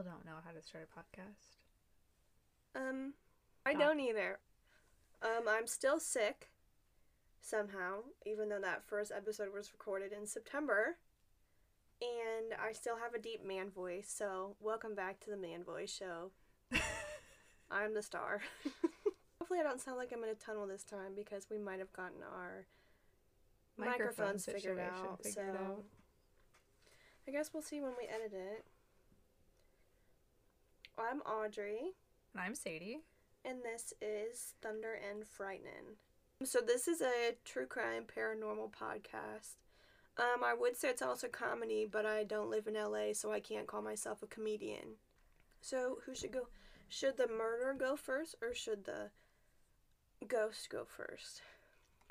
still 0.00 0.12
don't 0.12 0.24
know 0.24 0.40
how 0.44 0.52
to 0.52 0.62
start 0.62 0.88
a 0.88 0.98
podcast. 0.98 1.58
Um, 2.74 3.14
I 3.66 3.72
Doc- 3.72 3.82
don't 3.82 4.00
either. 4.00 4.38
Um, 5.22 5.46
I'm 5.48 5.66
still 5.66 6.00
sick 6.00 6.48
somehow, 7.40 8.04
even 8.24 8.48
though 8.48 8.60
that 8.60 8.84
first 8.84 9.12
episode 9.14 9.52
was 9.52 9.72
recorded 9.72 10.12
in 10.12 10.26
September. 10.26 10.96
And 12.00 12.54
I 12.58 12.72
still 12.72 12.96
have 12.96 13.12
a 13.12 13.18
deep 13.18 13.44
man 13.44 13.68
voice, 13.68 14.10
so 14.10 14.56
welcome 14.58 14.94
back 14.94 15.20
to 15.20 15.30
the 15.30 15.36
Man 15.36 15.64
Voice 15.64 15.94
Show. 15.94 16.30
I'm 17.70 17.92
the 17.92 18.02
star. 18.02 18.40
Hopefully, 19.38 19.60
I 19.60 19.62
don't 19.62 19.82
sound 19.82 19.98
like 19.98 20.12
I'm 20.14 20.24
in 20.24 20.30
a 20.30 20.34
tunnel 20.34 20.66
this 20.66 20.84
time 20.84 21.12
because 21.14 21.48
we 21.50 21.58
might 21.58 21.78
have 21.78 21.92
gotten 21.92 22.22
our 22.22 22.64
Microphone 23.76 23.98
microphones 23.98 24.46
figured 24.46 24.78
out. 24.78 25.22
figured 25.22 25.54
so 25.54 25.62
out. 25.62 25.84
I 27.28 27.32
guess 27.32 27.50
we'll 27.52 27.62
see 27.62 27.82
when 27.82 27.92
we 27.98 28.06
edit 28.06 28.32
it. 28.32 28.64
I'm 31.00 31.20
Audrey. 31.22 31.92
And 32.34 32.40
I'm 32.42 32.54
Sadie. 32.54 33.00
and 33.44 33.58
this 33.62 33.92
is 34.02 34.54
Thunder 34.62 34.98
and 35.10 35.26
Frightening. 35.26 35.96
So 36.44 36.60
this 36.60 36.88
is 36.88 37.00
a 37.00 37.34
true 37.44 37.66
crime 37.66 38.04
paranormal 38.04 38.70
podcast. 38.72 39.56
Um, 40.18 40.44
I 40.44 40.54
would 40.54 40.76
say 40.76 40.88
it's 40.88 41.02
also 41.02 41.28
comedy, 41.28 41.86
but 41.90 42.04
I 42.04 42.24
don't 42.24 42.50
live 42.50 42.66
in 42.66 42.74
LA, 42.74 43.12
so 43.14 43.32
I 43.32 43.40
can't 43.40 43.66
call 43.66 43.82
myself 43.82 44.22
a 44.22 44.26
comedian. 44.26 44.96
So 45.60 45.98
who 46.04 46.14
should 46.14 46.32
go? 46.32 46.48
Should 46.88 47.16
the 47.16 47.28
murder 47.28 47.74
go 47.78 47.96
first, 47.96 48.34
or 48.42 48.52
should 48.54 48.84
the 48.84 49.10
ghost 50.26 50.68
go 50.70 50.84
first? 50.84 51.42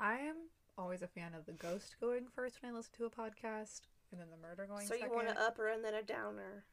I 0.00 0.14
am 0.14 0.36
always 0.78 1.02
a 1.02 1.06
fan 1.06 1.34
of 1.34 1.44
the 1.46 1.52
ghost 1.52 1.96
going 2.00 2.26
first 2.34 2.62
when 2.62 2.72
I 2.72 2.76
listen 2.76 2.92
to 2.98 3.04
a 3.04 3.10
podcast, 3.10 3.82
and 4.10 4.20
then 4.20 4.28
the 4.30 4.40
murder 4.40 4.66
going 4.66 4.86
So 4.86 4.94
second. 4.94 5.10
you 5.10 5.14
want 5.14 5.28
an 5.28 5.36
upper 5.38 5.68
and 5.68 5.84
then 5.84 5.94
a 5.94 6.02
downer. 6.02 6.64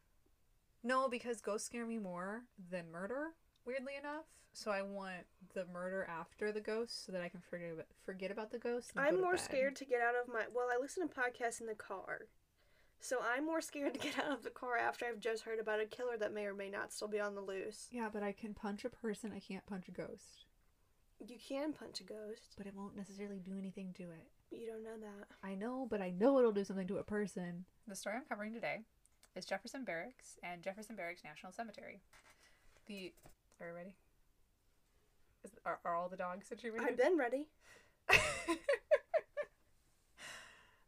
No, 0.84 1.10
because 1.10 1.42
ghosts 1.42 1.68
scare 1.68 1.86
me 1.86 1.98
more 1.98 2.44
than 2.72 2.92
murder, 2.92 3.34
weirdly 3.66 3.94
enough. 4.00 4.26
So 4.54 4.72
I 4.72 4.82
want 4.82 5.26
the 5.54 5.66
murder 5.66 6.08
after 6.10 6.52
the 6.52 6.62
ghost 6.62 7.06
so 7.06 7.12
that 7.12 7.22
I 7.22 7.30
can 7.30 7.42
forget 7.42 7.74
about, 7.74 7.86
forget 8.06 8.32
about 8.32 8.52
the 8.52 8.58
ghost. 8.58 8.92
and 8.96 9.06
I'm 9.06 9.18
to 9.18 9.22
more 9.22 9.34
bed. 9.34 9.42
scared 9.42 9.76
to 9.78 9.86
get 9.86 10.02
out 10.02 10.16
of 10.16 10.28
my. 10.34 10.46
Well, 10.54 10.68
I 10.74 10.82
listen 10.82 11.08
to 11.08 11.14
podcasts 11.14 11.62
in 11.62 11.68
the 11.68 11.76
car. 11.76 12.28
So 13.00 13.18
I'm 13.22 13.46
more 13.46 13.62
scared 13.62 13.94
to 13.94 14.00
get 14.00 14.18
out 14.18 14.32
of 14.32 14.44
the 14.44 14.50
car 14.50 14.78
after 14.78 15.06
I've 15.06 15.20
just 15.20 15.44
heard 15.44 15.60
about 15.60 15.80
a 15.80 15.86
killer 15.86 16.18
that 16.18 16.34
may 16.34 16.46
or 16.46 16.56
may 16.56 16.70
not 16.70 16.92
still 16.92 17.08
be 17.08 17.20
on 17.20 17.36
the 17.36 17.42
loose. 17.42 17.88
Yeah, 17.92 18.10
but 18.12 18.24
I 18.24 18.32
can 18.32 18.56
punch 18.56 18.84
a 18.86 18.90
person. 18.90 19.32
I 19.36 19.40
can't 19.40 19.66
punch 19.68 19.88
a 19.88 19.92
ghost. 19.92 20.46
You 21.20 21.38
can 21.38 21.74
punch 21.74 22.00
a 22.00 22.04
ghost. 22.04 22.56
But 22.58 22.66
it 22.68 22.76
won't 22.76 22.96
necessarily 22.96 23.40
do 23.40 23.58
anything 23.58 23.94
to 23.98 24.04
it. 24.04 24.28
You 24.50 24.66
don't 24.66 24.84
know 24.84 24.98
that. 25.00 25.28
I 25.44 25.54
know, 25.56 25.88
but 25.90 26.02
I 26.02 26.10
know 26.12 26.40
it'll 26.40 26.52
do 26.52 26.64
something 26.64 26.88
to 26.88 26.98
a 26.98 27.04
person. 27.04 27.66
The 27.88 27.96
story 27.96 28.16
I'm 28.16 28.26
covering 28.28 28.54
today 28.54 28.82
is 29.38 29.46
Jefferson 29.46 29.84
Barracks 29.84 30.40
and 30.42 30.64
Jefferson 30.64 30.96
Barracks 30.96 31.24
National 31.24 31.52
Cemetery. 31.52 32.02
The 32.88 33.14
are 33.62 33.68
you 33.68 33.76
ready? 33.76 33.96
Is, 35.44 35.52
are, 35.64 35.80
are 35.86 35.96
all 35.96 36.10
the 36.10 36.18
dogs 36.18 36.48
situated? 36.48 36.82
I've 36.82 36.98
been 36.98 37.18
ready. 37.18 37.48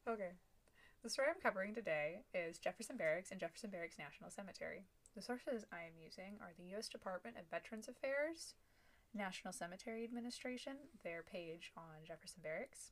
okay. 0.09 0.31
The 1.03 1.09
story 1.09 1.27
I'm 1.29 1.41
covering 1.41 1.75
today 1.75 2.21
is 2.33 2.57
Jefferson 2.57 2.97
Barracks 2.97 3.29
and 3.29 3.39
Jefferson 3.39 3.69
Barracks 3.69 3.99
National 3.99 4.31
Cemetery. 4.31 4.85
The 5.15 5.21
sources 5.21 5.65
I 5.71 5.85
am 5.85 5.93
using 6.03 6.37
are 6.41 6.53
the 6.57 6.69
U.S. 6.71 6.89
Department 6.89 7.37
of 7.37 7.45
Veterans 7.51 7.87
Affairs, 7.87 8.55
National 9.13 9.53
Cemetery 9.53 10.03
Administration, 10.03 10.73
their 11.03 11.21
page 11.21 11.71
on 11.77 12.03
Jefferson 12.05 12.41
Barracks, 12.41 12.91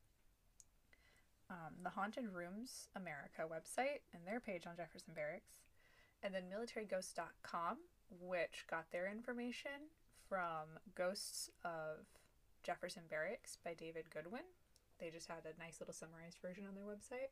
um, 1.50 1.74
the 1.84 1.90
Haunted 1.90 2.25
Rooms 2.34 2.90
America 2.96 3.44
website, 3.44 4.02
and 4.13 4.25
their 4.25 4.40
page 4.40 4.68
on 4.68 4.75
Jefferson 4.75 5.13
Barracks, 5.16 5.63
and 6.24 6.34
then 6.34 6.44
militaryGhost.com, 6.52 7.78
which 8.22 8.66
got 8.69 8.91
their 8.91 9.09
information 9.09 9.91
from 10.28 10.80
Ghosts 10.96 11.50
of 11.63 12.06
Jefferson 12.63 13.03
Barracks 13.09 13.58
by 13.63 13.74
David 13.74 14.09
Goodwin. 14.13 14.44
They 15.00 15.09
just 15.09 15.28
had 15.28 15.46
a 15.46 15.59
nice 15.59 15.80
little 15.80 15.94
summarized 15.94 16.40
version 16.41 16.66
on 16.68 16.75
their 16.75 16.84
website. 16.84 17.31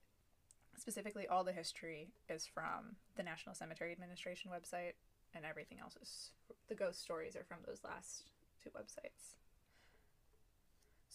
Specifically, 0.78 1.28
all 1.28 1.44
the 1.44 1.52
history 1.52 2.10
is 2.30 2.46
from 2.46 2.98
the 3.16 3.24
National 3.24 3.56
Cemetery 3.56 3.92
Administration 3.92 4.52
website, 4.52 4.94
and 5.34 5.46
everything 5.46 5.80
else 5.80 5.96
is 6.02 6.32
the 6.68 6.76
ghost 6.76 7.02
stories 7.02 7.36
are 7.36 7.44
from 7.44 7.60
those 7.66 7.84
last 7.84 8.24
two 8.64 8.70
websites. 8.70 9.36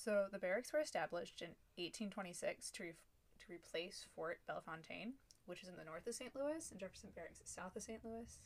So 0.02 0.26
the 0.32 0.38
barracks 0.38 0.72
were 0.72 0.80
established 0.80 1.42
in 1.42 1.48
1826 1.76 2.70
to, 2.70 2.82
re- 2.84 2.92
to 3.40 3.52
replace 3.52 4.06
Fort 4.16 4.38
Bellefontaine, 4.48 5.12
which 5.44 5.62
is 5.62 5.68
in 5.68 5.76
the 5.76 5.84
north 5.84 6.06
of 6.06 6.14
St. 6.14 6.34
Louis, 6.34 6.70
and 6.70 6.80
Jefferson 6.80 7.10
Barracks 7.14 7.40
is 7.40 7.50
south 7.50 7.76
of 7.76 7.82
St. 7.82 8.02
Louis. 8.02 8.38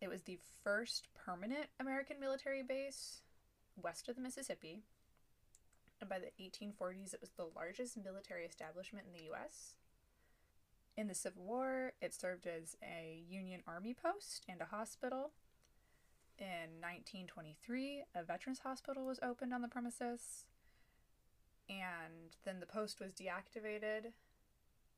It 0.00 0.08
was 0.08 0.22
the 0.22 0.38
first 0.62 1.08
permanent 1.14 1.66
American 1.78 2.18
military 2.18 2.62
base 2.62 3.20
west 3.76 4.08
of 4.08 4.16
the 4.16 4.22
Mississippi. 4.22 4.80
And 6.00 6.08
by 6.08 6.20
the 6.20 6.32
1840s, 6.42 7.12
it 7.12 7.20
was 7.20 7.30
the 7.36 7.48
largest 7.54 7.98
military 8.02 8.46
establishment 8.46 9.06
in 9.06 9.12
the 9.12 9.26
U.S. 9.26 9.76
In 10.96 11.06
the 11.06 11.14
Civil 11.14 11.44
War, 11.44 11.92
it 12.00 12.14
served 12.14 12.46
as 12.46 12.76
a 12.82 13.22
Union 13.28 13.62
Army 13.66 13.94
post 13.94 14.46
and 14.48 14.62
a 14.62 14.76
hospital. 14.76 15.32
In 16.38 16.80
1923, 16.80 18.02
a 18.14 18.24
veterans 18.24 18.60
hospital 18.60 19.06
was 19.06 19.20
opened 19.22 19.54
on 19.54 19.62
the 19.62 19.68
premises. 19.68 20.46
And 21.68 22.36
then 22.44 22.60
the 22.60 22.66
post 22.66 23.00
was 23.00 23.12
deactivated 23.12 24.12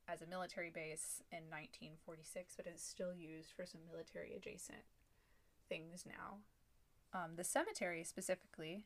as 0.09 0.23
a 0.23 0.27
military 0.27 0.71
base 0.71 1.23
in 1.31 1.51
1946, 1.51 2.55
but 2.57 2.67
is 2.67 2.81
still 2.81 3.13
used 3.13 3.53
for 3.53 3.67
some 3.67 3.81
military 3.91 4.35
adjacent 4.35 4.85
things 5.69 6.05
now. 6.07 6.39
Um, 7.13 7.33
the 7.37 7.45
cemetery 7.45 8.05
specifically 8.05 8.85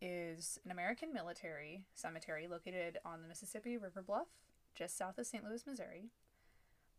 is 0.00 0.58
an 0.64 0.70
American 0.70 1.12
military 1.12 1.84
cemetery 1.94 2.46
located 2.46 2.98
on 3.04 3.22
the 3.22 3.28
Mississippi 3.28 3.76
River 3.76 4.02
Bluff, 4.02 4.28
just 4.74 4.96
south 4.96 5.18
of 5.18 5.26
St. 5.26 5.44
Louis, 5.44 5.66
Missouri. 5.66 6.10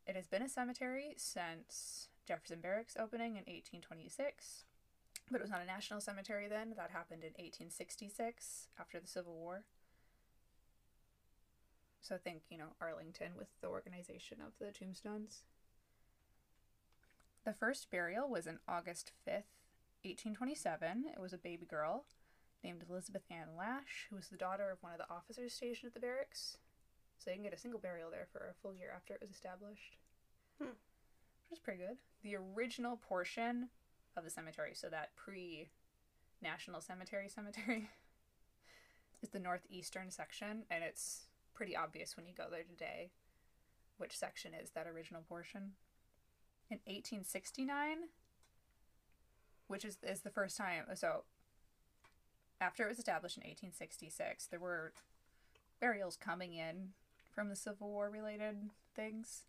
It 0.07 0.15
has 0.15 0.27
been 0.27 0.41
a 0.41 0.49
cemetery 0.49 1.13
since 1.17 2.09
Jefferson 2.27 2.59
Barracks 2.61 2.97
opening 2.99 3.31
in 3.31 3.45
1826, 3.45 4.65
but 5.29 5.37
it 5.37 5.43
was 5.43 5.51
not 5.51 5.61
a 5.61 5.65
national 5.65 6.01
cemetery 6.01 6.47
then. 6.47 6.73
That 6.75 6.91
happened 6.91 7.23
in 7.23 7.33
1866 7.37 8.67
after 8.79 8.99
the 8.99 9.07
Civil 9.07 9.35
War. 9.35 9.63
So 12.01 12.17
think, 12.17 12.43
you 12.49 12.57
know, 12.57 12.75
Arlington 12.79 13.31
with 13.37 13.47
the 13.61 13.67
organization 13.67 14.37
of 14.45 14.53
the 14.59 14.71
tombstones. 14.71 15.43
The 17.45 17.53
first 17.53 17.89
burial 17.89 18.29
was 18.29 18.47
in 18.47 18.59
August 18.67 19.11
5th, 19.27 19.53
1827. 20.03 21.05
It 21.15 21.21
was 21.21 21.33
a 21.33 21.37
baby 21.37 21.65
girl 21.65 22.05
named 22.63 22.83
Elizabeth 22.89 23.23
Ann 23.29 23.55
Lash, 23.57 24.07
who 24.09 24.15
was 24.15 24.27
the 24.27 24.37
daughter 24.37 24.71
of 24.71 24.81
one 24.81 24.93
of 24.93 24.97
the 24.97 25.09
officers 25.13 25.53
stationed 25.53 25.89
at 25.89 25.93
the 25.93 25.99
barracks. 25.99 26.57
So 27.17 27.29
you 27.29 27.37
can 27.37 27.43
get 27.43 27.53
a 27.53 27.59
single 27.59 27.79
burial 27.79 28.09
there 28.11 28.27
for 28.31 28.49
a 28.49 28.61
full 28.61 28.73
year 28.73 28.91
after 28.95 29.13
it 29.13 29.21
was 29.21 29.29
established. 29.29 29.97
Hmm. 30.61 30.77
Which 31.49 31.59
is 31.59 31.63
pretty 31.63 31.79
good. 31.79 31.97
The 32.23 32.35
original 32.35 32.97
portion 32.97 33.69
of 34.17 34.23
the 34.23 34.29
cemetery, 34.29 34.71
so 34.73 34.89
that 34.89 35.15
pre 35.15 35.69
National 36.41 36.81
Cemetery 36.81 37.29
cemetery, 37.29 37.89
is 39.21 39.29
the 39.29 39.39
northeastern 39.39 40.11
section, 40.11 40.63
and 40.69 40.83
it's 40.83 41.25
pretty 41.53 41.75
obvious 41.75 42.17
when 42.17 42.25
you 42.25 42.33
go 42.35 42.45
there 42.51 42.63
today 42.63 43.11
which 43.97 44.17
section 44.17 44.53
is 44.53 44.71
that 44.71 44.87
original 44.87 45.21
portion. 45.27 45.73
In 46.69 46.79
1869, 46.85 48.09
which 49.67 49.85
is, 49.85 49.97
is 50.03 50.21
the 50.21 50.29
first 50.29 50.57
time, 50.57 50.85
so 50.95 51.23
after 52.59 52.83
it 52.83 52.89
was 52.89 52.97
established 52.97 53.37
in 53.37 53.41
1866, 53.41 54.47
there 54.47 54.59
were 54.59 54.93
burials 55.79 56.17
coming 56.17 56.53
in 56.53 56.89
from 57.31 57.49
the 57.49 57.55
Civil 57.55 57.89
War 57.89 58.09
related 58.09 58.69
things. 58.95 59.43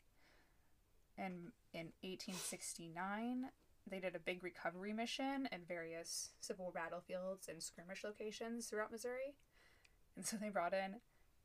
And 1.18 1.52
in 1.72 1.92
1869, 2.02 3.46
they 3.88 4.00
did 4.00 4.14
a 4.16 4.18
big 4.18 4.42
recovery 4.42 4.92
mission 4.92 5.48
in 5.52 5.60
various 5.66 6.30
Civil 6.40 6.66
War 6.66 6.72
battlefields 6.72 7.48
and 7.48 7.62
skirmish 7.62 8.04
locations 8.04 8.66
throughout 8.66 8.90
Missouri. 8.92 9.34
And 10.16 10.24
so 10.26 10.36
they 10.36 10.48
brought 10.50 10.74
in 10.74 10.96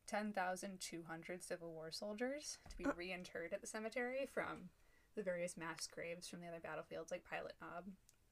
10,200 0.08 1.44
Civil 1.44 1.72
War 1.72 1.92
soldiers 1.92 2.58
to 2.70 2.78
be 2.78 2.84
reinterred 2.84 3.54
at 3.54 3.62
the 3.62 3.68
cemetery 3.68 4.28
from 4.32 4.70
the 5.16 5.24
various 5.24 5.56
mass 5.58 5.88
graves 5.94 6.28
from 6.28 6.42
the 6.42 6.48
other 6.48 6.60
battlefields 6.62 7.12
like 7.12 7.24
Pilot 7.30 7.54
Knob 7.62 7.86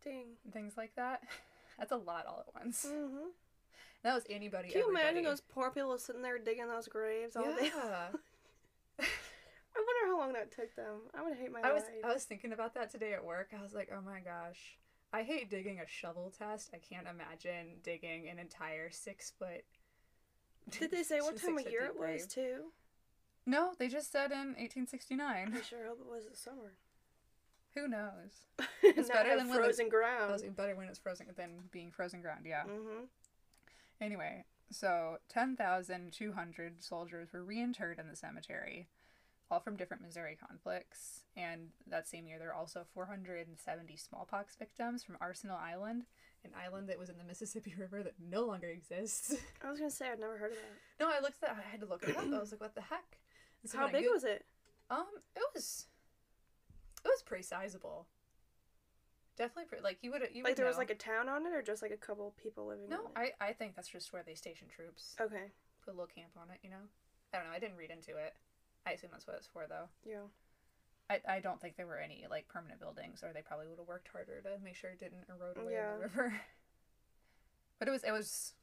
Dang. 0.03 0.25
and 0.43 0.53
things 0.53 0.73
like 0.77 0.95
that. 0.95 1.21
That's 1.77 1.91
a 1.91 1.97
lot 1.97 2.25
all 2.25 2.43
at 2.47 2.53
once. 2.61 2.85
hmm 2.89 3.29
That 4.03 4.13
was 4.15 4.23
anybody. 4.29 4.69
Can 4.69 4.81
you 4.81 4.89
imagine 4.89 5.23
those 5.23 5.41
poor 5.41 5.71
people 5.71 5.97
sitting 5.97 6.21
there 6.21 6.37
digging 6.39 6.67
those 6.67 6.87
graves 6.87 7.35
all 7.35 7.43
day? 7.43 7.71
Yeah. 7.75 8.07
I 9.01 9.81
wonder 9.85 10.01
how 10.01 10.07
long 10.19 10.33
that 10.33 10.51
took 10.51 10.75
them. 10.75 11.01
I 11.17 11.23
would 11.23 11.37
hate 11.37 11.51
my 11.51 11.61
I 11.63 11.73
was. 11.73 11.83
I 12.03 12.13
was 12.13 12.23
thinking 12.25 12.51
about 12.53 12.73
that 12.75 12.91
today 12.91 13.13
at 13.13 13.23
work. 13.23 13.49
I 13.57 13.61
was 13.61 13.73
like, 13.73 13.89
oh 13.95 14.01
my 14.01 14.19
gosh, 14.19 14.77
I 15.13 15.23
hate 15.23 15.49
digging 15.49 15.79
a 15.79 15.87
shovel 15.87 16.31
test. 16.37 16.69
I 16.73 16.77
can't 16.77 17.07
imagine 17.07 17.77
digging 17.83 18.29
an 18.29 18.37
entire 18.39 18.89
six 18.91 19.31
foot. 19.37 19.63
Did 20.79 20.91
they 20.91 21.03
say 21.03 21.21
what 21.21 21.37
time 21.41 21.57
of 21.57 21.69
year 21.69 21.85
it 21.85 21.97
was 21.99 22.25
grave. 22.25 22.27
too? 22.29 22.55
No, 23.45 23.73
they 23.79 23.87
just 23.87 24.11
said 24.11 24.31
in 24.31 24.55
1869. 24.59 25.53
I 25.57 25.61
sure 25.61 25.87
hope 25.87 25.99
it 26.01 26.11
was 26.11 26.25
the 26.29 26.37
summer. 26.37 26.73
Who 27.75 27.87
knows? 27.87 28.45
it's 28.83 29.09
better 29.09 29.35
than 29.37 29.47
when 29.47 29.57
the- 29.57 29.63
frozen 29.63 29.89
ground. 29.89 30.33
It's 30.33 30.43
better 30.43 30.75
when 30.75 30.87
it's 30.87 30.99
frozen 30.99 31.27
than 31.35 31.51
being 31.71 31.91
frozen 31.91 32.21
ground. 32.21 32.41
Yeah. 32.45 32.63
Mm-hmm. 32.63 33.05
Anyway, 34.01 34.45
so 34.71 35.17
10,200 35.29 36.83
soldiers 36.83 37.33
were 37.33 37.43
reinterred 37.43 37.99
in 37.99 38.07
the 38.07 38.15
cemetery, 38.15 38.87
all 39.51 39.59
from 39.59 39.75
different 39.75 40.03
Missouri 40.03 40.37
conflicts. 40.47 41.21
And 41.35 41.69
that 41.87 42.07
same 42.07 42.27
year, 42.27 42.37
there 42.37 42.49
were 42.49 42.53
also 42.53 42.85
470 42.93 43.95
smallpox 43.97 44.55
victims 44.55 45.03
from 45.03 45.17
Arsenal 45.21 45.57
Island. 45.57 46.05
An 46.45 46.51
island 46.57 46.87
that 46.89 46.99
was 46.99 47.09
in 47.09 47.17
the 47.17 47.23
Mississippi 47.27 47.73
River 47.77 48.03
that 48.03 48.13
no 48.19 48.45
longer 48.45 48.67
exists. 48.67 49.35
I 49.63 49.69
was 49.69 49.79
gonna 49.79 49.91
say 49.91 50.09
I'd 50.09 50.19
never 50.19 50.37
heard 50.37 50.51
of 50.51 50.57
that. 50.57 51.03
no, 51.03 51.09
I 51.09 51.19
looked 51.21 51.43
at. 51.43 51.49
I 51.49 51.69
had 51.69 51.81
to 51.81 51.85
look 51.87 52.03
it 52.07 52.15
up. 52.15 52.23
I 52.23 52.39
was 52.39 52.51
like, 52.51 52.61
"What 52.61 52.75
the 52.75 52.81
heck?" 52.81 53.17
So 53.65 53.77
How 53.77 53.89
big 53.89 54.05
Goo- 54.05 54.13
was 54.13 54.23
it? 54.23 54.45
Um, 54.89 55.05
it 55.35 55.43
was. 55.53 55.87
It 57.03 57.07
was 57.09 57.21
pretty 57.23 57.43
sizable. 57.43 58.07
Definitely, 59.37 59.65
pretty, 59.65 59.83
like 59.83 59.97
you 60.01 60.11
would. 60.11 60.21
You 60.33 60.43
Like 60.43 60.51
would 60.51 60.57
there 60.57 60.65
was 60.65 60.77
like 60.77 60.89
a 60.91 60.95
town 60.95 61.29
on 61.29 61.45
it, 61.45 61.53
or 61.53 61.61
just 61.61 61.81
like 61.81 61.91
a 61.91 61.97
couple 61.97 62.33
people 62.41 62.67
living 62.67 62.89
No? 62.89 63.09
I 63.15 63.31
I 63.39 63.53
think 63.53 63.75
that's 63.75 63.87
just 63.89 64.11
where 64.13 64.23
they 64.23 64.35
station 64.35 64.67
troops. 64.67 65.15
Okay. 65.19 65.51
Put 65.83 65.91
a 65.93 65.95
little 65.95 66.07
camp 66.13 66.31
on 66.37 66.49
it, 66.51 66.59
you 66.61 66.69
know. 66.69 66.83
I 67.33 67.37
don't 67.37 67.47
know. 67.47 67.53
I 67.53 67.59
didn't 67.59 67.77
read 67.77 67.89
into 67.91 68.11
it. 68.17 68.33
I 68.89 68.93
assume 68.93 69.09
that's 69.11 69.27
what 69.27 69.35
it's 69.37 69.47
for, 69.47 69.65
though. 69.69 69.87
Yeah. 70.05 70.27
I, 71.09 71.37
I 71.37 71.39
don't 71.39 71.59
think 71.61 71.75
there 71.75 71.87
were 71.87 71.97
any 71.97 72.25
like 72.29 72.47
permanent 72.47 72.79
buildings, 72.79 73.23
or 73.23 73.31
they 73.33 73.41
probably 73.41 73.67
would 73.67 73.79
have 73.79 73.87
worked 73.87 74.09
harder 74.09 74.41
to 74.41 74.63
make 74.63 74.75
sure 74.75 74.91
it 74.91 74.99
didn't 74.99 75.25
erode 75.29 75.57
away 75.57 75.73
Yeah. 75.73 75.93
in 75.95 75.99
the 76.01 76.05
river. 76.07 76.33
But 77.79 77.87
it 77.87 77.91
was 77.91 78.03
it 78.03 78.11
was 78.11 78.53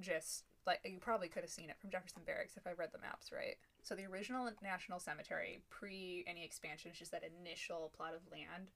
just 0.00 0.42
like 0.66 0.80
you 0.84 0.98
probably 0.98 1.28
could 1.28 1.42
have 1.44 1.50
seen 1.50 1.70
it 1.70 1.76
from 1.80 1.90
Jefferson 1.90 2.22
Barracks 2.26 2.56
if 2.56 2.66
I 2.66 2.72
read 2.72 2.90
the 2.92 2.98
maps 2.98 3.30
right. 3.30 3.54
So 3.84 3.94
the 3.94 4.04
original 4.06 4.50
National 4.64 4.98
Cemetery, 4.98 5.60
pre 5.70 6.24
any 6.26 6.44
expansions, 6.44 6.98
just 6.98 7.12
that 7.12 7.22
initial 7.22 7.92
plot 7.96 8.14
of 8.14 8.22
land, 8.32 8.72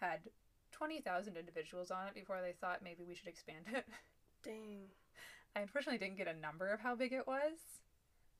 had 0.00 0.20
twenty 0.72 1.00
thousand 1.00 1.36
individuals 1.36 1.92
on 1.92 2.08
it 2.08 2.14
before 2.14 2.40
they 2.42 2.50
thought 2.60 2.82
maybe 2.82 3.04
we 3.06 3.14
should 3.14 3.28
expand 3.28 3.66
it. 3.72 3.86
Dang. 4.42 4.86
I 5.54 5.60
unfortunately 5.60 6.04
didn't 6.04 6.18
get 6.18 6.26
a 6.26 6.34
number 6.36 6.66
of 6.72 6.80
how 6.80 6.96
big 6.96 7.12
it 7.12 7.28
was. 7.28 7.52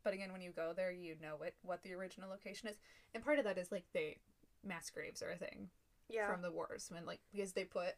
But 0.04 0.12
again, 0.14 0.30
when 0.32 0.42
you 0.42 0.52
go 0.52 0.72
there, 0.76 0.92
you 0.92 1.16
know 1.20 1.34
what 1.38 1.54
what 1.62 1.82
the 1.82 1.94
original 1.94 2.28
location 2.28 2.68
is. 2.68 2.76
And 3.14 3.24
part 3.24 3.38
of 3.38 3.44
that 3.44 3.58
is 3.58 3.72
like 3.72 3.84
they 3.92 4.18
mass 4.62 4.90
graves 4.90 5.22
are 5.22 5.30
a 5.30 5.36
thing 5.36 5.70
Yeah. 6.08 6.30
from 6.30 6.42
the 6.42 6.50
wars 6.52 6.88
when 6.90 7.04
like 7.06 7.20
because 7.32 7.52
they 7.54 7.64
put 7.64 7.94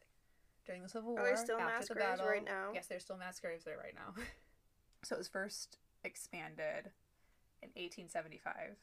during 0.65 0.81
the 0.83 0.89
Civil 0.89 1.11
War. 1.11 1.21
Are 1.21 1.25
there 1.25 1.37
still 1.37 1.57
mass 1.59 1.87
the 1.87 1.93
graves 1.93 2.09
battle- 2.17 2.27
right 2.27 2.43
now? 2.43 2.71
Yes, 2.73 2.87
there's 2.87 3.03
still 3.03 3.17
mass 3.17 3.39
graves 3.39 3.63
there 3.65 3.77
right 3.77 3.93
now. 3.95 4.13
So 5.03 5.15
it 5.15 5.19
was 5.19 5.27
first 5.27 5.77
expanded 6.03 6.89
in 7.61 7.69
1875, 7.77 8.75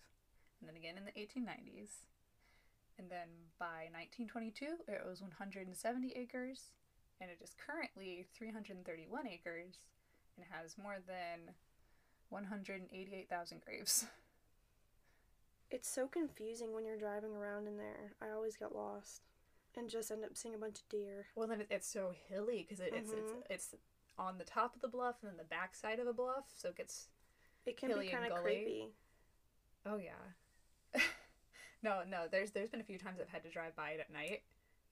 and 0.61 0.69
then 0.69 0.77
again 0.77 0.97
in 0.97 1.05
the 1.05 1.11
1890s. 1.13 2.07
And 2.97 3.11
then 3.11 3.27
by 3.59 3.91
1922, 3.91 4.87
it 4.87 5.03
was 5.05 5.21
170 5.21 5.75
acres, 6.15 6.71
and 7.21 7.31
it 7.33 7.39
is 7.43 7.53
currently 7.59 8.27
331 8.33 9.27
acres, 9.27 9.81
and 10.37 10.47
has 10.51 10.79
more 10.79 10.99
than 11.05 11.53
188,000 12.35 13.61
graves. 13.65 14.07
It's 15.71 15.89
so 15.89 16.07
confusing 16.07 16.73
when 16.75 16.85
you're 16.85 16.99
driving 16.99 17.35
around 17.35 17.67
in 17.67 17.77
there. 17.77 18.13
I 18.21 18.31
always 18.31 18.57
get 18.57 18.75
lost 18.75 19.23
and 19.77 19.89
just 19.89 20.11
end 20.11 20.25
up 20.25 20.37
seeing 20.37 20.55
a 20.55 20.59
bunch 20.59 20.79
of 20.81 20.89
deer. 20.89 21.27
well, 21.37 21.49
then 21.49 21.65
it's 21.71 21.87
so 21.89 22.13
hilly 22.29 22.63
because 22.69 22.81
it, 22.81 22.93
it's 22.95 23.11
Mhm. 23.11 23.43
it's 23.51 23.73
it's 23.73 23.75
on 24.19 24.39
the 24.39 24.45
top 24.45 24.75
of 24.77 24.81
the 24.83 24.89
bluff 24.89 25.17
and 25.23 25.31
then 25.31 25.37
the 25.37 25.45
back 25.45 25.75
side 25.75 25.99
of 25.99 26.07
a 26.07 26.13
bluff, 26.13 26.45
so 26.57 26.69
it 26.69 26.77
gets 26.77 27.09
It 27.67 27.77
can 27.77 27.89
Hilly 27.91 28.07
be 28.07 28.13
kind 28.13 28.31
of 28.31 28.39
creepy. 28.43 28.93
Oh 29.87 29.97
yeah. 29.97 30.33
no, 31.83 32.03
no. 32.05 32.29
There's 32.31 32.51
there's 32.53 32.71
been 32.71 32.81
a 32.81 32.85
few 32.85 32.99
times 32.99 33.19
I've 33.21 33.29
had 33.31 33.43
to 33.45 33.51
drive 33.51 33.75
by 33.75 33.91
it 33.91 34.01
at 34.01 34.11
night, 34.13 34.43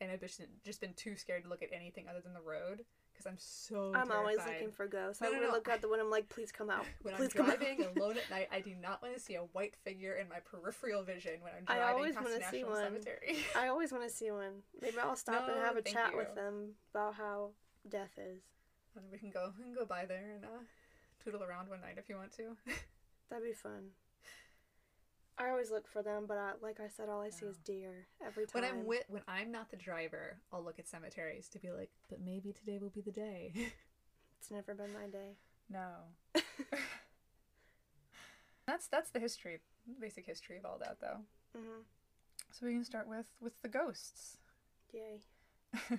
and 0.00 0.10
I've 0.10 0.20
just 0.20 0.40
just 0.64 0.80
been 0.80 0.94
too 0.94 1.16
scared 1.16 1.42
to 1.44 1.48
look 1.48 1.62
at 1.62 1.72
anything 1.72 2.08
other 2.08 2.20
than 2.20 2.34
the 2.34 2.40
road 2.40 2.84
because 3.12 3.26
I'm 3.26 3.36
so. 3.38 3.92
I'm 3.94 4.10
always 4.10 4.38
looking 4.38 4.70
for 4.70 4.86
ghosts. 4.86 5.20
No, 5.20 5.28
no, 5.28 5.34
gonna 5.34 5.46
no. 5.48 5.52
look 5.52 5.68
out 5.68 5.80
the 5.80 5.88
window. 5.88 6.04
I'm 6.04 6.10
like, 6.10 6.28
please 6.28 6.50
come 6.52 6.70
out. 6.70 6.84
When 7.02 7.14
please 7.14 7.30
I'm 7.36 7.44
driving 7.46 7.84
alone 7.96 8.16
at 8.16 8.30
night, 8.30 8.48
I 8.52 8.60
do 8.60 8.74
not 8.80 9.02
want 9.02 9.14
to 9.14 9.20
see 9.20 9.34
a 9.34 9.42
white 9.52 9.74
figure 9.84 10.14
in 10.14 10.28
my 10.28 10.38
peripheral 10.40 11.02
vision 11.02 11.34
when 11.42 11.52
I'm 11.56 11.64
driving 11.64 11.82
I 11.82 11.92
always 11.92 12.14
past 12.14 12.24
wanna 12.24 12.36
see 12.50 12.58
national 12.62 12.70
one. 12.70 12.84
cemetery. 12.84 13.36
I 13.56 13.68
always 13.68 13.92
want 13.92 14.04
to 14.04 14.10
see 14.10 14.30
one. 14.30 14.62
Maybe 14.80 14.96
I'll 14.98 15.16
stop 15.16 15.48
and 15.48 15.58
have 15.58 15.76
a 15.76 15.82
chat 15.82 16.12
you. 16.12 16.18
with 16.18 16.34
them 16.34 16.72
about 16.94 17.14
how 17.14 17.50
death 17.88 18.18
is. 18.18 18.42
and 18.96 19.04
we 19.10 19.18
can 19.18 19.30
go 19.30 19.52
and 19.64 19.74
go 19.74 19.84
by 19.84 20.04
there 20.04 20.30
and 20.34 20.44
uh, 20.44 20.48
tootle 21.24 21.42
around 21.42 21.68
one 21.68 21.80
night 21.80 21.96
if 21.98 22.08
you 22.08 22.16
want 22.16 22.32
to. 22.36 22.56
That'd 23.30 23.44
be 23.44 23.52
fun. 23.52 23.90
I 25.42 25.50
always 25.50 25.70
look 25.70 25.88
for 25.88 26.02
them, 26.02 26.24
but 26.28 26.36
I, 26.36 26.52
like 26.62 26.78
I 26.78 26.88
said, 26.88 27.08
all 27.08 27.20
I 27.20 27.30
see 27.30 27.46
is 27.46 27.56
deer 27.58 28.06
every 28.24 28.46
time. 28.46 28.62
when 28.62 28.64
I'm 28.70 28.86
with 28.86 29.04
when 29.08 29.22
I'm 29.26 29.50
not 29.50 29.70
the 29.70 29.76
driver, 29.76 30.36
I'll 30.52 30.62
look 30.62 30.78
at 30.78 30.86
cemeteries 30.88 31.48
to 31.48 31.58
be 31.58 31.70
like, 31.70 31.90
but 32.08 32.20
maybe 32.24 32.52
today 32.52 32.78
will 32.80 32.90
be 32.90 33.00
the 33.00 33.10
day. 33.10 33.52
it's 34.38 34.50
never 34.50 34.74
been 34.74 34.92
my 34.92 35.06
day. 35.06 35.36
No. 35.68 35.88
that's 38.66 38.86
that's 38.86 39.10
the 39.10 39.18
history, 39.18 39.60
basic 40.00 40.26
history 40.26 40.58
of 40.58 40.64
all 40.64 40.78
that, 40.78 40.98
though. 41.00 41.18
hmm 41.56 41.82
So 42.52 42.66
we 42.66 42.72
can 42.72 42.84
start 42.84 43.08
with 43.08 43.26
with 43.40 43.60
the 43.62 43.68
ghosts. 43.68 44.38
Yay. 44.92 45.20
so 45.88 45.98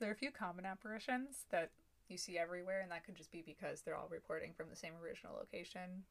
there 0.00 0.08
are 0.10 0.12
a 0.12 0.16
few 0.16 0.30
common 0.30 0.66
apparitions 0.66 1.44
that 1.50 1.70
you 2.08 2.18
see 2.18 2.36
everywhere, 2.38 2.80
and 2.82 2.90
that 2.90 3.04
could 3.04 3.16
just 3.16 3.32
be 3.32 3.42
because 3.46 3.80
they're 3.80 3.96
all 3.96 4.08
reporting 4.10 4.52
from 4.56 4.66
the 4.68 4.76
same 4.76 4.92
original 5.02 5.34
location. 5.38 6.04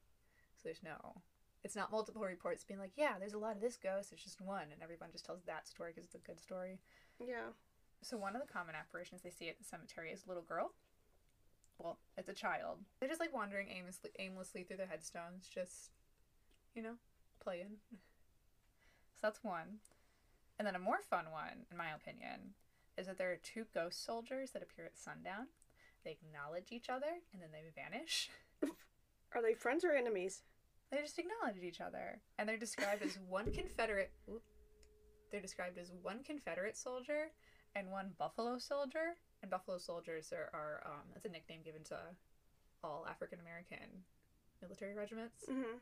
So 0.56 0.62
there's 0.64 0.82
no, 0.82 1.22
it's 1.66 1.74
not 1.74 1.90
multiple 1.90 2.22
reports 2.22 2.62
being 2.62 2.78
like, 2.78 2.92
yeah, 2.94 3.14
there's 3.18 3.32
a 3.32 3.38
lot 3.38 3.56
of 3.56 3.60
this 3.60 3.76
ghost. 3.76 4.12
It's 4.12 4.22
just 4.22 4.40
one, 4.40 4.70
and 4.70 4.80
everyone 4.80 5.10
just 5.10 5.26
tells 5.26 5.42
that 5.42 5.66
story 5.66 5.90
because 5.92 6.06
it's 6.06 6.14
a 6.14 6.24
good 6.24 6.38
story. 6.38 6.78
Yeah. 7.18 7.50
So 8.02 8.16
one 8.16 8.36
of 8.36 8.40
the 8.40 8.52
common 8.52 8.76
apparitions 8.76 9.22
they 9.22 9.30
see 9.30 9.48
at 9.48 9.58
the 9.58 9.64
cemetery 9.64 10.12
is 10.12 10.22
a 10.24 10.28
little 10.28 10.44
girl. 10.44 10.74
Well, 11.78 11.98
it's 12.16 12.28
a 12.28 12.34
child. 12.34 12.78
They're 13.00 13.08
just 13.08 13.20
like 13.20 13.34
wandering 13.34 13.66
aimlessly, 13.68 14.10
aimlessly 14.20 14.62
through 14.62 14.76
the 14.76 14.86
headstones, 14.86 15.48
just, 15.52 15.90
you 16.72 16.82
know, 16.82 16.94
playing. 17.42 17.82
So 17.90 19.22
that's 19.22 19.42
one. 19.42 19.82
And 20.60 20.68
then 20.68 20.76
a 20.76 20.78
more 20.78 21.00
fun 21.02 21.24
one, 21.32 21.66
in 21.68 21.76
my 21.76 21.90
opinion, 21.90 22.54
is 22.96 23.08
that 23.08 23.18
there 23.18 23.32
are 23.32 23.42
two 23.42 23.66
ghost 23.74 24.06
soldiers 24.06 24.52
that 24.52 24.62
appear 24.62 24.84
at 24.84 24.96
sundown. 24.96 25.48
They 26.04 26.12
acknowledge 26.12 26.70
each 26.70 26.88
other 26.88 27.26
and 27.32 27.42
then 27.42 27.48
they 27.50 27.64
vanish. 27.74 28.30
Are 29.34 29.42
they 29.42 29.54
friends 29.54 29.84
or 29.84 29.90
enemies? 29.90 30.42
They 30.90 30.98
just 31.00 31.18
acknowledge 31.18 31.62
each 31.62 31.80
other. 31.80 32.20
And 32.38 32.48
they're 32.48 32.56
described 32.56 33.02
as 33.02 33.18
one 33.28 33.52
Confederate. 33.52 34.12
oop. 34.30 34.42
they're 35.32 35.40
described 35.40 35.78
as 35.78 35.90
one 36.02 36.22
Confederate 36.22 36.76
soldier 36.76 37.32
and 37.74 37.90
one 37.90 38.12
Buffalo 38.18 38.58
soldier. 38.58 39.16
And 39.42 39.50
Buffalo 39.50 39.78
soldiers 39.78 40.32
are, 40.32 40.50
are 40.54 40.82
um, 40.86 41.02
that's 41.12 41.26
a 41.26 41.28
nickname 41.28 41.60
given 41.64 41.82
to 41.84 41.98
all 42.84 43.06
African 43.08 43.40
American 43.40 44.04
military 44.62 44.94
regiments. 44.94 45.44
hmm 45.48 45.76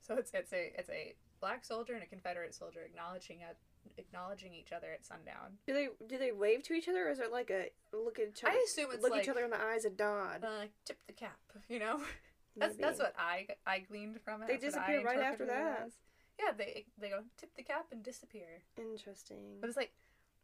So 0.00 0.14
it's 0.16 0.30
it's 0.34 0.52
a 0.52 0.72
it's 0.78 0.90
a 0.90 1.14
black 1.40 1.64
soldier 1.64 1.94
and 1.94 2.02
a 2.02 2.06
Confederate 2.06 2.54
soldier 2.54 2.80
acknowledging 2.84 3.42
at 3.42 3.56
acknowledging 3.98 4.54
each 4.54 4.72
other 4.72 4.92
at 4.92 5.04
sundown. 5.04 5.56
Do 5.66 5.72
they 5.74 5.88
do 6.06 6.18
they 6.18 6.30
wave 6.30 6.62
to 6.64 6.74
each 6.74 6.88
other, 6.88 7.08
or 7.08 7.10
is 7.10 7.18
it 7.18 7.32
like 7.32 7.50
a 7.50 7.70
look 7.96 8.18
at 8.20 8.28
each 8.28 8.44
other? 8.44 8.52
I 8.52 8.64
assume 8.64 8.90
it's 8.92 9.02
look 9.02 9.12
like 9.12 9.22
each 9.24 9.28
other 9.28 9.44
in 9.44 9.50
the 9.50 9.60
eyes 9.60 9.84
and 9.84 9.98
nod. 9.98 10.44
uh, 10.44 10.66
tip 10.84 10.98
the 11.06 11.12
cap, 11.12 11.38
you 11.68 11.78
know. 11.80 12.00
That's 12.56 12.74
maybe. 12.74 12.82
that's 12.82 12.98
what 12.98 13.14
I 13.18 13.46
I 13.66 13.80
gleaned 13.80 14.20
from 14.20 14.42
it. 14.42 14.48
They 14.48 14.56
disappear 14.58 15.02
right 15.02 15.20
after 15.20 15.46
that. 15.46 15.90
Yeah, 16.38 16.52
they 16.56 16.86
they 16.98 17.08
go 17.08 17.20
tip 17.36 17.50
the 17.56 17.62
cap 17.62 17.86
and 17.92 18.02
disappear. 18.02 18.62
Interesting. 18.76 19.58
But 19.60 19.68
it's 19.68 19.76
like, 19.76 19.92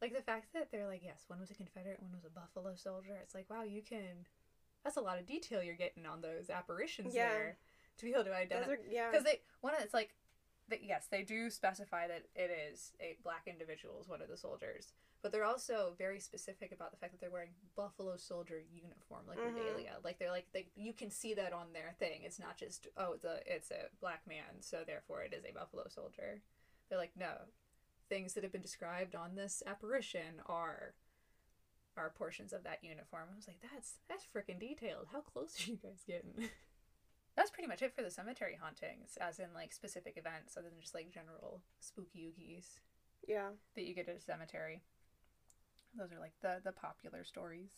like 0.01 0.15
the 0.15 0.23
fact 0.23 0.53
that 0.55 0.69
they're 0.71 0.87
like, 0.87 1.03
yes, 1.05 1.25
one 1.29 1.41
was 1.41 1.51
a 1.51 1.55
Confederate, 1.55 2.01
one 2.01 2.13
was 2.13 2.25
a 2.25 2.31
Buffalo 2.31 2.75
soldier. 2.75 3.19
It's 3.23 3.35
like, 3.35 3.49
wow, 3.51 3.63
you 3.63 3.83
can. 3.83 4.27
That's 4.85 4.97
a 4.97 5.01
lot 5.01 5.19
of 5.19 5.27
detail 5.27 5.63
you're 5.63 5.75
getting 5.75 6.07
on 6.07 6.21
those 6.21 6.51
apparitions 6.51 7.15
Yeah. 7.15 7.31
there 7.31 7.57
to 7.99 8.05
be 8.05 8.13
able 8.13 8.25
to 8.25 8.35
identify. 8.35 8.73
are 8.73 8.79
yeah. 8.89 9.11
Because 9.11 9.25
they 9.25 9.41
one 9.61 9.75
of 9.75 9.81
it's 9.81 9.95
like, 9.95 10.15
that 10.69 10.85
yes, 10.85 11.07
they 11.11 11.23
do 11.23 11.51
specify 11.51 12.07
that 12.07 12.25
it 12.37 12.51
is 12.73 12.93
a 13.01 13.17
black 13.23 13.43
individual 13.47 13.99
is 14.01 14.09
one 14.09 14.23
of 14.23 14.29
the 14.29 14.37
soldiers, 14.37 14.93
But 15.23 15.33
they're 15.33 15.45
also 15.45 15.95
very 15.99 16.21
specific 16.21 16.71
about 16.73 16.93
the 16.93 16.97
fact 16.97 17.13
that 17.13 17.21
they're 17.21 17.31
wearing 17.31 17.51
Buffalo 17.77 18.17
Soldier 18.17 18.61
uniform, 18.73 19.27
like 19.27 19.39
Mhm. 19.39 19.55
regalia. 19.55 19.97
Like 20.05 20.19
they're 20.19 20.31
like 20.31 20.47
they, 20.53 20.69
you 20.77 20.93
can 20.93 21.11
see 21.11 21.35
that 21.35 21.53
on 21.53 21.73
their 21.73 21.93
thing. 21.99 22.23
It's 22.23 22.39
not 22.39 22.57
just 22.57 22.87
oh, 22.97 23.13
it's 23.15 23.25
a 23.25 23.41
it's 23.47 23.71
a 23.73 23.89
black 24.01 24.27
man, 24.29 24.61
so 24.61 24.85
therefore 24.87 25.23
it 25.23 25.35
is 25.35 25.45
a 25.45 25.53
Buffalo 25.53 25.89
Soldier. 25.89 26.41
They're 26.89 26.99
like 26.99 27.17
no, 27.17 27.33
things 28.09 28.35
that 28.35 28.45
have 28.45 28.53
been 28.53 28.63
described 28.63 29.15
on 29.17 29.35
this 29.35 29.63
apparition 29.67 30.41
are 30.47 30.95
are 31.97 32.11
portions 32.11 32.53
of 32.53 32.63
that 32.63 32.85
uniform. 32.85 33.29
I 33.33 33.37
was 33.37 33.49
like, 33.49 33.61
that's 33.73 33.99
that's 34.09 34.25
freaking 34.25 34.61
detailed. 34.61 35.09
How 35.11 35.21
close 35.21 35.59
are 35.67 35.71
you 35.73 35.79
guys 35.79 36.05
getting? 36.07 36.49
that's 37.37 37.51
pretty 37.51 37.67
much 37.67 37.83
it 37.83 37.93
for 37.93 38.03
the 38.03 38.11
cemetery 38.11 38.57
hauntings, 38.61 39.19
as 39.21 39.41
in 39.41 39.53
like 39.53 39.73
specific 39.73 40.17
events, 40.17 40.57
other 40.57 40.69
than 40.71 40.81
just 40.81 40.95
like 40.95 41.11
general 41.11 41.61
Spooky 41.81 42.21
oogies. 42.33 42.79
yeah. 43.27 43.51
that 43.75 43.83
you 43.85 43.95
get 43.95 44.09
at 44.09 44.17
a 44.17 44.21
cemetery. 44.21 44.85
Those 45.97 46.13
are 46.13 46.21
like 46.21 46.35
the 46.41 46.61
the 46.65 46.73
popular 46.73 47.25
stories. 47.25 47.71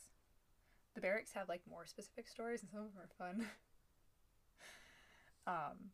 The 0.95 1.01
barracks 1.01 1.33
have 1.35 1.49
like 1.49 1.63
more 1.69 1.87
specific 1.87 2.29
stories, 2.29 2.63
and 2.63 2.71
some 2.71 2.81
of 2.83 2.93
them 2.93 3.03
are 3.03 3.09
fun. 3.17 3.47
um, 5.47 5.91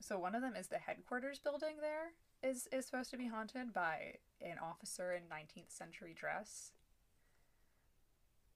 So 0.00 0.18
one 0.18 0.34
of 0.34 0.42
them 0.42 0.54
is 0.56 0.68
the 0.68 0.78
headquarters 0.78 1.38
building 1.38 1.76
there 1.80 2.12
is 2.42 2.68
is 2.70 2.84
supposed 2.86 3.10
to 3.10 3.16
be 3.16 3.26
haunted 3.26 3.72
by 3.72 4.18
an 4.40 4.58
officer 4.58 5.12
in 5.12 5.22
19th 5.28 5.70
century 5.70 6.14
dress. 6.14 6.72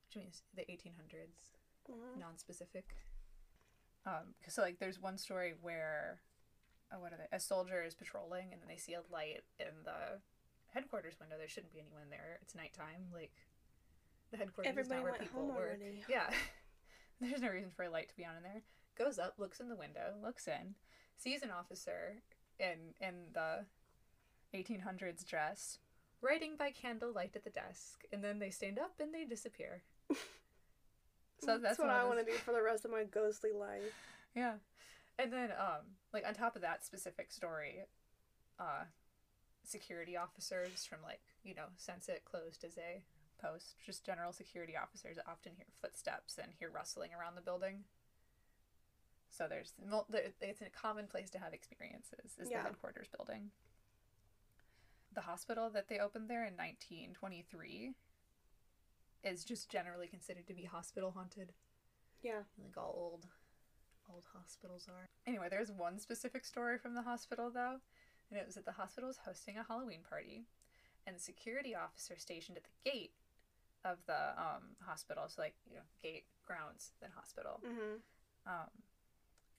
Which 0.09 0.17
means 0.23 0.43
the 0.55 0.71
1800s, 0.71 1.53
Mhm. 1.89 2.17
non-specific. 2.19 2.97
Um, 4.05 4.35
'cause, 4.43 4.55
so 4.55 4.62
like 4.62 4.79
there's 4.79 4.99
one 4.99 5.19
story 5.19 5.55
where, 5.55 6.21
oh, 6.91 6.99
what 7.00 7.12
are 7.12 7.17
they? 7.17 7.29
A 7.33 7.39
soldier 7.41 7.83
is 7.83 7.95
patrolling 7.95 8.53
and 8.53 8.61
then 8.61 8.69
they 8.69 8.77
see 8.77 8.95
a 8.95 9.03
light 9.03 9.45
in 9.59 9.83
the 9.85 10.21
headquarters 10.73 11.15
window. 11.21 11.37
There 11.39 11.49
shouldn't 11.49 11.73
be 11.73 11.81
anyone 11.81 12.11
there. 12.11 12.39
It's 12.43 12.55
nighttime. 12.55 13.11
Like 13.12 13.33
the 14.31 14.39
headquarters 14.39 14.71
is 14.71 14.79
Everybody 14.79 15.00
not 15.00 15.05
where 15.05 15.12
went 15.12 15.23
people 15.23 15.41
home 15.41 15.55
work. 15.55 15.79
already. 15.79 16.05
Yeah. 16.09 16.31
There's 17.21 17.43
no 17.43 17.49
reason 17.50 17.71
for 17.77 17.85
a 17.85 17.91
light 17.91 18.09
to 18.09 18.17
be 18.17 18.25
on 18.25 18.37
in 18.37 18.43
there. 18.43 18.62
Goes 18.97 19.19
up, 19.19 19.35
looks 19.39 19.61
in 19.61 19.69
the 19.69 19.77
window, 19.77 20.15
looks 20.23 20.49
in, 20.49 20.75
sees 21.17 21.43
an 21.43 21.50
officer 21.50 22.23
in 22.59 22.95
in 23.00 23.15
the 23.35 23.67
1800s 24.55 25.25
dress, 25.25 25.79
writing 26.23 26.57
by 26.59 26.71
candlelight 26.71 27.37
at 27.37 27.45
the 27.45 27.50
desk, 27.50 28.05
and 28.12 28.25
then 28.25 28.39
they 28.39 28.50
stand 28.50 28.79
up 28.79 28.95
and 29.00 29.12
they 29.15 29.25
disappear. 29.25 29.83
So 31.43 31.57
that's, 31.57 31.79
what 31.79 31.89
I 31.89 32.05
want 32.05 32.19
to 32.19 32.25
do 32.31 32.37
for 32.37 32.53
the 32.53 32.62
rest 32.62 32.85
of 32.85 32.91
my 32.91 33.05
ghostly 33.05 33.50
life. 33.53 33.95
Yeah. 34.37 34.55
And 35.19 35.33
then 35.33 35.50
um 35.53 35.97
like 36.12 36.27
on 36.27 36.35
top 36.35 36.55
of 36.55 36.62
that 36.62 36.85
specific 36.85 37.33
story, 37.33 37.87
uh 38.59 38.85
security 39.64 40.17
officers 40.17 40.85
from 40.87 40.99
like, 41.02 41.21
you 41.45 41.55
know, 41.55 41.67
since 41.76 42.09
it 42.09 42.25
closed 42.25 42.64
as 42.64 42.79
a 42.79 43.02
post, 43.40 43.76
just 43.85 44.05
general 44.05 44.33
security 44.33 44.76
officers 44.76 45.17
often 45.29 45.52
hear 45.57 45.67
footsteps 45.81 46.38
and 46.43 46.52
hear 46.59 46.71
rustling 46.71 47.11
around 47.19 47.35
the 47.37 47.40
building. 47.40 47.85
So 49.31 49.47
there's 49.49 49.73
it's 50.40 50.61
a 50.61 50.71
common 50.71 51.07
place 51.07 51.31
to 51.31 51.38
have 51.38 51.52
experiences 51.52 52.37
is 52.38 52.50
Yeah. 52.50 52.59
the 52.59 52.69
headquarters 52.69 53.09
building. 53.17 53.50
The 55.12 55.23
hospital 55.23 55.71
that 55.71 55.88
they 55.88 55.99
opened 55.99 56.29
there 56.29 56.45
in 56.45 56.55
1923 56.57 57.95
is 59.23 59.45
just 59.45 59.71
generally 59.71 60.07
considered 60.07 60.47
to 60.47 60.55
be 60.55 60.64
hospital 60.64 61.11
haunted 61.12 61.52
Yeah. 62.23 62.43
like 62.62 62.76
all 62.76 62.95
old 62.97 63.26
old 64.12 64.25
hospitals 64.35 64.88
are 64.88 65.09
anyway 65.26 65.49
there's 65.49 65.71
one 65.71 65.99
specific 66.00 66.45
story 66.45 66.79
from 66.79 66.95
the 66.95 67.02
hospital 67.02 67.50
though 67.50 67.81
and 68.30 68.38
it 68.38 68.46
was 68.46 68.54
that 68.54 68.64
the 68.64 68.72
hospital 68.72 69.08
was 69.08 69.18
hosting 69.25 69.56
a 69.56 69.64
halloween 69.68 70.00
party 70.08 70.44
and 71.06 71.16
the 71.16 71.20
security 71.20 71.75
officer 71.75 72.14
stationed 72.16 72.56
at 72.56 72.64
the 72.64 72.90
gate 72.90 73.12
of 73.84 73.96
the 74.06 74.30
um, 74.38 74.76
hospital 74.87 75.25
so 75.28 75.40
like 75.42 75.54
you 75.68 75.76
know 75.76 75.82
gate 76.02 76.25
grounds 76.46 76.92
then 77.00 77.10
hospital 77.16 77.60
Mm-hmm. 77.66 77.96
um, 78.46 78.68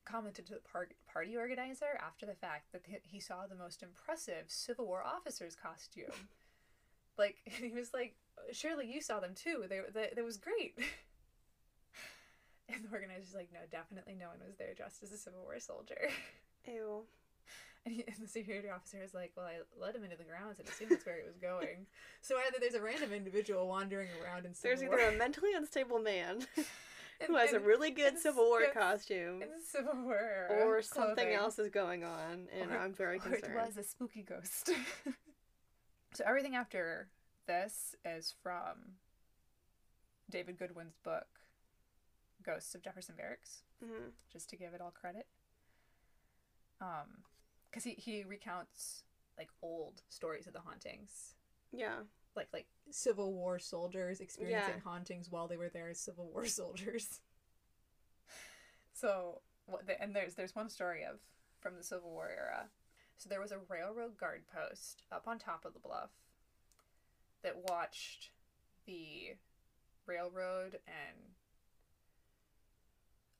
commented 0.05 0.45
to 0.47 0.53
the 0.55 0.59
par- 0.71 0.89
party 1.11 1.37
organizer 1.37 1.99
after 2.05 2.25
the 2.25 2.33
fact 2.35 2.71
that 2.71 2.81
he- 3.03 3.19
saw 3.19 3.45
the 3.47 3.55
most 3.55 3.83
impressive 3.83 4.45
Civil 4.47 4.87
War 4.87 5.03
officer's 5.03 5.55
costume. 5.55 6.27
like 7.19 7.37
he 7.45 7.69
was 7.71 7.93
like, 7.93 8.15
"Surely 8.51 8.91
you 8.91 8.99
saw 8.99 9.19
them 9.19 9.33
too. 9.35 9.63
They, 9.69 9.79
they 9.93 10.09
that 10.15 10.25
was 10.25 10.37
great." 10.37 10.73
and 12.69 12.83
the 12.83 12.91
organizer's 12.91 13.35
like, 13.35 13.49
"No, 13.53 13.59
definitely 13.71 14.15
no 14.19 14.27
one 14.29 14.39
was 14.45 14.55
there 14.57 14.73
dressed 14.73 15.03
as 15.03 15.11
a 15.11 15.17
Civil 15.17 15.41
War 15.43 15.59
soldier." 15.59 16.09
Ew. 16.67 17.03
And, 17.85 17.95
he, 17.95 18.03
and 18.05 18.15
the 18.21 18.27
security 18.27 18.69
officer 18.69 19.01
is 19.03 19.13
like, 19.15 19.31
"Well, 19.35 19.47
I 19.47 19.55
led 19.79 19.95
him 19.95 20.03
into 20.03 20.15
the 20.15 20.23
grounds 20.23 20.59
and 20.59 20.69
assumed 20.69 20.91
that's 20.91 21.03
where 21.05 21.17
he 21.19 21.25
was 21.25 21.37
going. 21.37 21.87
So 22.21 22.35
either 22.37 22.57
there's 22.59 22.75
a 22.75 22.81
random 22.81 23.11
individual 23.11 23.67
wandering 23.67 24.09
around 24.23 24.45
in 24.45 24.53
Civil 24.53 24.77
There's 24.77 24.87
War, 24.87 24.99
either 24.99 25.15
a 25.15 25.17
mentally 25.17 25.49
unstable 25.55 25.97
man 25.97 26.45
and- 26.57 26.65
who 27.27 27.35
has 27.37 27.53
a 27.53 27.59
really 27.59 27.89
good 27.89 28.19
Civil 28.19 28.45
War 28.45 28.61
yes, 28.61 28.73
costume, 28.75 29.41
Civil 29.67 29.95
War 30.03 30.47
or 30.51 30.81
something 30.83 31.15
clothing. 31.15 31.33
else 31.33 31.57
is 31.57 31.69
going 31.69 32.03
on, 32.03 32.47
and 32.59 32.71
Or- 32.71 32.77
I'm 32.77 32.93
very 32.93 33.17
or 33.17 33.33
it 33.33 33.41
concerned. 33.41 33.55
was 33.55 33.77
a 33.77 33.83
spooky 33.83 34.21
ghost. 34.21 34.69
so 36.13 36.23
everything 36.23 36.55
after 36.55 37.07
this 37.47 37.95
is 38.05 38.35
from 38.43 38.97
David 40.29 40.59
Goodwin's 40.59 40.97
book, 41.03 41.25
Ghosts 42.45 42.75
of 42.75 42.83
Jefferson 42.83 43.15
Barracks, 43.17 43.63
hmm 43.83 44.09
just 44.31 44.49
to 44.51 44.55
give 44.55 44.75
it 44.75 44.81
all 44.81 44.91
credit. 44.91 45.25
Um, 46.79 47.23
because 47.71 47.83
he 47.85 47.91
he 47.93 48.23
recounts 48.23 49.03
like 49.37 49.49
old 49.61 50.03
stories 50.09 50.45
of 50.45 50.53
the 50.53 50.59
hauntings, 50.59 51.35
Yeah. 51.71 52.01
like 52.35 52.49
like 52.53 52.67
Civil 52.91 53.33
War 53.33 53.57
soldiers 53.59 54.19
experiencing 54.19 54.75
Yeah. 54.75 54.81
hauntings 54.83 55.31
while 55.31 55.47
they 55.47 55.57
were 55.57 55.69
there 55.69 55.89
as 55.89 55.99
Civil 55.99 56.29
War 56.29 56.45
soldiers. 56.47 57.21
So 58.93 59.41
what 59.65 59.87
the, 59.87 59.99
and 60.01 60.15
there's 60.15 60.35
there's 60.35 60.55
one 60.55 60.69
story 60.69 61.03
of 61.03 61.19
from 61.59 61.75
the 61.77 61.83
Civil 61.83 62.11
War 62.11 62.29
era. 62.29 62.69
So 63.17 63.29
there 63.29 63.41
was 63.41 63.51
a 63.51 63.59
railroad 63.69 64.17
guard 64.17 64.43
post 64.51 65.03
up 65.11 65.27
on 65.27 65.37
top 65.39 65.63
of 65.65 65.73
the 65.73 65.79
bluff 65.79 66.09
that 67.43 67.55
watched 67.69 68.31
the 68.85 69.35
railroad 70.07 70.79
and 70.87 71.35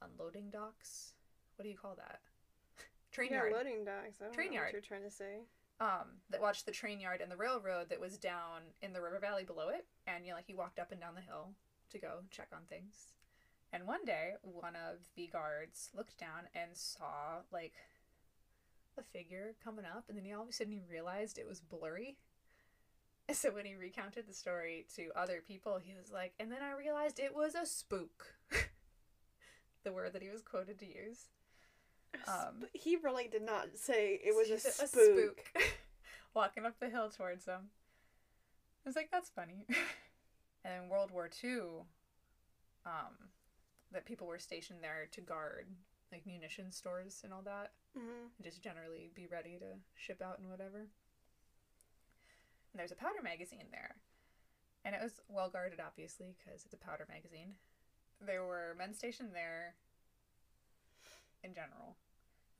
unloading 0.01 0.49
docks. 0.51 1.13
What 1.55 1.63
do 1.63 1.69
you 1.69 1.77
call 1.77 1.95
that? 1.95 2.19
Train 3.11 3.29
yeah, 3.31 3.37
yard. 3.37 3.53
loading 3.53 3.83
docks. 3.85 4.17
I 4.21 4.25
don't 4.25 4.33
Train 4.33 4.49
know 4.49 4.55
yard. 4.55 4.67
what 4.67 4.73
you're 4.73 4.81
trying 4.81 5.03
to 5.03 5.11
say. 5.11 5.41
um, 5.79 6.21
that 6.29 6.41
watched 6.41 6.65
the 6.65 6.71
train 6.71 6.99
yard 6.99 7.21
and 7.21 7.31
the 7.31 7.35
railroad 7.37 7.89
that 7.89 7.99
was 7.99 8.17
down 8.17 8.61
in 8.81 8.93
the 8.93 9.01
river 9.01 9.19
valley 9.19 9.43
below 9.43 9.69
it. 9.69 9.85
And 10.07 10.25
you 10.25 10.31
know, 10.31 10.37
like 10.37 10.45
he 10.47 10.53
walked 10.53 10.79
up 10.79 10.91
and 10.91 11.01
down 11.01 11.15
the 11.15 11.21
hill 11.21 11.49
to 11.91 11.97
go 11.99 12.19
check 12.29 12.47
on 12.53 12.61
things. 12.69 13.13
And 13.73 13.87
one 13.87 14.03
day, 14.05 14.33
one 14.43 14.75
of 14.75 14.99
the 15.15 15.27
guards 15.27 15.89
looked 15.95 16.17
down 16.17 16.47
and 16.53 16.71
saw 16.75 17.41
like 17.51 17.73
a 18.97 19.01
figure 19.03 19.55
coming 19.63 19.85
up, 19.85 20.05
and 20.09 20.17
then 20.17 20.25
he 20.25 20.33
all 20.33 20.43
of 20.43 20.49
a 20.49 20.53
sudden 20.53 20.73
he 20.73 20.81
realized 20.89 21.37
it 21.37 21.47
was 21.47 21.61
blurry. 21.61 22.17
And 23.27 23.37
so 23.37 23.49
when 23.51 23.65
he 23.65 23.75
recounted 23.75 24.27
the 24.27 24.33
story 24.33 24.85
to 24.95 25.09
other 25.15 25.41
people, 25.45 25.79
he 25.81 25.93
was 25.95 26.11
like, 26.11 26.33
"And 26.39 26.51
then 26.51 26.61
I 26.61 26.77
realized 26.77 27.19
it 27.19 27.33
was 27.35 27.55
a 27.55 27.65
spook." 27.65 28.35
the 29.83 29.91
word 29.93 30.13
that 30.13 30.21
he 30.21 30.29
was 30.29 30.41
quoted 30.41 30.77
to 30.79 30.85
use. 30.85 31.27
Um, 32.27 32.65
he 32.73 32.97
really 32.97 33.27
did 33.27 33.41
not 33.43 33.69
say 33.75 34.19
it 34.23 34.35
was 34.35 34.49
a, 34.49 34.53
He's 34.53 34.89
spook. 34.91 35.41
walking 36.33 36.65
up 36.65 36.79
the 36.79 36.89
hill 36.89 37.09
towards 37.09 37.45
them. 37.45 37.69
I 38.85 38.89
was 38.89 38.95
like, 38.95 39.09
that's 39.11 39.29
funny. 39.29 39.65
and 40.65 40.83
in 40.83 40.89
World 40.89 41.11
War 41.11 41.29
II, 41.43 41.85
um, 42.85 43.29
that 43.91 44.05
people 44.05 44.27
were 44.27 44.39
stationed 44.39 44.79
there 44.81 45.07
to 45.11 45.21
guard 45.21 45.67
like 46.11 46.25
munition 46.25 46.71
stores 46.71 47.21
and 47.23 47.31
all 47.33 47.41
that, 47.43 47.71
hmm 47.95 48.27
and 48.37 48.43
just 48.43 48.61
generally 48.61 49.11
be 49.15 49.27
ready 49.27 49.57
to 49.59 49.77
ship 49.95 50.21
out 50.21 50.39
and 50.39 50.49
whatever. 50.49 50.79
And 52.71 52.79
there's 52.79 52.91
a 52.91 52.95
powder 52.95 53.21
magazine 53.23 53.67
there, 53.71 53.95
and 54.83 54.93
it 54.95 55.01
was 55.01 55.21
well 55.29 55.49
guarded, 55.49 55.79
obviously, 55.79 56.35
because 56.37 56.63
it's 56.65 56.73
a 56.73 56.77
powder 56.77 57.05
magazine. 57.09 57.53
There 58.25 58.43
were 58.43 58.75
men 58.77 58.93
stationed 58.93 59.29
there. 59.33 59.75
In 61.43 61.53
general, 61.53 61.97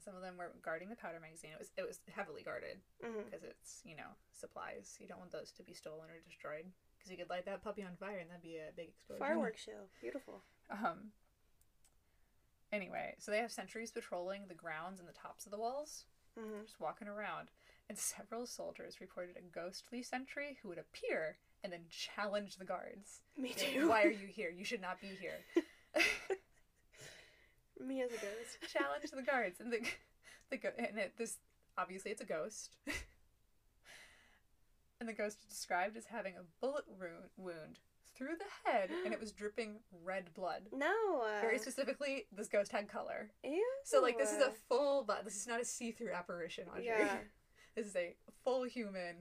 some 0.03 0.15
of 0.15 0.21
them 0.21 0.37
were 0.37 0.51
guarding 0.63 0.89
the 0.89 0.95
powder 0.95 1.19
magazine. 1.19 1.51
It 1.53 1.59
was 1.59 1.71
it 1.77 1.85
was 1.87 1.99
heavily 2.09 2.41
guarded 2.43 2.81
because 3.25 3.43
it's 3.43 3.81
you 3.85 3.95
know 3.95 4.17
supplies. 4.33 4.97
You 4.99 5.07
don't 5.07 5.19
want 5.19 5.31
those 5.31 5.51
to 5.53 5.63
be 5.63 5.73
stolen 5.73 6.09
or 6.09 6.19
destroyed 6.25 6.65
because 6.97 7.11
you 7.11 7.17
could 7.17 7.29
light 7.29 7.45
that 7.45 7.63
puppy 7.63 7.83
on 7.83 7.95
fire 7.99 8.17
and 8.19 8.29
that'd 8.29 8.41
be 8.41 8.57
a 8.57 8.73
big 8.75 8.89
explosion. 8.89 9.19
Fireworks 9.25 9.61
show. 9.61 9.89
Beautiful. 10.01 10.41
Um. 10.71 11.11
Anyway, 12.71 13.15
so 13.19 13.31
they 13.31 13.39
have 13.39 13.51
sentries 13.51 13.91
patrolling 13.91 14.43
the 14.47 14.53
grounds 14.55 14.99
and 14.99 15.07
the 15.09 15.13
tops 15.13 15.45
of 15.45 15.51
the 15.51 15.57
walls, 15.59 16.05
hmm 16.39 16.61
just 16.63 16.79
walking 16.79 17.07
around, 17.07 17.49
and 17.89 17.97
several 17.97 18.45
soldiers 18.45 19.01
reported 19.01 19.35
a 19.37 19.41
ghostly 19.53 20.01
sentry 20.01 20.57
who 20.61 20.69
would 20.69 20.77
appear 20.77 21.37
and 21.63 21.71
then 21.73 21.81
challenge 21.89 22.55
the 22.55 22.65
guards. 22.65 23.21
Me 23.37 23.49
Like, 23.49 23.57
too. 23.57 23.89
Why 23.89 24.03
are 24.03 24.09
you 24.23 24.27
here? 24.27 24.49
You 24.49 24.63
should 24.63 24.81
not 24.81 25.01
be 25.01 25.07
here. 25.19 25.39
Me 27.85 28.01
as 28.01 28.11
a 28.11 28.15
ghost. 28.15 28.57
challenge 28.71 29.11
the 29.11 29.21
guards 29.21 29.59
and 29.59 29.71
the 29.71 29.79
the 30.49 30.57
go- 30.57 30.69
and 30.77 30.97
it, 30.97 31.13
this 31.17 31.37
obviously 31.77 32.11
it's 32.11 32.21
a 32.21 32.25
ghost 32.25 32.75
and 34.99 35.09
the 35.09 35.13
ghost 35.13 35.39
is 35.41 35.45
described 35.45 35.97
as 35.97 36.05
having 36.05 36.33
a 36.35 36.43
bullet 36.61 36.85
wound 36.87 37.29
wound 37.37 37.79
through 38.15 38.35
the 38.37 38.69
head 38.69 38.89
and 39.05 39.13
it 39.13 39.19
was 39.19 39.31
dripping 39.41 39.79
red 40.03 40.33
blood 40.33 40.63
No. 40.73 41.23
Uh, 41.23 41.41
very 41.41 41.57
specifically 41.57 42.25
this 42.35 42.47
ghost 42.47 42.71
had 42.71 42.87
color 42.89 43.31
ew. 43.43 43.63
so 43.83 44.01
like 44.01 44.17
this 44.17 44.31
is 44.31 44.41
a 44.41 44.51
full 44.69 45.03
but 45.03 45.23
this 45.25 45.35
is 45.35 45.47
not 45.47 45.61
a 45.61 45.65
see-through 45.65 46.11
apparition 46.11 46.65
Audrey. 46.69 46.85
Yeah. 46.85 47.17
this 47.75 47.87
is 47.87 47.95
a 47.95 48.15
full 48.43 48.63
human 48.63 49.17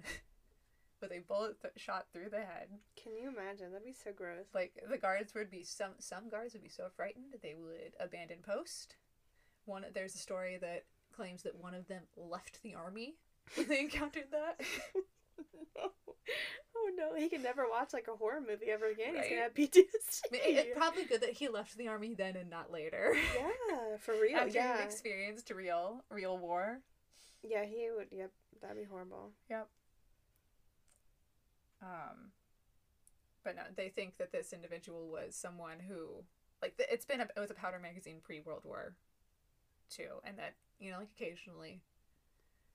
with 1.00 1.12
a 1.12 1.20
bullet 1.20 1.60
th- 1.60 1.74
shot 1.76 2.06
through 2.12 2.30
the 2.30 2.38
head 2.38 2.68
Can 3.02 3.12
you 3.16 3.28
imagine? 3.28 3.72
That'd 3.72 3.86
be 3.86 3.92
so 3.92 4.12
gross. 4.12 4.46
like 4.54 4.72
the 4.90 4.98
guards 4.98 5.34
would 5.34 5.50
be 5.50 5.62
some 5.64 5.92
some 5.98 6.28
guards 6.28 6.52
would 6.54 6.62
be 6.62 6.68
so 6.68 6.88
frightened 6.96 7.34
they 7.42 7.54
would 7.54 7.92
abandon 7.98 8.38
post 8.46 8.96
one 9.64 9.84
there's 9.94 10.14
a 10.14 10.18
story 10.18 10.58
that 10.60 10.84
claims 11.14 11.42
that 11.42 11.56
one 11.60 11.74
of 11.74 11.86
them 11.88 12.02
left 12.16 12.62
the 12.62 12.74
army 12.74 13.14
when 13.54 13.68
they 13.68 13.80
encountered 13.80 14.30
that 14.32 14.60
no. 15.76 15.90
oh 16.76 16.90
no, 16.96 17.14
he 17.16 17.28
can 17.28 17.42
never 17.42 17.64
watch 17.68 17.92
like 17.92 18.06
a 18.12 18.16
horror 18.16 18.40
movie 18.40 18.70
ever 18.70 18.86
again. 18.86 19.14
He's 19.16 19.28
gonna 19.28 19.42
have 19.42 19.54
PTSD. 19.54 20.20
I 20.26 20.32
mean, 20.32 20.40
it's 20.44 20.78
probably 20.78 21.04
good 21.04 21.22
that 21.22 21.32
he 21.32 21.48
left 21.48 21.76
the 21.76 21.88
army 21.88 22.14
then 22.14 22.36
and 22.36 22.48
not 22.50 22.70
later. 22.70 23.14
yeah, 23.34 23.96
for 23.98 24.12
real. 24.20 24.36
After 24.38 24.50
yeah, 24.52 24.78
experienced 24.82 25.50
real, 25.50 26.04
real 26.10 26.38
war. 26.38 26.80
yeah, 27.42 27.64
he 27.64 27.88
would. 27.96 28.08
Yep, 28.12 28.30
that'd 28.62 28.76
be 28.76 28.84
horrible. 28.84 29.30
Um, 31.82 32.32
but 33.44 33.56
no, 33.56 33.62
they 33.76 33.88
think 33.88 34.18
that 34.18 34.32
this 34.32 34.52
individual 34.52 35.08
was 35.08 35.34
someone 35.34 35.78
who, 35.88 36.24
like, 36.60 36.74
it's 36.78 37.06
been 37.06 37.20
a, 37.20 37.28
it 37.36 37.40
was 37.40 37.50
a 37.50 37.54
powder 37.54 37.78
magazine 37.78 38.18
pre 38.22 38.40
World 38.40 38.62
War, 38.64 38.94
too, 39.88 40.20
and 40.24 40.38
that 40.38 40.54
you 40.78 40.90
know, 40.90 40.98
like 40.98 41.08
occasionally, 41.18 41.80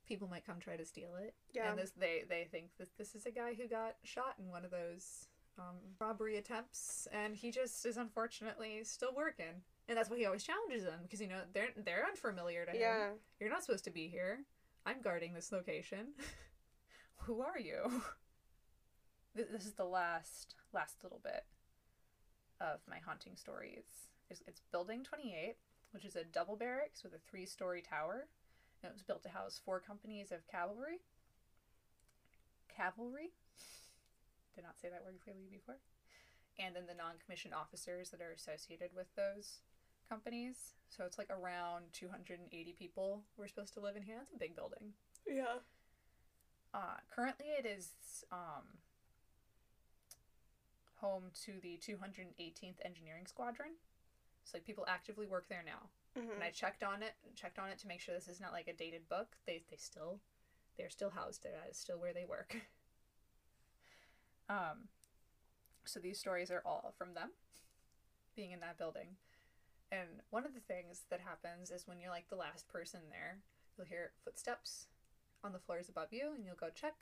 people 0.07 0.27
might 0.27 0.45
come 0.45 0.59
try 0.59 0.75
to 0.75 0.85
steal 0.85 1.15
it. 1.21 1.33
Yeah, 1.53 1.69
And 1.69 1.79
this, 1.79 1.91
they 1.91 2.23
they 2.27 2.47
think 2.51 2.69
that 2.79 2.89
this 2.97 3.15
is 3.15 3.25
a 3.25 3.31
guy 3.31 3.53
who 3.53 3.67
got 3.67 3.95
shot 4.03 4.35
in 4.39 4.49
one 4.49 4.65
of 4.65 4.71
those 4.71 5.27
um, 5.59 5.75
robbery 5.99 6.37
attempts, 6.37 7.07
and 7.11 7.35
he 7.35 7.51
just 7.51 7.85
is 7.85 7.97
unfortunately 7.97 8.83
still 8.83 9.13
working. 9.15 9.61
And 9.87 9.95
that's 9.95 10.09
why 10.09 10.17
he 10.17 10.25
always 10.25 10.43
challenges 10.43 10.83
them 10.83 10.99
because 11.03 11.21
you 11.21 11.27
know 11.27 11.41
they're 11.53 11.69
they're 11.85 12.05
unfamiliar 12.07 12.65
to 12.65 12.71
him. 12.71 12.79
yeah. 12.79 13.07
You're 13.39 13.51
not 13.51 13.63
supposed 13.63 13.83
to 13.85 13.91
be 13.91 14.07
here. 14.07 14.39
I'm 14.85 15.01
guarding 15.01 15.33
this 15.33 15.51
location. 15.51 16.07
Who 17.17 17.41
are 17.41 17.59
you? 17.59 18.03
Th- 19.35 19.47
This 19.51 19.65
is 19.65 19.73
the 19.73 19.85
last 19.85 20.55
last 20.73 20.97
little 21.03 21.19
bit 21.23 21.43
of 22.61 22.79
my 22.89 22.97
haunting 23.05 23.35
stories. 23.35 24.09
It's, 24.29 24.41
it's 24.47 24.61
Building 24.71 25.03
28, 25.03 25.55
which 25.91 26.05
is 26.05 26.15
a 26.15 26.23
double 26.23 26.55
barracks 26.55 27.03
with 27.03 27.13
a 27.13 27.19
three-story 27.29 27.81
tower. 27.81 28.27
And 28.81 28.89
it 28.89 28.93
was 28.93 29.03
built 29.03 29.23
to 29.23 29.29
house 29.29 29.59
four 29.63 29.79
companies 29.79 30.31
of 30.31 30.47
cavalry. 30.47 31.01
Cavalry? 32.75 33.31
Did 34.55 34.63
not 34.63 34.79
say 34.79 34.89
that 34.89 35.03
word 35.03 35.19
clearly 35.23 35.47
before. 35.51 35.77
And 36.57 36.75
then 36.75 36.83
the 36.87 36.95
non-commissioned 36.95 37.53
officers 37.53 38.09
that 38.11 38.21
are 38.21 38.31
associated 38.31 38.91
with 38.95 39.07
those 39.15 39.59
companies. 40.07 40.73
So 40.89 41.03
it's 41.03 41.17
like 41.17 41.29
around 41.29 41.85
280 41.91 42.73
people 42.77 43.23
were 43.37 43.47
supposed 43.47 43.73
to 43.73 43.81
live 43.81 43.95
in 43.95 44.03
here. 44.03 44.15
That's 44.17 44.31
a 44.31 44.39
big 44.39 44.55
building. 44.55 44.93
Yeah. 45.27 45.59
Uh, 46.73 46.99
currently, 47.13 47.47
it 47.57 47.65
is 47.65 47.89
um, 48.31 48.63
home 51.05 51.29
to 51.45 51.53
the 51.61 51.77
218th 51.77 52.79
Engineering 52.83 53.27
Squadron. 53.27 53.77
So 54.43 54.57
like 54.57 54.65
people 54.65 54.85
actively 54.87 55.27
work 55.27 55.47
there 55.49 55.63
now. 55.65 55.89
Mhm. 56.15 56.33
And 56.35 56.43
I 56.43 56.49
checked 56.49 56.83
on 56.83 57.03
it, 57.03 57.13
checked 57.35 57.59
on 57.59 57.69
it 57.69 57.77
to 57.79 57.87
make 57.87 58.01
sure 58.01 58.15
this 58.15 58.27
is 58.27 58.39
not 58.39 58.53
like 58.53 58.67
a 58.67 58.73
dated 58.73 59.07
book. 59.07 59.37
They 59.45 59.63
they 59.69 59.77
still 59.77 60.19
they're 60.77 60.89
still 60.89 61.11
housed 61.11 61.43
there. 61.43 61.53
That 61.53 61.69
is 61.71 61.77
still 61.77 61.99
where 61.99 62.13
they 62.13 62.25
work. 62.25 62.55
um, 64.49 64.89
so 65.85 65.99
these 65.99 66.19
stories 66.19 66.51
are 66.51 66.63
all 66.65 66.93
from 66.97 67.13
them 67.13 67.31
being 68.35 68.51
in 68.51 68.59
that 68.61 68.77
building. 68.77 69.17
And 69.91 70.21
one 70.31 70.45
of 70.45 70.53
the 70.53 70.59
things 70.59 71.05
that 71.09 71.21
happens 71.21 71.71
is 71.71 71.87
when 71.87 71.99
you're 71.99 72.09
like 72.09 72.29
the 72.29 72.35
last 72.35 72.67
person 72.67 73.01
there, 73.09 73.37
you'll 73.77 73.87
hear 73.87 74.11
footsteps 74.23 74.87
on 75.43 75.53
the 75.53 75.59
floors 75.59 75.89
above 75.89 76.11
you, 76.11 76.33
and 76.35 76.45
you'll 76.45 76.55
go 76.55 76.69
check 76.73 76.95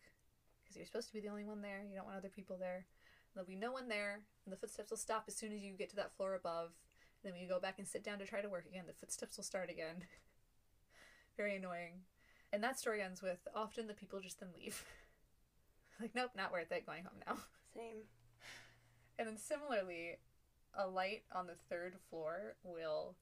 because 0.61 0.75
you're 0.75 0.85
supposed 0.85 1.07
to 1.07 1.13
be 1.13 1.21
the 1.21 1.29
only 1.29 1.45
one 1.45 1.61
there. 1.61 1.81
You 1.81 1.95
don't 1.95 2.05
want 2.05 2.17
other 2.17 2.29
people 2.29 2.57
there. 2.57 2.85
There'll 3.33 3.47
be 3.47 3.55
no 3.55 3.71
one 3.71 3.87
there, 3.87 4.21
and 4.45 4.53
the 4.53 4.57
footsteps 4.57 4.91
will 4.91 4.97
stop 4.97 5.25
as 5.27 5.35
soon 5.35 5.51
as 5.51 5.61
you 5.61 5.73
get 5.73 5.89
to 5.89 5.95
that 5.97 6.15
floor 6.15 6.35
above. 6.35 6.67
And 6.67 7.23
Then 7.23 7.33
when 7.33 7.41
you 7.41 7.49
go 7.49 7.59
back 7.59 7.79
and 7.79 7.87
sit 7.87 8.03
down 8.03 8.19
to 8.19 8.25
try 8.25 8.41
to 8.41 8.49
work 8.49 8.65
again, 8.69 8.83
the 8.85 8.93
footsteps 8.93 9.37
will 9.37 9.43
start 9.43 9.69
again. 9.69 10.05
Very 11.37 11.55
annoying. 11.55 12.01
And 12.51 12.63
that 12.63 12.79
story 12.79 13.01
ends 13.01 13.23
with 13.23 13.47
often 13.55 13.87
the 13.87 13.93
people 13.93 14.19
just 14.19 14.39
then 14.39 14.49
leave. 14.55 14.85
like, 15.99 16.13
nope, 16.13 16.31
not 16.35 16.51
worth 16.51 16.71
it, 16.71 16.85
going 16.85 17.03
home 17.03 17.19
now. 17.25 17.37
Same. 17.75 18.03
And 19.17 19.27
then 19.27 19.37
similarly, 19.37 20.17
a 20.77 20.87
light 20.87 21.23
on 21.33 21.47
the 21.47 21.55
third 21.69 21.95
floor 22.09 22.55
will 22.63 23.15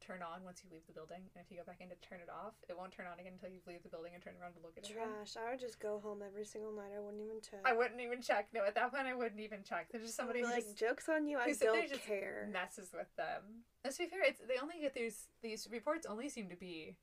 turn 0.00 0.22
on 0.22 0.44
once 0.44 0.62
you 0.64 0.70
leave 0.70 0.86
the 0.86 0.92
building. 0.92 1.28
And 1.34 1.44
if 1.44 1.50
you 1.50 1.58
go 1.58 1.64
back 1.66 1.80
in 1.80 1.88
to 1.90 1.96
turn 2.00 2.20
it 2.22 2.30
off, 2.30 2.54
it 2.68 2.76
won't 2.76 2.92
turn 2.92 3.06
on 3.06 3.18
again 3.18 3.34
until 3.34 3.50
you 3.50 3.60
leave 3.66 3.82
the 3.82 3.88
building 3.88 4.12
and 4.14 4.22
turn 4.22 4.34
around 4.40 4.54
to 4.54 4.60
look 4.62 4.78
at 4.78 4.84
it. 4.84 4.90
again. 4.90 5.04
Trash. 5.04 5.36
I 5.36 5.50
would 5.50 5.60
just 5.60 5.78
go 5.78 6.00
home 6.00 6.22
every 6.24 6.44
single 6.44 6.72
night. 6.72 6.94
I 6.94 7.00
wouldn't 7.00 7.22
even 7.22 7.40
check. 7.42 7.60
I 7.64 7.72
wouldn't 7.74 8.00
even 8.00 8.22
check. 8.22 8.48
No, 8.54 8.64
at 8.64 8.74
that 8.74 8.94
point, 8.94 9.06
I 9.06 9.14
wouldn't 9.14 9.40
even 9.40 9.62
check. 9.62 9.88
There's 9.90 10.04
just 10.04 10.16
somebody 10.16 10.40
I'd 10.40 10.42
be 10.42 10.48
who 10.48 10.54
like, 10.54 10.64
just 10.64 10.78
jokes 10.78 11.08
on 11.08 11.26
you. 11.26 11.38
I 11.38 11.50
who 11.50 11.54
sit 11.54 11.68
there 11.68 11.84
don't 11.84 11.88
just 11.88 12.06
care. 12.06 12.48
messes 12.50 12.90
with 12.94 13.10
them. 13.16 13.64
Let's 13.84 13.98
be 13.98 14.06
fair, 14.06 14.22
it's, 14.24 14.40
they 14.46 14.58
only 14.60 14.80
get 14.80 14.94
these 14.94 15.28
these 15.42 15.68
reports 15.70 16.06
only 16.06 16.28
seem 16.28 16.48
to 16.50 16.56
be 16.56 16.96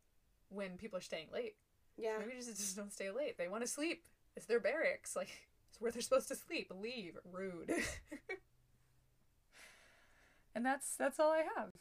when 0.49 0.77
people 0.77 0.97
are 0.97 1.01
staying 1.05 1.27
late. 1.31 1.55
Yeah. 1.97 2.17
Maybe 2.19 2.34
just 2.36 2.58
just 2.58 2.75
don't 2.75 2.93
stay 2.93 3.12
late. 3.12 3.38
They 3.38 3.47
want 3.47 3.63
to 3.63 3.69
sleep. 3.69 4.03
It's 4.36 4.45
their 4.45 4.60
barracks. 4.60 5.15
Like 5.15 5.29
it's 5.69 5.79
where 5.79 5.91
they're 5.91 6.01
supposed 6.01 6.27
to 6.29 6.36
sleep. 6.36 6.71
Leave. 6.73 7.17
Rude. 7.31 7.71
and 10.55 10.65
that's 10.65 10.95
that's 10.95 11.19
all 11.19 11.31
I 11.31 11.43
have. 11.58 11.71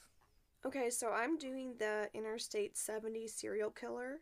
Okay, 0.67 0.89
so 0.89 1.11
I'm 1.11 1.37
doing 1.37 1.75
the 1.79 2.09
Interstate 2.15 2.77
70 2.77 3.29
serial 3.29 3.71
killer. 3.71 4.21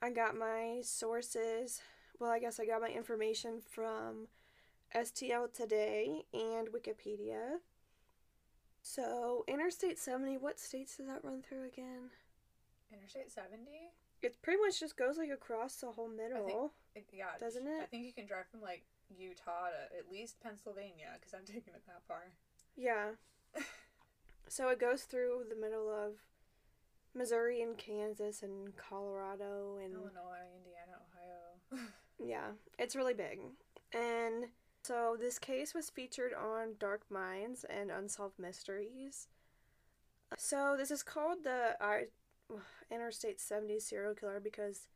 I 0.00 0.10
got 0.10 0.36
my 0.36 0.80
sources, 0.82 1.80
well, 2.18 2.30
I 2.30 2.38
guess 2.38 2.58
I 2.58 2.66
got 2.66 2.80
my 2.80 2.88
information 2.88 3.60
from 3.60 4.28
STL 4.94 5.52
Today 5.52 6.22
and 6.32 6.68
Wikipedia. 6.68 7.58
So, 8.82 9.44
Interstate 9.48 9.98
70, 9.98 10.38
what 10.38 10.58
states 10.58 10.96
does 10.96 11.06
that 11.06 11.24
run 11.24 11.42
through 11.42 11.66
again? 11.66 12.10
Interstate 12.92 13.30
seventy. 13.32 13.90
It 14.22 14.40
pretty 14.40 14.60
much 14.60 14.78
just 14.80 14.96
goes 14.96 15.18
like 15.18 15.30
across 15.30 15.76
the 15.76 15.90
whole 15.90 16.08
middle. 16.08 16.72
Yeah, 17.12 17.26
Doesn't 17.40 17.66
it? 17.66 17.82
I 17.82 17.86
think 17.86 18.06
you 18.06 18.12
can 18.12 18.26
drive 18.26 18.46
from 18.50 18.60
like 18.60 18.84
Utah 19.10 19.68
to 19.68 19.98
at 19.98 20.10
least 20.10 20.40
Pennsylvania 20.40 21.08
because 21.18 21.34
I've 21.34 21.44
taken 21.44 21.74
it 21.74 21.82
that 21.86 22.02
far. 22.06 22.32
Yeah. 22.76 23.10
so 24.48 24.68
it 24.68 24.80
goes 24.80 25.02
through 25.02 25.44
the 25.48 25.56
middle 25.56 25.88
of 25.90 26.12
Missouri 27.14 27.62
and 27.62 27.76
Kansas 27.78 28.42
and 28.42 28.76
Colorado 28.76 29.78
and 29.82 29.94
Illinois, 29.94 30.44
Indiana, 30.56 30.98
Ohio. 31.72 31.86
Yeah, 32.24 32.52
it's 32.78 32.94
really 32.94 33.12
big. 33.12 33.40
And 33.92 34.46
so 34.84 35.16
this 35.18 35.38
case 35.38 35.74
was 35.74 35.90
featured 35.90 36.32
on 36.32 36.74
Dark 36.78 37.02
Minds 37.10 37.64
and 37.68 37.90
Unsolved 37.90 38.38
Mysteries. 38.38 39.26
So 40.38 40.76
this 40.78 40.90
is 40.92 41.02
called 41.02 41.38
the 41.42 41.76
I 41.80 42.04
Interstate 42.90 43.40
70 43.40 43.80
serial 43.80 44.14
killer 44.14 44.40
because 44.40 44.88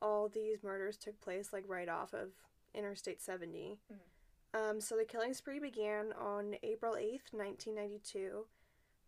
all 0.00 0.28
these 0.28 0.62
murders 0.62 0.96
took 0.96 1.20
place 1.20 1.52
like 1.52 1.64
right 1.68 1.88
off 1.88 2.14
of 2.14 2.30
Interstate 2.74 3.20
70. 3.20 3.78
Um, 4.54 4.80
so 4.80 4.96
the 4.96 5.04
killing 5.04 5.34
spree 5.34 5.60
began 5.60 6.12
on 6.20 6.56
April 6.62 6.94
8th, 6.94 7.32
1992, 7.32 8.46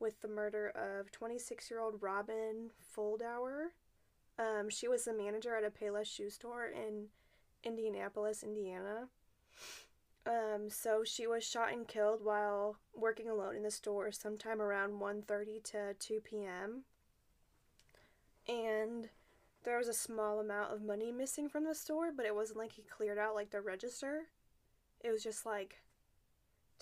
with 0.04 0.20
the 0.20 0.28
murder 0.28 0.68
of 0.68 1.10
26 1.10 1.70
year 1.70 1.80
old 1.80 2.02
Robin 2.02 2.70
Fuldauer. 2.94 3.68
Um, 4.38 4.68
she 4.68 4.86
was 4.86 5.06
the 5.06 5.14
manager 5.14 5.56
at 5.56 5.64
a 5.64 5.70
Payless 5.70 6.06
shoe 6.06 6.28
store 6.28 6.66
in 6.66 7.06
Indianapolis, 7.64 8.42
Indiana. 8.42 9.08
Um, 10.26 10.68
so 10.68 11.04
she 11.04 11.26
was 11.26 11.42
shot 11.42 11.72
and 11.72 11.88
killed 11.88 12.22
while 12.22 12.76
working 12.94 13.30
alone 13.30 13.56
in 13.56 13.62
the 13.62 13.70
store 13.70 14.12
sometime 14.12 14.60
around 14.60 15.00
1.30 15.00 15.64
to 15.64 15.94
2 15.98 16.20
p.m. 16.20 16.82
And 18.46 19.08
there 19.64 19.78
was 19.78 19.88
a 19.88 19.94
small 19.94 20.38
amount 20.38 20.72
of 20.72 20.82
money 20.82 21.12
missing 21.12 21.48
from 21.48 21.64
the 21.64 21.74
store, 21.74 22.10
but 22.14 22.26
it 22.26 22.34
wasn't 22.34 22.58
like 22.58 22.72
he 22.72 22.82
cleared 22.82 23.18
out 23.18 23.34
like 23.34 23.50
the 23.50 23.62
register. 23.62 24.24
It 25.00 25.10
was 25.10 25.22
just 25.22 25.46
like 25.46 25.80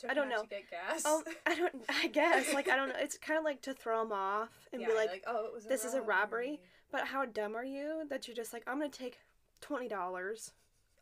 I 0.08 0.14
don't 0.14 0.28
know. 0.28 0.44
Get 0.48 0.70
gas. 0.70 1.02
Oh, 1.04 1.22
I 1.46 1.54
don't. 1.54 1.74
I 1.88 2.08
guess 2.08 2.52
like 2.52 2.68
I 2.68 2.76
don't 2.76 2.88
know. 2.88 2.94
It's 3.00 3.18
kind 3.18 3.38
of 3.38 3.44
like 3.44 3.62
to 3.62 3.74
throw 3.74 4.00
them 4.02 4.12
off 4.12 4.50
and 4.72 4.80
yeah, 4.80 4.88
be 4.88 4.94
like, 4.94 5.24
oh, 5.26 5.46
it 5.46 5.52
was 5.52 5.64
"This 5.64 5.84
is 5.84 5.94
a 5.94 6.02
robbery." 6.02 6.60
"But 6.90 7.06
how 7.06 7.24
dumb 7.24 7.54
are 7.56 7.64
you 7.64 8.04
that 8.08 8.26
you're 8.26 8.36
just 8.36 8.52
like 8.52 8.64
I'm 8.66 8.78
gonna 8.78 8.90
take 8.90 9.18
twenty 9.60 9.88
dollars?" 9.88 10.52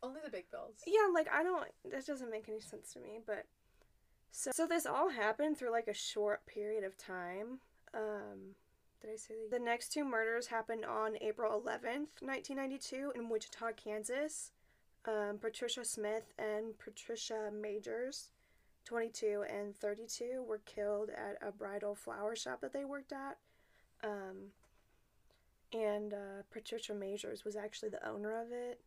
Only 0.03 0.19
the 0.23 0.31
big 0.31 0.49
bills. 0.51 0.77
Yeah, 0.87 1.11
like 1.13 1.27
I 1.31 1.43
don't. 1.43 1.67
That 1.91 2.05
doesn't 2.05 2.31
make 2.31 2.49
any 2.49 2.59
sense 2.59 2.93
to 2.93 2.99
me. 2.99 3.19
But 3.25 3.45
so 4.31 4.51
so 4.53 4.67
this 4.67 4.85
all 4.85 5.09
happened 5.09 5.57
through 5.57 5.71
like 5.71 5.87
a 5.87 5.93
short 5.93 6.45
period 6.45 6.83
of 6.83 6.97
time. 6.97 7.59
Um, 7.93 8.55
did 9.01 9.11
I 9.11 9.15
say 9.15 9.33
the, 9.49 9.57
the 9.57 9.63
next 9.63 9.91
two 9.91 10.03
murders 10.03 10.47
happened 10.47 10.85
on 10.85 11.17
April 11.21 11.53
eleventh, 11.53 12.09
nineteen 12.21 12.57
ninety 12.57 12.77
two, 12.77 13.11
in 13.15 13.29
Wichita, 13.29 13.71
Kansas. 13.73 14.51
Um, 15.05 15.39
Patricia 15.41 15.83
Smith 15.83 16.31
and 16.37 16.77
Patricia 16.77 17.49
Majors, 17.51 18.29
twenty 18.85 19.09
two 19.09 19.43
and 19.49 19.75
thirty 19.75 20.05
two, 20.07 20.43
were 20.47 20.59
killed 20.59 21.09
at 21.09 21.37
a 21.45 21.51
bridal 21.51 21.95
flower 21.95 22.35
shop 22.35 22.61
that 22.61 22.73
they 22.73 22.85
worked 22.85 23.13
at. 23.13 23.37
Um, 24.03 24.51
and 25.73 26.13
uh, 26.13 26.43
Patricia 26.51 26.93
Majors 26.93 27.45
was 27.45 27.55
actually 27.55 27.89
the 27.89 28.07
owner 28.07 28.39
of 28.41 28.51
it. 28.51 28.81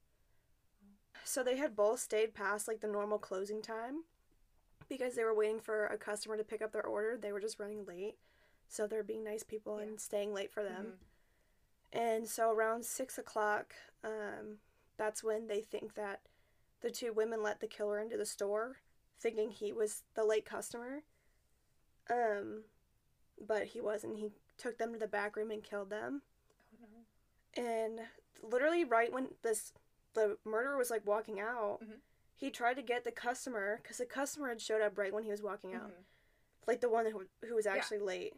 So 1.24 1.42
they 1.42 1.56
had 1.56 1.74
both 1.76 2.00
stayed 2.00 2.34
past 2.34 2.68
like 2.68 2.80
the 2.80 2.86
normal 2.86 3.18
closing 3.18 3.62
time 3.62 4.04
because 4.88 5.14
they 5.14 5.24
were 5.24 5.34
waiting 5.34 5.60
for 5.60 5.86
a 5.86 5.96
customer 5.96 6.36
to 6.36 6.44
pick 6.44 6.60
up 6.60 6.72
their 6.72 6.84
order. 6.86 7.16
They 7.16 7.32
were 7.32 7.40
just 7.40 7.58
running 7.58 7.86
late. 7.86 8.16
So 8.68 8.86
they're 8.86 9.02
being 9.02 9.24
nice 9.24 9.42
people 9.42 9.78
Yeah. 9.78 9.86
and 9.86 10.00
staying 10.00 10.34
late 10.34 10.50
for 10.50 10.62
them. 10.62 10.98
Mhm. 11.92 11.98
And 11.98 12.28
so 12.28 12.50
around 12.50 12.84
six 12.84 13.16
o'clock, 13.16 13.74
um, 14.02 14.60
that's 14.96 15.22
when 15.24 15.46
they 15.46 15.62
think 15.62 15.94
that 15.94 16.20
the 16.80 16.90
two 16.90 17.12
women 17.12 17.42
let 17.42 17.60
the 17.60 17.68
killer 17.68 17.98
into 17.98 18.16
the 18.18 18.26
store, 18.26 18.80
thinking 19.24 19.50
he 19.50 19.72
was 19.72 20.02
the 20.14 20.22
late 20.24 20.44
customer. 20.44 21.02
Um, 22.10 22.64
but 23.40 23.64
he 23.64 23.80
wasn't. 23.80 24.18
He 24.18 24.30
took 24.58 24.76
them 24.78 24.92
to 24.92 24.98
the 24.98 25.08
back 25.08 25.34
room 25.34 25.50
and 25.50 25.64
killed 25.64 25.88
them. 25.90 26.20
Oh, 26.82 26.86
no. 27.56 27.64
And 27.64 28.00
literally, 28.42 28.84
right 28.84 29.10
when 29.12 29.28
this 29.42 29.72
the 30.12 30.36
murderer 30.44 30.76
was 30.76 30.90
like 30.90 31.04
walking 31.06 31.40
out, 31.40 31.80
Mhm. 31.82 31.98
he 32.36 32.50
tried 32.50 32.74
to 32.74 32.82
get 32.82 33.02
the 33.02 33.10
customer 33.10 33.80
because 33.82 33.96
the 33.98 34.06
customer 34.06 34.48
had 34.50 34.60
showed 34.60 34.80
up 34.82 34.96
right 34.98 35.12
when 35.12 35.24
he 35.24 35.30
was 35.30 35.42
walking 35.42 35.74
out, 35.74 35.90
Mhm. 35.90 36.04
like 36.68 36.80
the 36.82 36.88
one 36.88 37.06
who, 37.06 37.26
who 37.44 37.54
was 37.56 37.64
Yeah. 37.66 37.72
actually 37.74 37.98
late. 37.98 38.34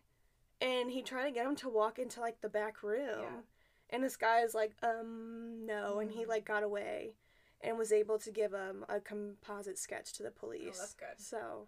And 0.61 0.91
he 0.91 1.03
tried 1.03 1.25
to 1.25 1.31
get 1.33 1.45
him 1.47 1.57
to 1.57 1.69
walk 1.69 1.99
into 1.99 2.21
like 2.21 2.41
the 2.41 2.49
back 2.49 2.83
room, 2.83 3.21
Yeah. 3.21 3.43
and 3.91 4.03
this 4.05 4.17
guy 4.17 4.41
is 4.41 4.55
like, 4.55 4.73
um, 4.83 5.67
no, 5.67 5.99
and 5.99 6.13
he 6.13 6.25
Mhm. 6.25 6.29
like 6.29 6.45
got 6.47 6.63
away, 6.63 7.15
and 7.61 7.79
was 7.79 7.93
able 7.93 8.19
to 8.19 8.31
give 8.31 8.53
him 8.53 8.85
a 8.89 9.01
composite 9.01 9.79
sketch 9.79 10.13
to 10.15 10.23
the 10.23 10.31
police. 10.31 10.77
Oh, 10.77 10.81
that's 10.81 10.95
good. 10.95 11.19
So 11.19 11.67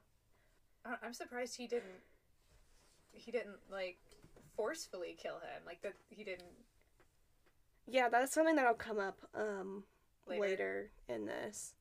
I'm 1.03 1.13
surprised 1.15 1.57
he 1.57 1.67
didn't. 1.67 2.03
He 3.13 3.31
didn't 3.31 3.57
like 3.71 3.99
forcefully 4.57 5.17
kill 5.21 5.37
him. 5.37 5.63
Like 5.67 5.83
that. 5.83 5.95
He 6.09 6.25
didn't. 6.25 6.53
yeah, 7.87 8.09
that's 8.09 8.33
something 8.33 8.57
that'll 8.57 8.75
come 8.75 8.99
up 8.99 9.19
um 9.35 9.85
Later. 10.27 10.41
later 10.43 10.91
in 11.09 11.27
this. 11.27 11.75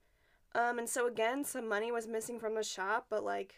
Um, 0.56 0.80
and 0.80 0.90
so 0.90 1.08
again, 1.08 1.44
some 1.44 1.68
money 1.68 1.92
was 1.92 2.08
missing 2.08 2.40
from 2.40 2.56
the 2.56 2.64
shop, 2.64 3.08
but 3.10 3.24
like. 3.24 3.56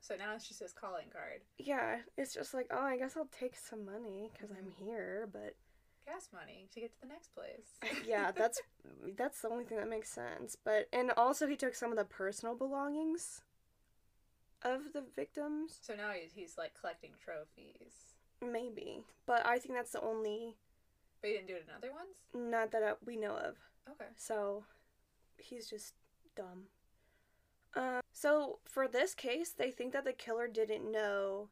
So 0.00 0.14
now 0.16 0.34
it's 0.34 0.48
just 0.48 0.60
his 0.60 0.72
calling 0.72 1.06
card. 1.12 1.42
Yeah, 1.58 1.98
it's 2.16 2.32
just 2.34 2.54
like, 2.54 2.66
oh, 2.70 2.82
I 2.82 2.96
guess 2.96 3.16
I'll 3.16 3.28
take 3.38 3.54
some 3.54 3.84
money 3.84 4.30
because 4.32 4.50
I'm 4.50 4.70
here, 4.70 5.28
but 5.30 5.54
Gas 6.10 6.28
money 6.32 6.66
to 6.74 6.80
get 6.80 6.92
to 6.94 7.00
the 7.00 7.06
next 7.06 7.34
place. 7.34 7.68
yeah, 8.06 8.30
that's 8.32 8.60
that's 9.16 9.42
the 9.42 9.48
only 9.48 9.64
thing 9.64 9.78
that 9.78 9.88
makes 9.88 10.10
sense. 10.10 10.56
But 10.64 10.88
and 10.92 11.12
also 11.16 11.46
he 11.46 11.56
took 11.56 11.74
some 11.74 11.90
of 11.92 11.96
the 11.98 12.04
personal 12.04 12.54
belongings 12.56 13.42
of 14.62 14.92
the 14.92 15.02
victims, 15.14 15.78
So 15.80 15.94
now 15.94 16.10
he's, 16.10 16.32
he's 16.34 16.58
like 16.58 16.72
collecting 16.78 17.12
trophies. 17.24 18.14
maybe. 18.42 19.02
But 19.26 19.46
I 19.46 19.58
think 19.58 19.74
that's 19.74 19.92
the 19.92 20.02
only 20.02 20.56
But 21.22 21.28
he 21.28 21.34
didn't 21.36 21.48
do 21.48 21.54
it 21.54 21.64
in 21.68 21.74
other 21.74 21.92
ones? 21.92 22.16
not 22.34 22.70
that 22.72 22.82
I, 22.82 22.92
we 23.06 23.16
know 23.16 23.36
of. 23.36 23.56
Okay. 23.88 24.10
So 24.16 24.64
he's 25.38 25.68
just 25.70 25.94
dumb. 26.36 26.64
Um, 27.74 28.00
so 28.12 28.58
for 28.64 28.86
this 28.88 29.14
case, 29.14 29.50
they 29.56 29.70
think 29.70 29.92
that 29.92 30.04
the 30.04 30.12
killer 30.12 30.46
didn't 30.48 30.90
know 30.90 31.48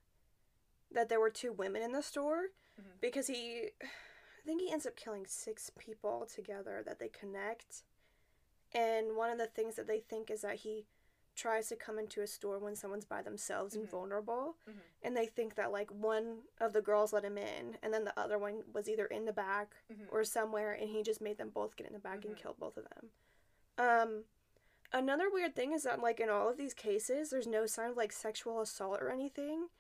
that 0.93 1.09
there 1.09 1.21
were 1.21 1.31
two 1.31 1.53
women 1.53 1.81
in 1.83 1.93
the 1.93 2.03
store 2.03 2.49
Mhm. 2.79 3.01
because 3.01 3.27
he, 3.29 3.71
I 4.39 4.47
think 4.47 4.61
he 4.63 4.73
ends 4.73 4.87
up 4.87 4.97
killing 4.97 5.27
six 5.27 5.71
people 5.79 6.27
together 6.33 6.83
that 6.87 6.99
they 6.99 7.09
connect. 7.09 7.83
And 8.73 9.17
one 9.17 9.31
of 9.31 9.39
the 9.39 9.47
things 9.47 9.77
that 9.77 9.87
they 9.87 10.01
think 10.01 10.31
is 10.31 10.43
that 10.43 10.57
he 10.57 10.87
tries 11.35 11.69
to 11.69 11.77
come 11.77 11.99
into 11.99 12.21
a 12.21 12.27
store 12.27 12.59
when 12.59 12.75
someone's 12.75 13.05
by 13.05 13.23
themselves 13.23 13.75
and 13.77 13.87
Mhm. 13.87 13.91
vulnerable. 13.91 14.57
Mhm. 14.69 14.81
And 15.03 15.17
they 15.17 15.27
think 15.27 15.55
that 15.55 15.71
like 15.71 15.91
one 15.91 16.43
of 16.59 16.73
the 16.73 16.83
girls 16.83 17.13
let 17.13 17.25
him 17.25 17.39
in 17.39 17.79
and 17.81 17.95
then 17.95 18.05
the 18.05 18.19
other 18.19 18.39
one 18.39 18.65
was 18.73 18.89
either 18.89 19.07
in 19.07 19.25
the 19.25 19.33
back 19.33 19.77
Mhm. 19.89 20.09
or 20.11 20.25
somewhere 20.25 20.73
and 20.73 20.91
he 20.91 21.03
just 21.05 21.21
made 21.21 21.39
them 21.39 21.51
both 21.51 21.77
get 21.77 21.87
in 21.87 21.93
the 21.93 21.99
back 22.01 22.25
and 22.25 22.35
Mhm. 22.35 22.39
killed 22.39 22.59
both 22.59 22.77
of 22.77 22.89
them. 22.89 23.13
Um 23.79 24.25
another 24.93 25.31
weird 25.31 25.55
thing 25.55 25.73
is 25.73 25.85
that 25.85 26.01
like 26.01 26.19
in 26.19 26.29
all 26.29 26.49
of 26.49 26.57
these 26.57 26.75
cases 26.75 27.31
there's 27.31 27.47
no 27.47 27.67
sign 27.67 27.91
of 27.91 27.97
like 27.97 28.11
sexual 28.13 28.61
assault 28.61 29.01
or 29.01 29.09
anything. 29.11 29.71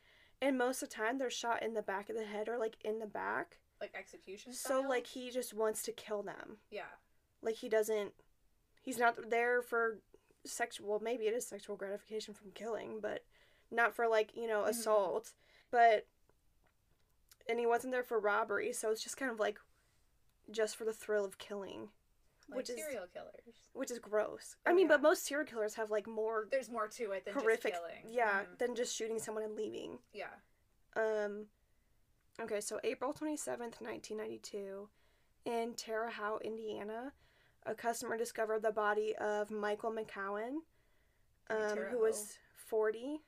And 0.40 0.56
most 0.56 0.80
of 0.82 0.88
the 0.90 0.94
time 0.94 1.18
they're 1.18 1.28
shot 1.28 1.62
in 1.64 1.74
the 1.74 1.82
back 1.82 2.08
of 2.08 2.14
the 2.14 2.24
head 2.26 2.48
or 2.48 2.56
like 2.56 2.76
in 2.84 3.00
the 3.00 3.06
back. 3.08 3.58
Like 3.80 3.94
execution 3.96 4.52
So 4.52 4.80
like 4.80 5.06
he 5.06 5.30
just 5.30 5.54
wants 5.54 5.82
to 5.82 5.92
kill 5.92 6.22
them. 6.22 6.58
Yeah. 6.70 6.82
Like 7.42 7.56
he 7.56 7.68
doesn't 7.68 8.12
he's 8.82 8.98
not 8.98 9.30
there 9.30 9.62
for 9.62 9.98
sexual 10.44 10.88
Well, 10.88 11.00
maybe 11.00 11.24
it 11.26 11.34
is 11.34 11.46
sexual 11.46 11.76
gratification 11.76 12.34
from 12.34 12.50
killing, 12.52 13.00
but 13.00 13.24
not 13.70 13.94
for 13.94 14.08
like, 14.08 14.34
you 14.34 14.46
know, 14.48 14.62
Mhm. 14.62 14.68
assault. 14.68 15.32
But 15.70 16.06
and 17.48 17.58
he 17.58 17.66
wasn't 17.66 17.92
there 17.92 18.02
for 18.02 18.18
robbery, 18.18 18.72
so 18.72 18.90
it's 18.90 19.02
just 19.02 19.16
kind 19.16 19.30
of 19.30 19.38
like 19.40 19.58
just 20.50 20.76
for 20.76 20.84
the 20.84 20.92
thrill 20.92 21.24
of 21.24 21.38
killing. 21.38 21.90
Like 22.50 22.56
which 22.56 22.70
is 22.70 22.76
serial 22.76 23.06
killers. 23.12 23.68
which 23.74 23.90
is 23.90 23.98
gross. 23.98 24.56
Oh, 24.66 24.70
I 24.70 24.74
mean, 24.74 24.88
but 24.88 25.02
most 25.02 25.24
serial 25.24 25.46
killers 25.46 25.74
have 25.74 25.90
like 25.90 26.06
more 26.06 26.48
There's 26.50 26.70
more 26.70 26.88
to 26.88 27.12
it 27.12 27.26
than 27.26 27.34
horrific, 27.34 27.72
just 27.74 27.82
killing. 27.84 28.08
yeah, 28.08 28.44
Mhm. 28.44 28.58
than 28.58 28.74
just 28.74 28.96
shooting 28.96 29.18
someone 29.18 29.44
and 29.44 29.54
leaving. 29.54 29.98
Yeah. 30.12 30.30
Um, 30.96 31.50
okay, 32.40 32.60
so 32.60 32.80
April 32.84 33.12
twenty 33.12 33.36
seventh, 33.36 33.80
nineteen 33.80 34.16
ninety 34.18 34.38
two, 34.38 34.88
in 35.44 35.74
Terre 35.74 36.10
Haute, 36.10 36.42
Indiana, 36.44 37.12
a 37.66 37.74
customer 37.74 38.16
discovered 38.16 38.62
the 38.62 38.72
body 38.72 39.14
of 39.16 39.50
Michael 39.50 39.92
McCown, 39.92 40.58
um, 41.50 41.78
who 41.90 41.98
was 42.00 42.38
forty. 42.54 43.20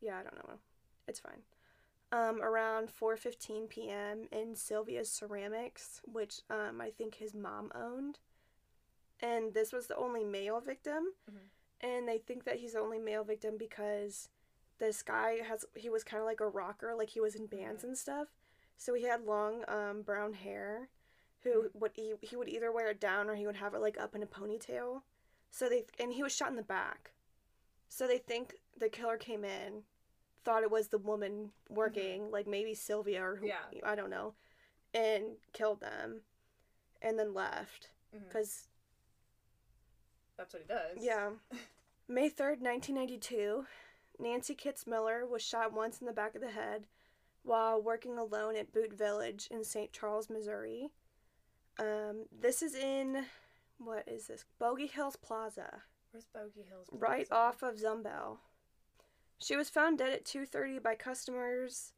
Yeah, 0.00 0.18
I 0.18 0.22
don't 0.22 0.36
know. 0.48 0.54
It's 1.08 1.20
fine. 1.20 1.42
Um, 2.12 2.40
around 2.42 2.90
four 2.90 3.16
fifteen 3.16 3.66
p.m. 3.66 4.28
in 4.30 4.54
Sylvia's 4.54 5.10
Ceramics, 5.10 6.00
which 6.04 6.40
um, 6.50 6.80
I 6.80 6.90
think 6.90 7.16
his 7.16 7.34
mom 7.34 7.72
owned, 7.74 8.18
and 9.20 9.52
this 9.52 9.72
was 9.72 9.86
the 9.86 9.96
only 9.96 10.22
male 10.24 10.60
victim, 10.60 11.12
Mhm. 11.30 11.48
and 11.80 12.08
they 12.08 12.18
think 12.18 12.44
that 12.44 12.56
he's 12.56 12.74
the 12.74 12.80
only 12.80 12.98
male 12.98 13.24
victim 13.24 13.56
because 13.58 14.28
this 14.78 15.02
guy 15.02 15.38
has 15.42 15.64
he 15.74 15.88
was 15.88 16.04
kind 16.04 16.20
of 16.20 16.26
like 16.26 16.40
a 16.40 16.48
rocker, 16.48 16.94
like 16.94 17.10
he 17.10 17.20
was 17.20 17.34
in 17.34 17.46
bands 17.46 17.82
Mhm. 17.82 17.88
and 17.88 17.98
stuff, 17.98 18.28
so 18.76 18.94
he 18.94 19.04
had 19.04 19.24
long 19.24 19.64
um, 19.68 20.02
brown 20.02 20.32
hair, 20.34 20.88
who 21.42 21.64
Mhm. 21.64 21.74
would 21.74 21.92
he 21.94 22.14
he 22.22 22.36
would 22.36 22.48
either 22.48 22.70
wear 22.72 22.88
it 22.90 23.00
down 23.00 23.28
or 23.28 23.34
he 23.34 23.46
would 23.46 23.56
have 23.56 23.74
it 23.74 23.80
like 23.80 23.98
up 23.98 24.14
in 24.14 24.22
a 24.22 24.26
ponytail, 24.26 25.02
so 25.50 25.68
they 25.68 25.84
and 25.98 26.12
he 26.12 26.22
was 26.22 26.34
shot 26.34 26.50
in 26.50 26.56
the 26.56 26.62
back, 26.62 27.12
so 27.88 28.06
they 28.06 28.18
think 28.18 28.54
the 28.76 28.88
killer 28.88 29.16
came 29.16 29.44
in, 29.44 29.84
thought 30.44 30.62
it 30.62 30.70
was 30.70 30.88
the 30.88 30.98
woman 30.98 31.52
working, 31.68 32.30
like 32.30 32.46
maybe 32.46 32.74
Sylvia 32.74 33.22
or 33.24 33.36
who 33.36 33.46
Yeah. 33.46 33.62
I 33.84 33.94
don't 33.94 34.10
know, 34.10 34.34
and 34.92 35.36
killed 35.52 35.80
them, 35.80 36.22
and 37.02 37.18
then 37.18 37.32
left 37.34 37.90
because 38.12 38.68
That's 40.36 40.52
what 40.52 40.62
he 40.62 40.68
does. 40.68 40.98
yeah. 40.98 41.30
May 42.08 42.28
3rd, 42.28 42.60
1992, 42.60 43.66
Nancy 44.18 44.54
Kitzmiller 44.54 45.26
was 45.28 45.42
shot 45.42 45.72
once 45.72 46.00
in 46.00 46.06
the 46.06 46.12
back 46.12 46.34
of 46.34 46.40
the 46.42 46.50
head 46.50 46.86
while 47.44 47.80
working 47.80 48.18
alone 48.18 48.56
at 48.56 48.72
Boot 48.72 48.92
Village 48.92 49.48
in 49.50 49.62
St. 49.64 49.92
Charles, 49.92 50.28
Missouri. 50.28 50.90
Um, 51.78 52.26
this 52.32 52.62
is 52.62 52.74
in, 52.74 53.24
what 53.78 54.04
is 54.08 54.26
this? 54.26 54.44
Bogey 54.58 54.86
Hills 54.86 55.16
Plaza, 55.16 55.82
Where's 56.10 56.26
Bogey 56.32 56.66
Hills? 56.68 56.88
right 56.90 57.30
off 57.30 57.62
of 57.62 57.76
Zumbehl. 57.76 58.38
She 59.38 59.56
was 59.56 59.68
found 59.68 59.98
dead 59.98 60.12
at 60.12 60.24
2.30 60.24 60.82
by 60.82 60.94
customers. 60.94 61.92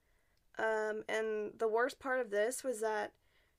Um, 0.58 1.04
and 1.08 1.52
the 1.58 1.68
worst 1.68 1.98
part 2.00 2.20
of 2.20 2.30
this 2.30 2.64
was 2.64 2.80
that 2.80 3.12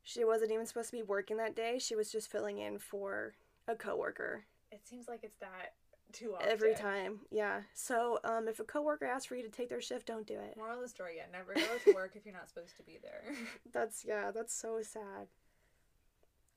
she 0.04 0.26
wasn't 0.26 0.52
even 0.52 0.66
supposed 0.66 0.90
to 0.90 0.96
be 0.98 1.04
working 1.04 1.38
that 1.38 1.56
day. 1.56 1.78
She 1.80 1.96
was 1.96 2.12
just 2.12 2.32
filling 2.32 2.58
in 2.58 2.80
for 2.80 3.36
a 3.68 3.76
coworker. 3.76 4.46
It 4.72 4.82
seems 4.86 5.08
like 5.08 5.20
it's 5.24 5.38
that 5.40 5.74
too 6.14 6.34
often. 6.36 6.50
Every 6.50 6.74
time, 6.76 7.20
yeah. 7.32 7.62
So, 7.74 8.20
um, 8.24 8.48
if 8.48 8.60
a 8.60 8.64
coworker 8.64 9.06
asks 9.06 9.26
for 9.26 9.36
you 9.36 9.44
to 9.44 9.50
take 9.50 9.70
their 9.70 9.82
shift, 9.82 10.06
don't 10.08 10.26
do 10.28 10.36
it. 10.36 10.56
Moral 10.58 10.76
of 10.76 10.82
the 10.82 10.88
story: 10.88 11.16
Yeah, 11.18 11.26
never 11.32 11.54
go 11.54 11.78
to 11.86 11.94
work 11.96 12.16
if 12.16 12.26
you're 12.26 12.34
not 12.36 12.48
supposed 12.50 12.76
to 12.78 12.84
be 12.84 12.98
there. 13.02 13.24
That's 13.74 14.04
yeah, 14.06 14.32
that's 14.32 14.54
so 14.54 14.82
sad. 14.82 15.28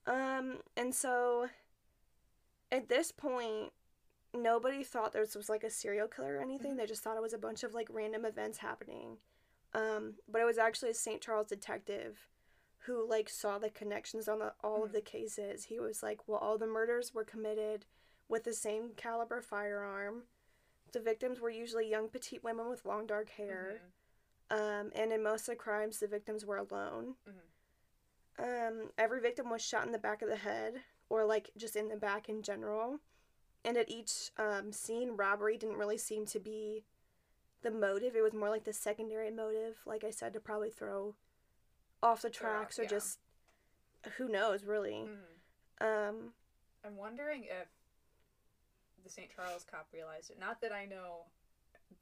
Um, 0.07 0.59
and 0.77 0.95
so 0.95 1.49
at 2.73 2.89
this 2.89 3.13
point, 3.13 3.73
nobody 4.35 4.83
thought 4.83 5.13
this 5.13 5.35
was 5.35 5.49
like 5.49 5.65
a 5.65 5.71
serial 5.71 6.09
killer 6.09 6.37
or 6.39 6.41
anything. 6.43 6.73
Mhm. 6.75 6.77
They 6.79 6.87
just 6.87 7.03
thought 7.03 7.17
it 7.17 7.23
was 7.23 7.33
a 7.35 7.39
bunch 7.39 7.63
of 7.65 7.75
like 7.75 7.89
random 7.91 8.25
events 8.25 8.59
happening. 8.59 9.19
Um, 9.75 10.15
but 10.29 10.41
it 10.41 10.45
was 10.47 10.59
actually 10.59 10.91
a 10.91 10.95
St. 10.95 11.21
Charles 11.21 11.47
detective 11.49 12.27
who 12.85 13.07
like 13.09 13.29
saw 13.29 13.59
the 13.59 13.71
connections 13.71 14.27
on 14.27 14.39
the, 14.39 14.53
all 14.65 14.83
of 14.85 14.91
Mhm. 14.91 14.95
the 14.95 15.01
cases. 15.03 15.65
He 15.65 15.79
was 15.79 16.03
like, 16.03 16.27
well, 16.27 16.39
all 16.39 16.59
the 16.59 16.67
murders 16.67 17.13
were 17.15 17.25
committed 17.25 17.85
with 18.31 18.45
the 18.45 18.55
same 18.55 18.91
caliber 18.97 19.41
firearm. 19.41 20.23
The 20.93 21.01
victims 21.01 21.41
were 21.41 21.51
usually 21.51 21.89
young 21.89 22.09
petite 22.09 22.45
women 22.45 22.69
with 22.71 22.85
long 22.87 23.07
dark 23.07 23.29
hair. 23.31 23.83
Mhm. 24.51 24.57
Um, 24.57 24.93
and 24.95 25.13
in 25.13 25.23
most 25.23 25.43
of 25.43 25.53
the 25.53 25.57
crimes, 25.57 25.99
the 25.99 26.07
victims 26.07 26.45
were 26.47 26.57
alone. 26.57 27.17
Mhm. 27.27 27.43
Um, 28.39 28.93
every 28.97 29.21
victim 29.21 29.51
was 29.51 29.63
shot 29.63 29.85
in 29.85 29.93
the 29.93 29.99
back 29.99 30.23
of 30.23 30.29
the 30.29 30.37
head, 30.37 30.85
or 31.09 31.25
like 31.25 31.51
just 31.57 31.77
in 31.77 31.89
the 31.89 31.97
back 31.97 32.29
in 32.29 32.43
general. 32.43 33.01
And 33.65 33.77
at 33.77 33.91
each 33.91 34.31
um, 34.39 34.73
scene, 34.73 35.17
robbery 35.17 35.59
didn't 35.59 35.77
really 35.77 35.99
seem 35.99 36.25
to 36.27 36.41
be 36.41 36.85
the 37.63 37.71
motive. 37.71 38.17
It 38.17 38.23
was 38.23 38.33
more 38.33 38.49
like 38.49 38.65
the 38.65 38.73
secondary 38.73 39.31
motive, 39.31 39.83
like 39.85 40.03
I 40.03 40.11
said, 40.11 40.33
to 40.33 40.41
probably 40.41 40.71
throw 40.71 41.15
off 42.03 42.23
the 42.23 42.29
off, 42.29 42.35
tracks 42.35 42.79
or 42.79 42.85
yeah. 42.85 42.89
just 42.89 43.19
who 44.17 44.29
knows, 44.29 44.65
really. 44.65 45.05
Mhm. 45.05 45.41
Um, 45.81 46.35
I'm 46.83 46.97
wondering 46.97 47.45
if 47.45 47.69
the 49.05 49.11
St. 49.11 49.29
Charles 49.35 49.65
cop 49.71 49.89
realized 49.93 50.31
it. 50.31 50.39
Not 50.39 50.61
that 50.61 50.73
I 50.73 50.85
know 50.87 51.27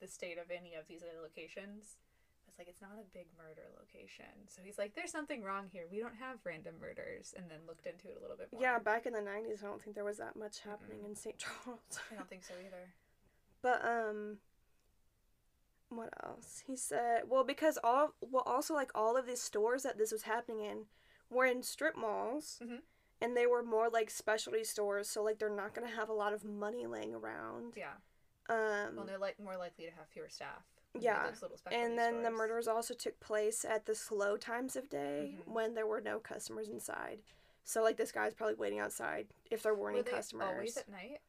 the 0.01 0.07
state 0.09 0.39
of 0.39 0.51
any 0.51 0.75
of 0.75 0.87
these 0.89 1.03
other 1.03 1.21
locations. 1.23 1.97
It's 2.49 2.59
like 2.59 2.69
it's 2.69 2.81
not 2.81 2.93
a 2.99 3.05
big 3.15 3.27
murder 3.37 3.69
location. 3.79 4.31
So 4.47 4.63
he's 4.65 4.79
like, 4.79 4.95
there's 4.95 5.11
something 5.13 5.43
wrong 5.43 5.67
here. 5.73 5.85
We 5.91 6.01
don't 6.01 6.17
have 6.17 6.39
random 6.45 6.75
murders. 6.81 7.35
And 7.37 7.51
then 7.51 7.59
looked 7.67 7.87
into 7.87 8.09
it 8.09 8.17
a 8.19 8.21
little 8.23 8.37
bit 8.37 8.49
more. 8.53 8.61
Yeah, 8.63 8.79
back 8.79 9.07
in 9.07 9.13
the 9.13 9.21
90s, 9.21 9.63
I 9.63 9.67
don't 9.67 9.81
think 9.83 9.95
there 9.95 10.05
was 10.05 10.19
that 10.19 10.37
much 10.37 10.61
happening 10.61 11.05
in 11.05 11.15
St. 11.15 11.37
Charles. 11.39 12.01
I 12.11 12.15
don't 12.17 12.29
think 12.29 12.45
so 12.45 12.55
either. 12.61 12.93
But 13.63 13.85
um 13.85 14.39
what 15.89 16.11
else? 16.23 16.63
He 16.67 16.77
said, 16.77 17.23
well 17.29 17.45
because 17.45 17.77
all 17.83 18.13
well 18.21 18.45
also 18.47 18.73
like 18.75 18.91
all 18.95 19.17
of 19.17 19.27
these 19.27 19.41
stores 19.43 19.83
that 19.83 19.99
this 19.99 20.13
was 20.13 20.23
happening 20.23 20.61
in 20.61 20.85
were 21.31 21.47
in 21.47 21.63
strip 21.63 21.97
malls. 21.97 22.61
Mhm. 22.63 22.81
And 23.21 23.37
they 23.37 23.47
were 23.47 23.63
more 23.63 23.89
like 23.89 24.11
specialty 24.11 24.63
stores, 24.65 25.09
so 25.11 25.23
like 25.23 25.39
they're 25.39 25.51
not 25.51 25.75
going 25.75 25.89
to 25.89 25.95
have 25.95 26.09
a 26.09 26.13
lot 26.13 26.33
of 26.33 26.45
money 26.45 26.87
laying 26.87 27.15
around. 27.15 27.75
Yeah. 27.77 27.95
Um 28.49 28.97
Well, 28.97 29.05
they're 29.07 29.19
like 29.19 29.39
more 29.41 29.57
likely 29.57 29.85
to 29.87 29.91
have 29.93 30.07
fewer 30.09 30.29
staff. 30.29 30.63
Yeah, 30.99 31.29
Those 31.29 31.43
little 31.43 31.57
specialty 31.59 31.85
and 31.85 31.99
then 31.99 32.23
the 32.23 32.31
murders 32.31 32.67
also 32.67 32.95
took 32.95 33.19
place 33.21 33.65
at 33.65 33.85
the 33.87 33.95
slow 33.95 34.37
times 34.37 34.75
of 34.75 34.89
day 34.89 35.35
Mhm. 35.37 35.53
when 35.53 35.75
there 35.75 35.87
were 35.87 36.01
no 36.01 36.19
customers 36.19 36.69
inside. 36.69 37.21
So 37.65 37.83
like 37.83 37.97
this 37.99 38.11
guy's 38.13 38.35
probably 38.35 38.55
waiting 38.55 38.79
outside 38.79 39.29
if 39.51 39.63
there 39.63 39.75
were 39.75 39.85
Were 39.85 39.91
any 39.91 40.03
customers. 40.03 40.49
always 40.49 40.77
at 40.79 40.89
night? 40.89 41.21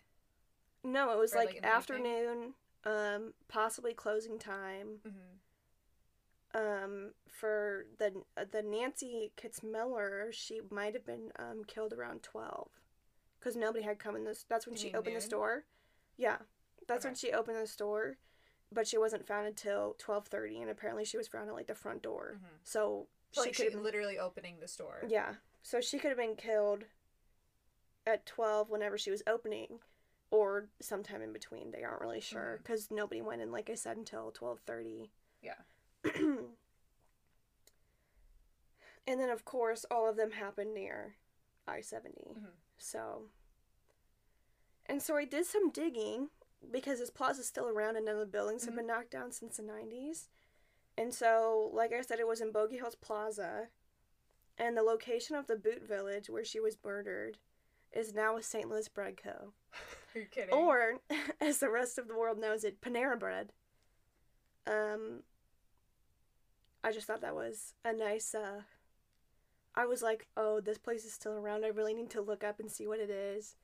No, 0.84 1.12
it 1.12 1.18
was 1.18 1.34
Or, 1.34 1.38
like, 1.40 1.48
like, 1.48 1.56
in 1.58 1.62
the 1.64 1.68
evening? 1.68 1.78
afternoon, 1.78 2.54
um, 2.86 3.34
possibly 3.50 3.94
closing 3.94 4.40
time. 4.40 5.02
Mm-hmm. 5.06 5.36
Um, 6.56 7.12
for 7.28 7.86
the 8.00 8.24
the 8.52 8.64
Nancy 8.64 9.32
Kitzmiller, 9.38 10.34
she 10.34 10.62
might 10.72 10.94
have 10.96 11.06
been 11.06 11.32
um 11.38 11.64
killed 11.68 11.94
around 11.94 12.24
twelve, 12.24 12.70
because 13.40 13.56
nobody 13.56 13.84
had 13.84 14.00
come 14.00 14.16
in 14.16 14.24
this. 14.24 14.46
That's 14.50 14.66
when 14.66 14.76
You 14.76 14.82
she 14.82 14.94
opened 14.94 15.16
the 15.16 15.22
store. 15.22 15.66
Yeah, 16.18 16.38
that's 16.88 17.06
when 17.06 17.14
she 17.16 17.32
opened 17.32 17.58
the 17.58 17.68
store, 17.68 18.18
but 18.72 18.88
she 18.88 18.98
wasn't 18.98 19.28
found 19.28 19.46
until 19.46 19.96
twelve 20.00 20.26
thirty, 20.28 20.60
and 20.60 20.72
apparently 20.72 21.06
she 21.06 21.18
was 21.18 21.28
found 21.28 21.50
at 21.50 21.56
like 21.56 21.68
the 21.68 21.76
front 21.76 22.02
door. 22.02 22.40
Mhm. 22.40 22.58
So 22.64 23.08
she 23.32 23.42
like 23.42 23.56
could 23.56 23.72
she 23.72 23.78
literally 23.78 24.18
opening 24.18 24.56
the 24.60 24.68
store. 24.68 25.04
yeah, 25.08 25.36
so 25.62 25.80
she 25.82 26.00
could 26.00 26.10
have 26.10 26.18
been 26.18 26.36
killed 26.36 26.86
at 28.08 28.26
twelve 28.26 28.72
whenever 28.72 28.98
she 28.98 29.12
was 29.12 29.22
opening, 29.28 29.80
or 30.32 30.68
sometime 30.82 31.22
in 31.22 31.32
between. 31.32 31.70
They 31.70 31.84
aren't 31.84 32.02
really 32.02 32.22
sure 32.22 32.58
because 32.58 32.90
nobody 32.90 33.22
went 33.22 33.44
in, 33.44 33.52
like 33.52 33.70
I 33.70 33.76
said, 33.76 33.98
until 33.98 34.32
twelve 34.32 34.62
thirty. 34.66 35.12
Yeah. 35.44 35.54
And 36.04 36.50
then, 39.20 39.30
of 39.30 39.46
course, 39.46 39.86
all 39.90 40.08
of 40.08 40.16
them 40.18 40.32
happened 40.32 40.74
near 40.74 41.16
I 41.68 41.82
70. 41.82 42.34
Mhm. 42.36 42.52
So. 42.78 43.30
And 44.86 45.02
so 45.04 45.16
I 45.16 45.26
did 45.26 45.46
some 45.46 45.70
digging 45.70 46.30
because 46.72 47.00
this 47.00 47.10
plaza's 47.10 47.48
still 47.48 47.68
around 47.68 47.96
and 47.96 48.06
none 48.06 48.16
of 48.16 48.20
the 48.22 48.26
buildings 48.26 48.66
have 48.66 48.74
Mhm. 48.74 48.78
been 48.78 48.88
knocked 48.88 49.12
down 49.12 49.32
since 49.32 49.58
the 49.58 49.64
90s. 49.64 50.30
And 50.98 51.14
so, 51.14 51.70
like 51.74 51.94
I 51.94 52.02
said, 52.02 52.20
it 52.20 52.28
was 52.28 52.42
in 52.42 52.52
Bogey 52.52 52.78
Hills 52.78 52.96
Plaza. 52.96 53.70
And 54.58 54.76
the 54.76 54.84
location 54.84 55.36
of 55.36 55.48
the 55.48 55.56
Boot 55.56 55.84
Village 55.84 56.30
where 56.30 56.44
she 56.44 56.60
was 56.60 56.84
murdered 56.84 57.40
is 57.92 58.14
now 58.14 58.36
a 58.36 58.44
St. 58.44 58.68
Louis 58.68 58.88
Bread 58.90 59.16
Co. 59.16 59.54
Are 60.16 60.20
you 60.20 60.28
kidding? 60.28 60.54
Or, 60.54 61.00
as 61.40 61.60
the 61.60 61.70
rest 61.70 61.98
of 61.98 62.08
the 62.08 62.16
world 62.18 62.40
knows 62.40 62.64
it, 62.64 62.82
Panera 62.82 63.18
Bread. 63.18 63.54
Um, 64.68 65.24
I 66.84 66.92
just 66.92 67.08
thought 67.08 67.22
that 67.22 67.36
was 67.36 67.74
a 67.84 67.94
nice. 67.94 68.34
Uh, 68.34 68.62
I 69.76 69.86
was 69.86 70.02
like, 70.02 70.28
oh, 70.36 70.60
this 70.60 70.78
place 70.78 71.06
is 71.06 71.14
still 71.14 71.34
around. 71.34 71.66
I 71.66 71.70
really 71.70 71.94
need 71.94 72.10
to 72.12 72.22
look 72.22 72.44
up 72.44 72.60
and 72.60 72.72
see 72.72 72.88
what 72.88 73.00
it 73.00 73.10
is, 73.10 73.56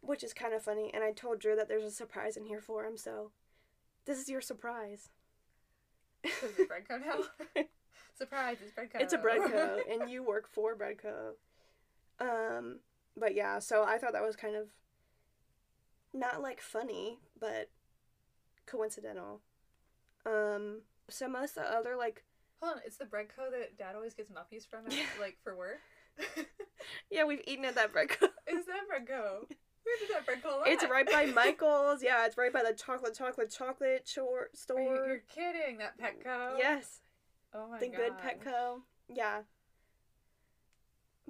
which 0.00 0.24
is 0.24 0.32
kind 0.32 0.54
of 0.54 0.62
funny. 0.62 0.90
And 0.94 1.02
I 1.04 1.12
told 1.12 1.40
Drew 1.40 1.56
that 1.56 1.68
there's 1.68 1.84
a 1.84 1.90
surprise 1.90 2.36
in 2.36 2.46
here 2.46 2.60
for 2.60 2.84
him, 2.84 2.96
so 2.96 3.30
this 4.06 4.18
is 4.18 4.28
your 4.28 4.40
surprise. 4.40 5.10
Is 6.24 6.58
it 6.58 6.68
Bread 6.68 6.84
Co? 6.88 7.24
Surprise! 8.16 8.56
It's 8.62 8.72
Bread 8.72 8.92
Co. 8.92 8.98
It's 8.98 9.12
a 9.12 9.18
bread 9.18 9.42
co, 9.42 9.78
and 9.88 10.10
you 10.10 10.24
work 10.24 10.48
for 10.48 10.74
bread 10.74 10.98
co. 11.00 11.34
Um, 12.20 12.80
but 13.16 13.34
yeah, 13.34 13.60
so 13.60 13.84
I 13.84 13.98
thought 13.98 14.12
that 14.12 14.24
was 14.24 14.34
kind 14.34 14.56
of 14.56 14.68
not 16.12 16.42
like 16.42 16.60
funny, 16.60 17.18
but 17.38 17.70
coincidental. 18.66 19.40
Um, 20.26 20.82
so 21.08 21.28
most 21.28 21.56
of 21.56 21.64
the 21.64 21.70
other 21.70 21.96
like 21.96 22.24
Hold 22.60 22.76
on, 22.76 22.82
it's 22.84 22.96
the 22.96 23.04
Bread 23.04 23.26
Co 23.34 23.50
that 23.50 23.78
Dad 23.78 23.94
always 23.94 24.14
gets 24.14 24.30
muppies 24.30 24.66
from, 24.66 24.86
at, 24.86 24.92
like 25.20 25.38
for 25.42 25.56
work. 25.56 25.78
yeah, 27.10 27.24
we've 27.24 27.42
eaten 27.46 27.64
at 27.64 27.74
that 27.76 27.92
bread 27.92 28.08
co. 28.08 28.26
is 28.48 28.66
that 28.66 28.88
Bread 28.88 29.06
Co? 29.06 29.46
Where 29.48 29.96
did 30.00 30.14
that 30.14 30.26
Bread 30.26 30.42
Co? 30.42 30.62
it's 30.66 30.84
right 30.90 31.10
by 31.10 31.26
Michael's. 31.26 32.02
Yeah, 32.02 32.26
it's 32.26 32.36
right 32.36 32.52
by 32.52 32.62
the 32.62 32.74
chocolate 32.74 33.16
chocolate 33.16 33.50
chocolate 33.56 34.08
short 34.08 34.50
Are 34.70 34.80
you, 34.80 34.86
store. 34.88 35.06
you're 35.06 35.22
kidding? 35.32 35.78
That 35.78 35.98
Petco? 35.98 36.58
Yes, 36.58 37.00
Oh 37.54 37.68
my 37.68 37.78
the 37.78 37.88
god. 37.88 37.92
The 37.92 38.02
good 38.02 38.12
Petco. 38.18 38.80
Yeah. 39.08 39.42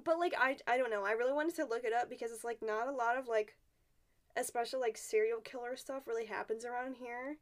But 0.03 0.19
like 0.19 0.33
I 0.39 0.57
I 0.67 0.77
don't 0.77 0.91
know. 0.91 1.05
I 1.05 1.11
really 1.11 1.33
wanted 1.33 1.55
to 1.57 1.65
look 1.65 1.83
it 1.83 1.93
up 1.93 2.09
because 2.09 2.31
it's 2.31 2.43
like 2.43 2.59
not 2.61 2.87
a 2.87 2.91
lot 2.91 3.17
of 3.17 3.27
like 3.27 3.57
especially 4.35 4.79
like 4.79 4.97
serial 4.97 5.39
killer 5.41 5.75
stuff 5.75 6.07
really 6.07 6.25
happens 6.25 6.65
around 6.65 6.95
here. 6.95 7.37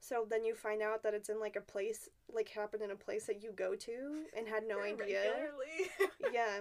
So 0.00 0.26
then 0.28 0.44
you 0.44 0.54
find 0.54 0.82
out 0.82 1.02
that 1.02 1.14
it's 1.14 1.28
in 1.28 1.38
like 1.38 1.56
a 1.56 1.60
place 1.60 2.08
like 2.32 2.48
happened 2.48 2.82
in 2.82 2.90
a 2.90 2.96
place 2.96 3.26
that 3.26 3.42
you 3.42 3.52
go 3.52 3.74
to 3.76 4.24
and 4.36 4.48
had 4.48 4.64
no 4.66 4.80
idea. 4.80 5.22
Yeah. 6.32 6.60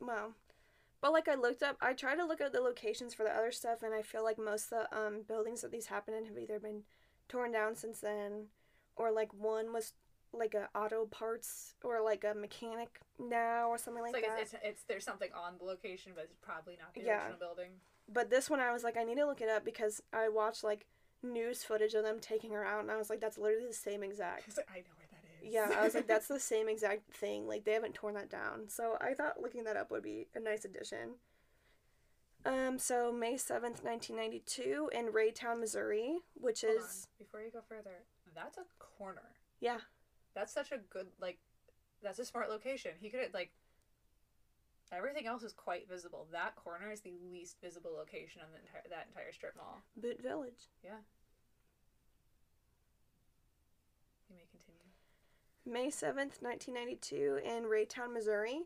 Well. 0.00 0.32
But 1.00 1.12
like 1.12 1.28
I 1.28 1.34
looked 1.34 1.62
up 1.62 1.76
I 1.80 1.92
tried 1.94 2.16
to 2.16 2.24
look 2.24 2.40
at 2.40 2.52
the 2.52 2.60
locations 2.60 3.12
for 3.12 3.24
the 3.24 3.30
other 3.36 3.50
stuff 3.52 3.82
and 3.82 3.92
I 3.94 4.02
feel 4.02 4.22
like 4.22 4.38
most 4.38 4.72
of 4.72 4.86
the 4.90 4.96
um 4.98 5.22
buildings 5.26 5.60
that 5.62 5.72
these 5.72 5.86
happened 5.86 6.16
in 6.16 6.26
have 6.26 6.38
either 6.38 6.58
been 6.60 6.82
torn 7.28 7.52
down 7.52 7.74
since 7.74 8.00
then 8.00 8.46
or 8.96 9.10
like 9.10 9.32
one 9.34 9.72
was 9.72 9.92
like 10.32 10.54
a 10.54 10.68
auto 10.78 11.04
parts 11.06 11.74
or 11.82 12.00
like 12.02 12.24
a 12.24 12.34
mechanic 12.34 13.00
now 13.18 13.68
or 13.68 13.76
something 13.78 14.02
like 14.02 14.14
it's 14.14 14.22
like 14.26 14.34
that. 14.34 14.42
it's, 14.42 14.52
it's, 14.54 14.62
it's 14.64 14.82
there's 14.84 15.04
something 15.04 15.28
on 15.34 15.54
the 15.58 15.64
location, 15.64 16.12
but 16.14 16.24
it's 16.24 16.36
probably 16.40 16.76
not 16.80 16.94
the 16.94 17.02
Yeah. 17.02 17.18
original 17.18 17.38
building. 17.38 17.72
But 18.08 18.30
this 18.30 18.48
one 18.48 18.60
I 18.60 18.72
was 18.72 18.84
like 18.84 18.96
I 18.96 19.04
need 19.04 19.16
to 19.16 19.26
look 19.26 19.40
it 19.40 19.48
up 19.48 19.64
because 19.64 20.00
I 20.12 20.28
watched 20.28 20.62
like 20.64 20.86
news 21.22 21.62
footage 21.64 21.94
of 21.94 22.02
them 22.04 22.18
taking 22.20 22.52
her 22.52 22.64
out 22.64 22.80
and 22.80 22.90
I 22.90 22.96
was 22.96 23.10
like 23.10 23.20
that's 23.20 23.38
literally 23.38 23.66
the 23.66 23.72
same 23.74 24.02
exact. 24.02 24.56
Like, 24.56 24.66
I 24.70 24.78
know 24.78 24.94
where 24.96 25.06
that 25.10 25.46
is. 25.46 25.52
Yeah, 25.52 25.78
I 25.78 25.84
was 25.84 25.94
like 25.94 26.06
that's 26.06 26.28
the 26.36 26.40
same 26.40 26.68
exact 26.68 27.12
thing. 27.12 27.46
Like 27.46 27.64
they 27.64 27.72
haven't 27.72 27.94
torn 27.94 28.14
that 28.14 28.30
down. 28.30 28.68
So 28.68 28.96
I 29.00 29.14
thought 29.14 29.40
looking 29.40 29.64
that 29.64 29.76
up 29.76 29.90
would 29.90 30.02
be 30.02 30.26
a 30.34 30.40
nice 30.40 30.64
addition. 30.64 31.16
Um 32.44 32.78
so 32.78 33.12
May 33.12 33.34
7th, 33.34 33.84
1992 33.84 34.90
in 34.92 35.06
Raytown, 35.06 35.60
Missouri, 35.60 36.18
which 36.34 36.62
Hold 36.62 36.76
on, 36.78 36.84
is 36.84 37.06
before 37.18 37.40
you 37.40 37.50
go 37.50 37.60
further, 37.68 38.04
that's 38.34 38.58
a 38.58 38.62
corner. 38.78 39.22
yeah. 39.60 39.78
That's 40.34 40.50
such 40.50 40.72
a 40.72 40.78
good 40.88 41.08
like. 41.20 41.38
That's 42.02 42.18
a 42.18 42.24
smart 42.24 42.48
location. 42.48 42.92
He 42.98 43.10
could 43.10 43.20
have 43.20 43.34
like. 43.34 43.50
Everything 44.92 45.26
else 45.26 45.42
is 45.42 45.52
quite 45.52 45.88
visible. 45.88 46.26
That 46.32 46.54
corner 46.54 46.92
is 46.92 47.00
the 47.00 47.14
least 47.32 47.56
visible 47.62 47.92
location 47.96 48.42
on 48.42 48.48
the 48.52 48.58
entire 48.58 48.82
that 48.90 49.06
entire 49.08 49.32
strip 49.32 49.56
mall. 49.56 49.80
Boot 49.96 50.22
Village. 50.22 50.68
Yeah. 50.84 51.00
You 54.28 54.36
may 54.36 54.44
continue. 54.50 54.82
May 55.64 55.90
7th, 55.90 56.42
1992, 56.42 57.40
in 57.42 57.64
Raytown, 57.64 58.12
Missouri, 58.12 58.62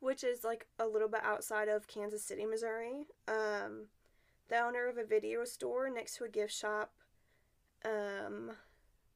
which 0.00 0.24
is 0.24 0.42
like 0.42 0.66
a 0.80 0.86
little 0.86 1.08
bit 1.08 1.22
outside 1.22 1.68
of 1.68 1.86
Kansas 1.86 2.24
City, 2.24 2.44
Missouri. 2.44 3.06
Um, 3.28 3.86
the 4.48 4.58
owner 4.58 4.88
of 4.88 4.98
a 4.98 5.04
video 5.04 5.44
store 5.44 5.88
next 5.88 6.16
to 6.16 6.24
a 6.24 6.28
gift 6.28 6.52
shop, 6.52 6.92
um, 7.84 8.50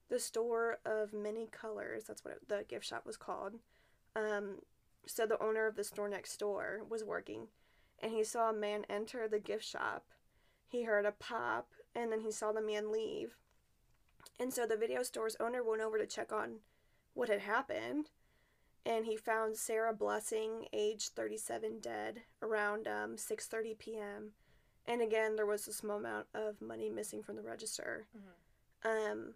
the 0.08 0.20
store 0.20 0.78
of 0.86 1.12
many 1.12 1.48
colors, 1.50 2.04
that's 2.04 2.24
what 2.24 2.34
it, 2.34 2.48
the 2.48 2.64
gift 2.68 2.86
shop 2.86 3.04
was 3.04 3.16
called. 3.16 3.54
Um, 4.14 4.60
so 5.06 5.26
the 5.26 5.42
owner 5.42 5.66
of 5.66 5.76
the 5.76 5.84
store 5.84 6.08
next 6.08 6.36
door 6.38 6.82
was 6.88 7.04
working 7.04 7.48
and 8.00 8.12
he 8.12 8.24
saw 8.24 8.50
a 8.50 8.54
man 8.54 8.84
enter 8.88 9.26
the 9.26 9.38
gift 9.38 9.64
shop. 9.64 10.04
He 10.66 10.82
heard 10.82 11.06
a 11.06 11.12
pop 11.12 11.68
and 11.94 12.12
then 12.12 12.20
he 12.20 12.30
saw 12.30 12.52
the 12.52 12.60
man 12.60 12.92
leave. 12.92 13.36
And 14.38 14.52
so 14.52 14.66
the 14.66 14.76
video 14.76 15.02
store's 15.02 15.36
owner 15.40 15.62
went 15.62 15.82
over 15.82 15.98
to 15.98 16.06
check 16.06 16.32
on 16.32 16.56
what 17.14 17.28
had 17.28 17.40
happened 17.40 18.10
and 18.84 19.04
he 19.04 19.16
found 19.16 19.56
Sarah 19.56 19.92
Blessing, 19.92 20.66
age 20.72 21.08
37, 21.08 21.80
dead 21.80 22.22
around 22.40 22.86
um, 22.86 23.16
6:30 23.16 23.76
p.m. 23.78 24.30
And 24.86 25.02
again, 25.02 25.34
there 25.34 25.46
was 25.46 25.66
a 25.66 25.72
small 25.72 25.96
amount 25.96 26.26
of 26.32 26.62
money 26.62 26.88
missing 26.88 27.22
from 27.22 27.34
the 27.34 27.42
register. 27.42 28.06
Um, 28.84 29.34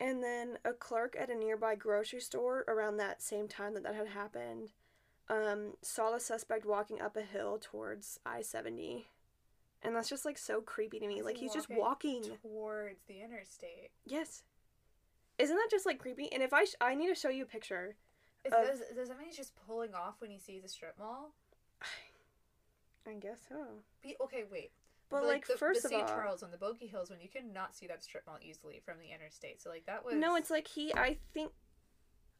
and 0.00 0.24
then 0.24 0.58
a 0.64 0.72
clerk 0.72 1.14
at 1.18 1.30
a 1.30 1.34
nearby 1.34 1.74
grocery 1.74 2.20
store 2.20 2.64
around 2.66 2.96
that 2.96 3.22
same 3.22 3.46
time 3.46 3.74
that 3.74 3.82
that 3.82 3.94
had 3.94 4.08
happened 4.08 4.70
um, 5.28 5.74
saw 5.82 6.10
the 6.10 6.18
suspect 6.18 6.66
walking 6.66 7.00
up 7.00 7.16
a 7.16 7.22
hill 7.22 7.58
towards 7.60 8.18
I 8.26 8.42
70. 8.42 9.06
And 9.82 9.94
that's 9.94 10.08
just 10.08 10.24
like 10.24 10.36
so 10.36 10.60
creepy 10.60 10.98
to 10.98 11.06
me. 11.06 11.22
Like 11.22 11.36
he 11.36 11.44
he's 11.44 11.54
just 11.54 11.70
walking. 11.70 12.22
Towards 12.42 13.00
the 13.06 13.22
interstate. 13.22 13.90
Yes. 14.04 14.42
Isn't 15.38 15.56
that 15.56 15.68
just 15.70 15.86
like 15.86 15.98
creepy? 15.98 16.30
And 16.32 16.42
if 16.42 16.52
I 16.52 16.64
sh- 16.64 16.74
I 16.80 16.94
need 16.94 17.08
to 17.08 17.14
show 17.14 17.30
you 17.30 17.44
a 17.44 17.46
picture. 17.46 17.94
Is, 18.44 18.52
Of- 18.52 18.66
does, 18.66 18.80
does 18.94 19.08
that 19.08 19.18
mean 19.18 19.28
he's 19.28 19.36
just 19.36 19.52
pulling 19.66 19.94
off 19.94 20.16
when 20.20 20.30
he 20.30 20.38
sees 20.38 20.64
a 20.64 20.68
strip 20.68 20.98
mall? 20.98 21.30
I 23.06 23.12
guess 23.14 23.40
so. 23.48 23.56
Be, 24.02 24.16
okay, 24.22 24.44
wait. 24.50 24.72
But 25.10 25.24
like, 25.24 25.46
the, 25.46 25.56
first 25.56 25.82
the 25.82 25.88
of 25.88 25.92
St. 25.92 26.02
all, 26.02 26.08
Charles 26.08 26.42
on 26.42 26.50
the 26.52 26.56
Bogey 26.56 26.86
Hills, 26.86 27.10
when 27.10 27.20
you 27.20 27.28
cannot 27.28 27.74
see 27.74 27.86
that 27.88 28.02
strip 28.02 28.24
mall 28.26 28.38
easily 28.40 28.80
from 28.84 28.98
the 29.00 29.12
interstate. 29.12 29.60
So 29.60 29.68
like 29.70 29.86
that 29.86 30.04
was 30.04 30.14
no, 30.14 30.36
it's 30.36 30.50
like 30.50 30.68
he. 30.68 30.94
I 30.94 31.16
think, 31.34 31.52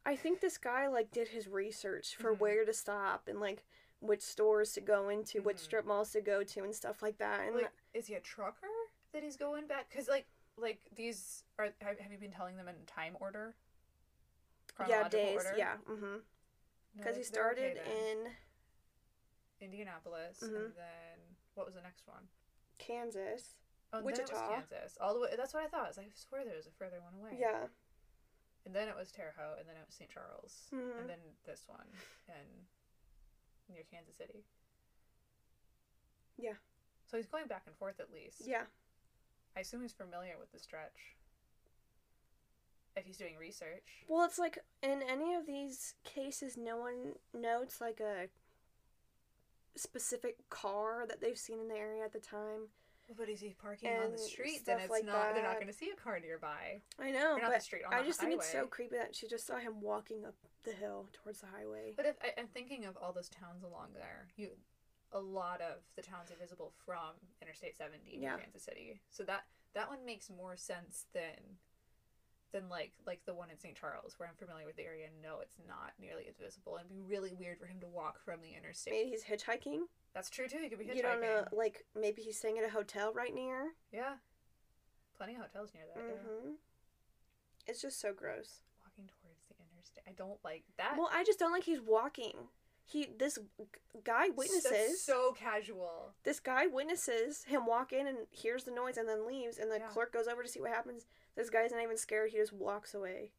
I 0.07 0.15
think 0.17 0.41
this 0.41 0.57
guy 0.57 0.87
like 0.89 1.11
did 1.11 1.29
his 1.29 1.49
research 1.49 2.15
for 2.17 2.35
Mhm. 2.35 2.39
where 2.39 2.65
to 2.65 2.73
stop 2.73 3.27
and 3.29 3.41
like 3.41 3.65
which 3.99 4.23
stores 4.23 4.73
to 4.75 4.81
go 4.81 5.09
into, 5.09 5.43
which 5.43 5.57
Mhm. 5.59 5.61
strip 5.61 5.85
malls 5.85 6.13
to 6.13 6.21
go 6.21 6.43
to, 6.45 6.63
and 6.63 6.75
stuff 6.75 7.03
like 7.03 7.19
that. 7.19 7.41
And 7.41 7.57
like 7.57 7.73
is 7.93 8.07
he 8.07 8.15
a 8.15 8.21
trucker 8.21 8.69
that 9.13 9.23
he's 9.23 9.37
going 9.37 9.67
back? 9.67 9.91
Because 9.91 10.09
like 10.09 10.27
like 10.57 10.81
these 10.95 11.45
are 11.59 11.71
have, 11.81 11.99
have 11.99 12.13
you 12.13 12.19
been 12.19 12.33
telling 12.33 12.57
them 12.57 12.69
in 12.69 12.77
time 12.87 13.17
order? 13.21 13.57
yeah, 14.89 15.09
days. 15.09 15.37
order? 15.37 15.55
Yeah. 15.57 15.77
Mm-hmm. 15.89 16.05
No, 16.05 16.21
Because 16.97 17.17
he 17.17 17.23
they're 17.25 17.51
okay 17.51 17.75
started 17.75 17.77
in 17.77 18.37
Indianapolis, 19.61 20.41
Mhm. 20.43 20.67
and 20.67 20.75
then 20.77 21.37
what 21.55 21.67
was 21.67 21.75
the 21.75 21.83
next 21.83 22.07
one? 22.07 22.29
Kansas. 22.81 23.55
Oh, 23.93 24.03
Wichita. 24.03 24.23
it 24.25 24.33
was 24.33 24.49
Kansas. 24.49 24.99
All 25.01 25.15
the 25.15 25.21
way. 25.21 25.29
That's 25.37 25.53
what 25.55 25.63
I 25.63 25.69
thought. 25.69 25.85
I 25.85 25.89
was 25.89 25.97
like, 25.99 26.07
I 26.09 26.15
swear 26.15 26.45
there 26.45 26.57
was 26.57 26.67
a 26.67 26.71
further 26.79 27.01
one 27.01 27.15
away. 27.21 27.39
Yeah. 27.39 27.67
And 28.67 28.75
then 28.75 28.89
it 28.89 28.97
was 28.97 29.11
Terre 29.13 29.35
Haute, 29.37 29.59
and 29.59 29.69
then 29.69 29.77
it 29.77 29.85
was 29.87 29.95
St. 29.95 30.11
Charles, 30.11 30.69
Mhm. 30.73 31.01
and 31.01 31.09
then 31.09 31.19
this 31.45 31.65
one, 31.67 31.87
and 32.29 32.67
near 33.69 33.83
Kansas 33.91 34.17
City. 34.17 34.45
Yeah. 36.37 36.55
So 37.07 37.17
he's 37.17 37.27
going 37.27 37.47
back 37.47 37.63
and 37.67 37.75
forth 37.77 38.01
at 38.01 38.13
least. 38.13 38.43
Yeah. 38.47 38.67
I 39.57 39.61
assume 39.61 39.83
he's 39.83 39.93
familiar 39.95 40.39
with 40.39 40.53
the 40.53 40.59
stretch. 40.59 41.17
If 42.97 43.05
he's 43.07 43.17
doing 43.19 43.37
research. 43.39 44.05
Well, 44.09 44.25
it's 44.25 44.39
like 44.39 44.59
in 44.83 45.03
any 45.03 45.35
of 45.35 45.47
these 45.47 45.95
cases, 46.05 46.57
no 46.57 46.77
one 46.77 47.15
notes 47.33 47.81
like 47.81 48.01
a 48.01 48.29
specific 49.77 50.37
car 50.51 51.05
that 51.09 51.21
they've 51.21 51.39
seen 51.39 51.59
in 51.61 51.69
the 51.69 51.77
area 51.77 52.05
at 52.05 52.13
the 52.13 52.19
time. 52.21 52.69
But 53.17 53.29
is 53.29 53.41
he 53.41 53.57
parking 53.61 53.91
on 53.91 54.13
the 54.13 54.19
street? 54.19 54.61
Then 54.65 54.79
it's 54.79 54.91
like 54.91 55.05
not. 55.05 55.35
They're 55.35 55.43
not 55.43 55.55
going 55.57 55.67
to 55.67 55.73
see 55.73 55.91
a 55.91 56.01
car 56.01 56.21
nearby. 56.21 56.81
I 56.99 57.11
know, 57.11 57.33
Or 57.37 57.41
not 57.41 57.51
the 57.51 57.57
but 57.57 57.63
street. 57.63 57.83
On 57.85 57.93
I 57.93 58.05
just 58.05 58.21
think 58.21 58.35
it's 58.35 58.51
so 58.53 58.67
creepy 58.67 58.97
that 58.97 59.17
she 59.17 59.27
just 59.27 59.47
saw 59.47 59.57
him 59.57 59.81
walking 59.81 60.25
up 60.25 60.35
the 60.65 60.73
hill 60.73 61.09
towards 61.13 61.41
the 61.41 61.47
highway. 61.49 61.93
But 61.97 62.07
if 62.07 62.15
I, 62.23 62.39
I'm 62.41 62.47
thinking 62.47 62.85
of 62.85 62.97
all 62.97 63.13
those 63.13 63.29
towns 63.29 63.65
along 63.65 63.89
there, 63.95 64.29
you, 64.37 64.51
a 65.13 65.19
lot 65.19 65.61
of 65.61 65.79
the 65.97 66.03
towns 66.03 66.31
are 66.31 66.37
visible 66.41 66.73
from 66.87 67.19
Interstate 67.43 67.77
70 67.77 67.99
in 68.15 68.23
Yeah. 68.23 68.37
Kansas 68.37 68.63
City. 68.63 69.01
So 69.11 69.25
that 69.25 69.43
that 69.75 69.89
one 69.89 70.05
makes 70.07 70.31
more 70.31 70.57
sense 70.57 71.07
than, 71.13 71.59
than 72.53 72.69
like 72.69 72.93
like 73.07 73.21
the 73.27 73.35
one 73.35 73.51
in 73.51 73.59
St. 73.59 73.77
Charles, 73.77 74.15
where 74.19 74.29
I'm 74.29 74.35
familiar 74.35 74.67
with 74.67 74.77
the 74.77 74.85
area. 74.85 75.07
and 75.07 75.23
No, 75.23 75.41
it's 75.41 75.57
not 75.69 75.93
nearly 76.01 76.25
as 76.29 76.37
visible, 76.37 76.77
and 76.77 76.87
it'd 76.87 76.97
be 76.97 77.03
really 77.09 77.33
weird 77.39 77.59
for 77.59 77.67
him 77.67 77.81
to 77.81 77.87
walk 77.89 78.21
from 78.25 78.41
the 78.43 78.51
interstate. 78.57 78.93
Maybe 78.95 79.11
he's 79.11 79.25
hitchhiking. 79.25 79.81
That's 80.15 80.31
true 80.31 80.49
too. 80.49 80.59
He 80.63 80.69
could 80.69 80.79
be 80.79 80.87
hitchhiking. 80.87 80.97
You 80.97 81.03
don't 81.03 81.21
know, 81.21 81.45
like 81.53 81.85
maybe 81.99 82.23
he's 82.23 82.39
staying 82.39 82.59
at 82.59 82.65
a 82.65 82.71
hotel 82.71 83.13
right 83.13 83.35
near. 83.35 83.71
Yeah, 83.93 84.15
plenty 85.17 85.35
of 85.35 85.43
hotels 85.43 85.71
near 85.75 85.85
that. 85.95 86.03
Yeah. 86.03 86.15
hmm 86.47 86.53
It's 87.67 87.83
just 87.83 88.01
so 88.01 88.13
gross. 88.13 88.63
Walking 88.85 89.09
towards 89.23 89.41
the 89.49 89.55
interstate. 89.73 90.05
I 90.09 90.13
don't 90.13 90.39
like 90.45 90.65
that. 90.79 90.95
Well, 90.99 91.11
I 91.13 91.23
just 91.25 91.39
don't 91.39 91.53
like 91.53 91.65
he's 91.65 91.81
walking. 91.81 92.33
He 92.85 93.07
this 93.19 93.39
guy 94.03 94.31
witnesses. 94.31 95.01
so 95.01 95.33
casual. 95.39 96.13
this 96.25 96.41
guy 96.41 96.67
witnesses 96.67 97.45
him 97.45 97.65
walk 97.67 97.93
in 97.93 98.09
and 98.09 98.19
hears 98.33 98.65
the 98.65 98.73
noise 98.73 98.97
and 98.97 99.09
then 99.09 99.29
leaves 99.29 99.59
and 99.59 99.71
the 99.71 99.79
Yeah. 99.79 99.87
clerk 99.87 100.13
goes 100.13 100.27
over 100.27 100.43
to 100.43 100.49
see 100.49 100.61
what 100.61 100.71
happens. 100.73 101.07
This 101.37 101.51
guy's 101.51 101.73
not 101.73 101.83
even 101.83 101.97
scared. 101.97 102.31
He 102.31 102.39
just 102.39 102.53
walks 102.53 102.95
away 102.95 103.33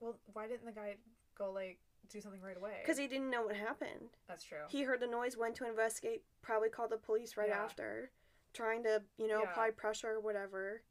Well, 0.00 0.18
why 0.32 0.46
didn't 0.46 0.66
the 0.66 0.72
guy 0.72 0.96
go 1.36 1.50
like 1.52 1.78
do 2.08 2.20
something 2.20 2.40
right 2.42 2.56
away? 2.56 2.78
because 2.82 2.98
he 2.98 3.06
didn't 3.08 3.30
know 3.30 3.42
what 3.46 3.56
happened. 3.56 4.10
That's 4.28 4.44
true. 4.44 4.58
He 4.68 4.82
heard 4.82 5.00
the 5.00 5.06
noise, 5.06 5.36
went 5.36 5.54
to 5.56 5.66
investigate, 5.68 6.22
probably 6.42 6.68
called 6.68 6.90
the 6.90 6.98
police 6.98 7.36
right 7.36 7.48
Yeah. 7.48 7.62
after, 7.64 8.10
trying 8.52 8.82
to 8.84 9.02
you 9.18 9.26
know 9.28 9.42
Yeah. 9.42 9.50
apply 9.50 9.70
pressure 9.70 10.10
or 10.12 10.20
whatever. 10.20 10.82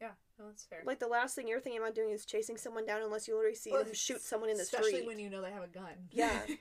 yeah, 0.00 0.12
no, 0.38 0.46
that's 0.46 0.64
fair. 0.64 0.82
Like 0.84 0.98
the 1.00 1.08
last 1.08 1.34
thing 1.34 1.46
you're 1.48 1.60
thinking 1.60 1.80
about 1.82 1.94
doing 1.94 2.10
is 2.10 2.24
chasing 2.24 2.56
someone 2.56 2.86
down 2.86 3.02
unless 3.02 3.26
you 3.28 3.34
literally 3.34 3.54
see 3.56 3.70
Well, 3.72 3.84
them 3.84 3.94
shoot 3.94 4.20
someone 4.22 4.48
in 4.50 4.56
the 4.56 4.62
Especially 4.62 4.88
street. 4.90 4.98
Especially 5.00 5.06
when 5.14 5.18
you 5.18 5.28
know 5.30 5.42
they 5.42 5.50
have 5.52 5.64
a 5.64 5.66
gun. 5.68 6.08
Yeah. 6.10 6.40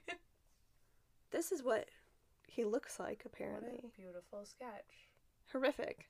This 1.32 1.52
is 1.52 1.62
what 1.62 1.90
he 2.48 2.64
looks 2.64 3.00
like 3.00 3.22
what 3.24 3.34
apparently. 3.34 3.84
a 3.84 4.02
beautiful 4.02 4.46
sketch. 4.46 5.10
Horrific. 5.52 6.08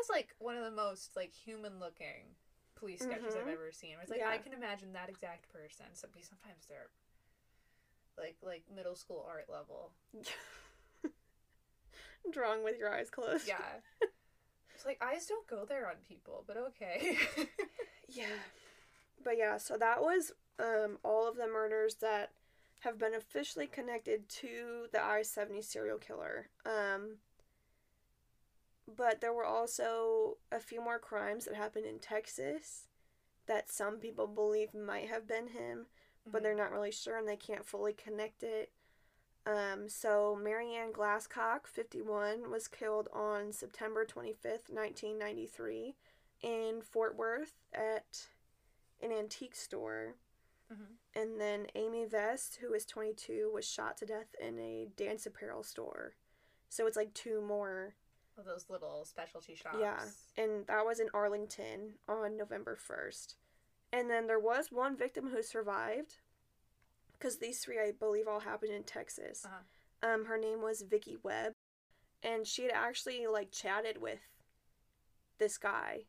That's 0.00 0.08
like 0.10 0.34
one 0.38 0.56
of 0.56 0.64
the 0.64 0.70
most 0.70 1.14
like 1.14 1.32
human 1.34 1.78
looking 1.78 2.34
police 2.74 3.00
sketches 3.02 3.36
I've 3.36 3.44
Mhm. 3.44 3.52
ever 3.52 3.70
seen. 3.70 3.96
It's 4.00 4.10
like 4.10 4.20
Yeah. 4.20 4.30
I 4.30 4.38
can 4.38 4.54
imagine 4.54 4.92
that 4.94 5.10
exact 5.10 5.52
person. 5.52 5.84
So 5.92 6.08
sometimes 6.22 6.64
they're 6.66 6.88
like 8.16 8.36
like 8.42 8.62
middle 8.74 8.96
school 8.96 9.22
art 9.28 9.50
level. 9.50 9.92
Drawing 12.30 12.62
with 12.64 12.78
your 12.78 12.92
eyes 12.92 13.10
closed. 13.10 13.46
Yeah. 13.46 13.80
it's 14.74 14.86
like 14.86 15.02
eyes 15.02 15.26
don't 15.26 15.46
go 15.46 15.64
there 15.66 15.86
on 15.88 15.96
people, 16.08 16.44
but 16.46 16.56
okay. 16.56 17.18
Yeah. 18.08 18.26
But 19.22 19.36
yeah, 19.38 19.58
so 19.58 19.76
that 19.76 20.00
was 20.02 20.32
um, 20.58 20.98
all 21.04 21.28
of 21.28 21.36
the 21.36 21.46
murders 21.46 21.96
that 21.96 22.32
have 22.80 22.98
been 22.98 23.14
officially 23.14 23.68
connected 23.68 24.28
to 24.28 24.88
the 24.92 25.00
I 25.00 25.22
70 25.22 25.62
serial 25.62 25.98
killer. 25.98 26.48
Um, 26.66 27.18
but 28.96 29.20
there 29.20 29.32
were 29.32 29.44
also 29.44 30.38
a 30.50 30.60
few 30.60 30.80
more 30.82 30.98
crimes 30.98 31.44
that 31.44 31.54
happened 31.54 31.86
in 31.86 31.98
Texas 31.98 32.86
that 33.46 33.70
some 33.70 33.98
people 33.98 34.26
believe 34.26 34.74
might 34.74 35.08
have 35.08 35.26
been 35.26 35.48
him, 35.48 35.86
but 36.26 36.42
they're 36.42 36.54
not 36.54 36.72
really 36.72 36.92
sure 36.92 37.18
and 37.18 37.28
they 37.28 37.36
can't 37.36 37.66
fully 37.66 37.92
connect 37.92 38.42
it. 38.42 38.70
Um, 39.46 39.88
so 39.88 40.38
Marianne 40.40 40.92
Glasscock, 40.92 41.66
51, 41.66 42.50
was 42.50 42.68
killed 42.68 43.08
on 43.12 43.52
September 43.52 44.04
25th, 44.04 44.68
1993 44.68 45.96
in 46.42 46.82
Fort 46.82 47.16
Worth 47.16 47.54
at 47.72 48.28
an 49.02 49.12
antique 49.12 49.54
store. 49.54 50.16
Mhm. 50.70 50.98
And 51.14 51.40
then 51.40 51.66
Amy 51.74 52.04
Vest, 52.04 52.56
who 52.56 52.70
was 52.70 52.86
22, 52.86 53.50
was 53.50 53.66
shot 53.66 53.96
to 53.98 54.06
death 54.06 54.34
in 54.38 54.58
a 54.58 54.86
dance 54.96 55.26
apparel 55.26 55.62
store. 55.62 56.14
So 56.68 56.86
it's 56.86 56.96
like 56.96 57.14
two 57.14 57.40
more. 57.40 57.96
Of 58.38 58.44
those 58.46 58.66
little 58.70 59.04
specialty 59.04 59.54
shops. 59.54 59.76
Yeah. 59.80 60.00
And 60.36 60.66
that 60.66 60.84
was 60.86 60.98
in 61.00 61.08
Arlington 61.12 61.94
on 62.08 62.36
November 62.36 62.76
1st. 62.76 63.34
And 63.92 64.08
then 64.08 64.26
there 64.26 64.38
was 64.40 64.70
one 64.70 64.96
victim 64.96 65.28
who 65.28 65.42
survived. 65.42 66.16
Because 67.12 67.38
these 67.38 67.58
three, 67.58 67.78
I 67.78 67.92
believe, 67.98 68.26
all 68.26 68.40
happened 68.40 68.72
in 68.72 68.82
Texas. 68.84 69.44
Uh-huh. 69.44 70.08
Um, 70.08 70.24
her 70.24 70.38
name 70.38 70.62
was 70.62 70.82
Vicky 70.82 71.18
Webb. 71.22 71.52
And 72.22 72.46
she 72.46 72.62
had 72.62 72.72
actually, 72.72 73.26
like, 73.26 73.50
chatted 73.50 74.00
with 74.00 74.20
this 75.38 75.58
guy 75.58 76.04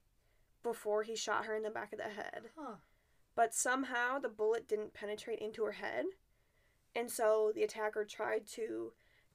before 0.63 1.03
he 1.03 1.15
shot 1.15 1.45
her 1.45 1.55
in 1.55 1.63
the 1.63 1.69
back 1.69 1.91
of 1.91 1.97
the 1.97 2.03
head 2.05 2.43
Huh. 2.55 2.75
but 3.33 3.53
somehow 3.53 4.19
the 4.19 4.29
bullet 4.29 4.67
didn't 4.67 4.93
penetrate 4.93 5.39
into 5.39 5.63
her 5.63 5.71
head. 5.71 6.05
And 6.95 7.09
so 7.09 7.51
the 7.55 7.63
attacker 7.63 8.05
tried 8.05 8.45
to 8.47 8.91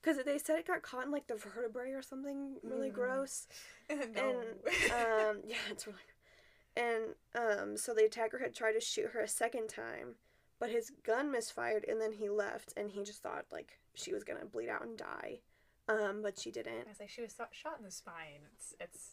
because 0.07 0.25
they 0.25 0.39
said 0.39 0.59
it 0.59 0.67
got 0.67 0.83
caught 0.83 1.05
in 1.05 1.11
like 1.11 1.27
the 1.27 1.35
vertebrae 1.35 1.91
or 1.91 2.03
something 2.03 2.57
really 2.63 2.91
Mm. 2.91 2.95
gross. 2.95 3.49
no. 3.91 3.97
And 3.97 4.47
um 4.93 5.43
yeah, 5.47 5.57
it's 5.71 5.87
really 5.87 5.99
and 6.77 7.05
um 7.35 7.77
so 7.77 7.93
the 7.93 8.05
attacker 8.05 8.39
had 8.39 8.55
tried 8.55 8.73
to 8.73 8.81
shoot 8.81 9.11
her 9.13 9.21
a 9.21 9.29
second 9.29 9.69
time, 9.69 10.15
but 10.61 10.71
his 10.71 10.91
gun 11.03 11.33
misfired 11.33 11.85
and 11.89 12.01
then 12.01 12.13
he 12.13 12.29
left 12.29 12.73
and 12.77 12.91
he 12.91 13.03
just 13.03 13.23
thought 13.23 13.47
like 13.51 13.79
she 13.95 14.13
was 14.13 14.23
gonna 14.25 14.45
bleed 14.45 14.69
out 14.69 14.83
and 14.85 14.97
die. 14.97 15.41
Um, 15.89 16.21
but 16.23 16.39
she 16.39 16.51
didn't. 16.51 16.87
I 16.87 16.89
was 16.89 16.99
like, 17.01 17.11
she 17.11 17.23
was 17.23 17.37
shot 17.53 17.79
in 17.79 17.85
the 17.85 17.91
spine. 17.93 18.43
It's 18.55 18.75
it's 18.81 19.11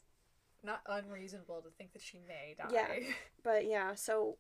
not 0.64 0.82
unreasonable 0.88 1.62
to 1.62 1.70
think 1.70 1.94
that 1.94 2.02
she 2.02 2.20
may 2.28 2.56
die. 2.58 2.70
Yeah. 2.72 2.88
But 3.44 3.66
yeah, 3.68 3.94
so 3.96 4.38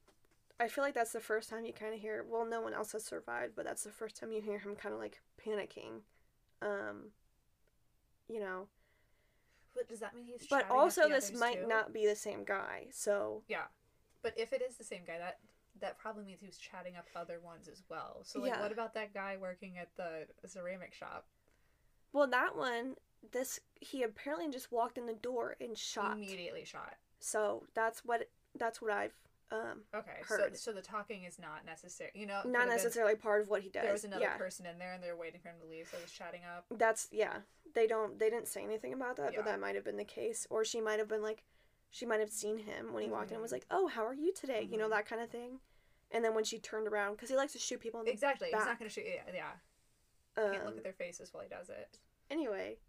I 0.60 0.68
feel 0.68 0.84
like 0.84 0.94
that's 0.96 1.12
the 1.13 1.20
first 1.20 1.50
time 1.50 1.66
you 1.66 1.74
kind 1.74 1.94
of 1.94 2.00
hear. 2.00 2.26
Well, 2.28 2.46
no 2.46 2.62
one 2.62 2.74
else 2.74 2.94
has 2.94 3.06
survived, 3.06 3.54
but 3.56 3.66
that's 3.66 3.84
the 3.84 3.92
first 3.92 4.16
time 4.20 4.32
you 4.32 4.42
hear 4.42 4.60
him 4.60 4.76
kind 4.76 4.94
of 4.96 5.00
like 5.00 5.22
panicking. 5.46 6.02
Um, 6.63 7.12
you 8.28 8.39
know. 8.39 8.67
But 9.75 9.90
does 9.90 10.00
that 10.02 10.15
mean 10.15 10.25
he's? 10.25 10.48
But 10.50 10.69
also, 10.69 11.10
this 11.10 11.33
might 11.38 11.62
too? 11.62 11.67
not 11.67 11.94
be 11.94 12.06
the 12.06 12.15
same 12.15 12.44
guy. 12.44 12.88
So 12.92 13.44
Yeah, 13.48 13.63
but 14.21 14.33
if 14.38 14.54
it 14.54 14.62
is 14.62 14.77
the 14.77 14.83
same 14.83 15.02
guy, 15.06 15.17
that 15.17 15.40
that 15.81 15.98
probably 15.98 16.23
means 16.23 16.40
he 16.40 16.46
was 16.46 16.58
chatting 16.58 16.96
up 16.96 17.06
other 17.15 17.40
ones 17.44 17.67
as 17.67 17.81
well. 17.90 18.21
So 18.23 18.40
like, 18.40 18.52
Yeah. 18.52 18.62
what 18.62 18.71
about 18.71 18.94
that 18.94 19.13
guy 19.13 19.38
working 19.42 19.77
at 19.79 19.90
the 19.98 20.27
ceramic 20.48 20.94
shop? 20.94 21.25
well, 22.13 22.27
that 22.27 22.56
one, 22.56 22.94
this 23.31 23.60
he 23.81 24.04
apparently 24.04 24.50
just 24.52 24.71
walked 24.71 24.98
in 25.00 25.08
the 25.08 25.13
door 25.13 25.56
and 25.60 25.75
shot. 25.77 26.13
Immediately 26.13 26.65
shot. 26.65 26.96
So 27.19 27.63
that's 27.73 28.06
what 28.06 28.29
that's 28.56 28.79
what 28.81 28.92
I've 28.92 29.15
um 29.52 29.81
Okay, 29.94 30.12
Heard. 30.27 30.56
so 30.58 30.71
so 30.71 30.73
the 30.73 30.81
talking 30.81 31.23
is 31.23 31.37
not 31.39 31.65
necessary. 31.65 32.12
You 32.15 32.25
know, 32.25 32.35
not 32.35 32.44
could've 32.44 32.60
been- 32.62 32.69
necessarily 32.69 33.15
part 33.15 33.41
of 33.41 33.50
what 33.50 33.62
he 33.62 33.69
does. 33.69 33.83
There 33.83 33.91
was 33.91 34.04
another 34.04 34.23
yeah. 34.23 34.37
person 34.37 34.65
in 34.65 34.79
there, 34.79 34.94
and 34.94 35.04
they 35.04 35.10
were 35.12 35.17
waiting 35.17 35.39
for 35.41 35.50
him 35.50 35.56
to 35.62 35.67
leave, 35.67 35.87
so 35.89 35.98
he 35.98 36.04
was 36.04 36.12
chatting 36.12 36.41
up. 36.44 36.65
That's 36.71 37.08
yeah. 37.12 37.37
They 37.73 37.87
don't 37.87 38.17
they 38.19 38.29
didn't 38.29 38.48
say 38.48 38.63
anything 38.63 38.94
about 38.94 39.17
that, 39.17 39.33
Yeah. 39.33 39.39
but 39.39 39.46
that 39.46 39.60
might 39.60 39.75
have 39.75 39.83
been 39.83 39.98
the 39.98 40.06
case. 40.06 40.48
Or 40.50 40.63
she 40.65 40.81
might 40.81 41.00
have 41.00 41.08
been 41.08 41.21
like 41.21 41.44
she 41.89 42.06
might 42.06 42.19
have 42.19 42.31
seen 42.31 42.58
him 42.60 42.91
when 42.94 43.04
he 43.04 43.10
walked 43.10 43.29
in 43.29 43.35
and 43.35 43.41
was 43.41 43.52
like, 43.52 43.65
"Oh, 43.69 43.87
how 43.87 44.06
are 44.06 44.13
you 44.15 44.33
today?" 44.33 44.63
You 44.69 44.77
know 44.77 44.87
Mhm. 44.87 44.91
that 44.91 45.06
kind 45.06 45.21
of 45.21 45.29
thing. 45.29 45.60
And 46.12 46.23
then 46.23 46.33
when 46.35 46.44
she 46.44 46.58
turned 46.60 46.87
around 46.87 47.17
cuz 47.17 47.29
he 47.29 47.35
likes 47.35 47.54
to 47.54 47.60
shoot 47.60 47.79
people 47.79 48.00
in 48.00 48.06
the 48.08 48.12
Exactly. 48.12 48.48
He's 48.48 48.65
not 48.65 48.77
going 48.79 48.89
to 48.89 48.94
shoot. 48.94 49.06
Yeah, 49.06 49.23
yeah. 49.33 49.52
Can't 50.35 50.65
look 50.65 50.73
um, 50.73 50.77
at 50.79 50.83
their 50.83 50.94
faces 50.94 51.31
while 51.33 51.44
he 51.44 51.50
does 51.50 51.69
it. 51.69 52.00
Anyway, 52.31 52.79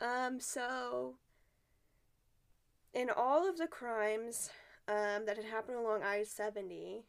um, 0.00 0.40
so 0.40 1.18
in 2.92 3.10
all 3.10 3.48
of 3.48 3.58
the 3.58 3.66
crimes 3.68 4.50
um, 4.88 5.26
that 5.26 5.36
had 5.36 5.44
happened 5.46 5.78
along 5.78 6.02
I 6.02 6.22
70, 6.22 7.02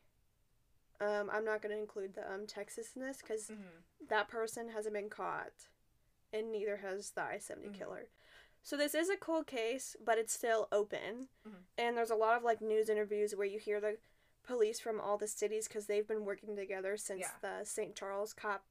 um, 0.99 1.29
I'm 1.31 1.45
not 1.45 1.61
going 1.61 1.73
to 1.75 1.79
include 1.79 2.15
the 2.15 2.31
um, 2.31 2.47
Texas 2.47 2.91
in 2.95 3.01
this 3.01 3.17
because 3.17 3.47
Mm-hmm. 3.49 4.05
that 4.09 4.27
person 4.29 4.69
hasn't 4.69 4.93
been 4.95 5.09
caught, 5.09 5.53
and 6.33 6.51
neither 6.51 6.77
has 6.77 7.11
the 7.11 7.21
I 7.23 7.37
70 7.37 7.69
Mhm. 7.69 7.73
killer. 7.77 8.07
So 8.63 8.75
this 8.75 8.93
is 8.95 9.09
a 9.09 9.15
cold 9.17 9.47
case, 9.47 9.95
but 10.03 10.17
it's 10.17 10.33
still 10.33 10.67
open. 10.71 11.29
Mhm. 11.47 11.63
And 11.77 11.97
there's 11.97 12.09
a 12.09 12.15
lot 12.15 12.35
of 12.35 12.43
like 12.43 12.61
news 12.61 12.89
interviews 12.89 13.35
where 13.35 13.47
you 13.47 13.59
hear 13.59 13.79
the 13.79 13.97
police 14.43 14.79
from 14.79 14.99
all 14.99 15.17
the 15.17 15.27
cities 15.27 15.67
because 15.67 15.85
they've 15.87 16.07
been 16.07 16.25
working 16.25 16.55
together 16.55 16.97
since 16.97 17.21
Yeah. 17.21 17.37
the 17.41 17.63
St. 17.65 17.95
Charles 17.95 18.33
cop 18.33 18.65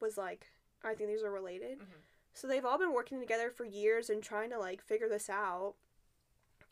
was 0.00 0.16
like, 0.18 0.46
I 0.82 0.94
think 0.94 1.08
these 1.10 1.22
are 1.22 1.30
related. 1.30 1.78
Mhm. 1.80 2.02
So 2.34 2.46
they've 2.46 2.64
all 2.64 2.78
been 2.78 2.92
working 2.92 3.20
together 3.20 3.50
for 3.50 3.64
years 3.64 4.08
and 4.10 4.22
trying 4.22 4.50
to 4.50 4.58
like 4.58 4.80
figure 4.82 5.08
this 5.08 5.28
out. 5.30 5.74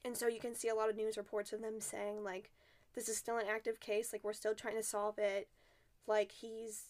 And 0.05 0.17
so 0.17 0.27
you 0.29 0.41
can 0.41 0.55
see 0.55 0.69
a 0.69 0.75
lot 0.75 0.89
of 0.89 0.97
news 0.97 1.17
reports 1.17 1.53
of 1.53 1.61
them 1.61 1.81
saying 1.81 2.23
like 2.25 2.51
this 2.95 3.09
is 3.09 3.17
still 3.17 3.37
an 3.37 3.47
active 3.49 3.81
case, 3.81 4.13
like 4.13 4.25
we're 4.25 4.33
still 4.33 4.55
trying 4.55 4.77
to 4.77 4.83
solve 4.83 5.19
it. 5.19 5.49
Like 6.07 6.33
he's 6.33 6.85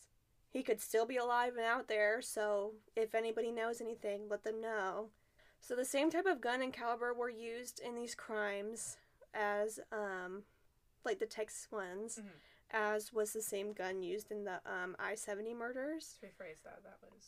he 0.51 0.63
could 0.63 0.81
still 0.81 1.05
be 1.05 1.17
alive 1.19 1.55
and 1.57 1.67
out 1.67 1.89
there, 1.89 2.23
so 2.23 2.73
if 2.97 3.15
anybody 3.15 3.51
knows 3.53 3.81
anything, 3.83 4.23
let 4.31 4.45
them 4.45 4.61
know. 4.63 5.11
So 5.61 5.75
the 5.77 5.85
same 5.85 6.11
type 6.11 6.25
of 6.27 6.41
gun 6.41 6.63
and 6.63 6.73
caliber 6.73 7.13
were 7.13 7.29
used 7.29 7.81
in 7.81 7.95
these 7.95 8.15
crimes 8.15 8.97
as 9.35 9.81
um 9.93 10.45
like 11.05 11.19
the 11.19 11.27
Texas 11.27 11.69
ones 11.71 12.19
Mhm. 12.23 12.31
as 12.71 13.13
was 13.13 13.33
the 13.33 13.43
same 13.43 13.73
gun 13.73 14.03
used 14.03 14.31
in 14.31 14.45
the 14.45 14.61
um 14.65 14.95
I-70 14.99 15.55
murders. 15.55 16.19
Let's 16.23 16.35
rephrase 16.35 16.63
that. 16.65 16.83
That 16.85 16.99
was. 17.03 17.25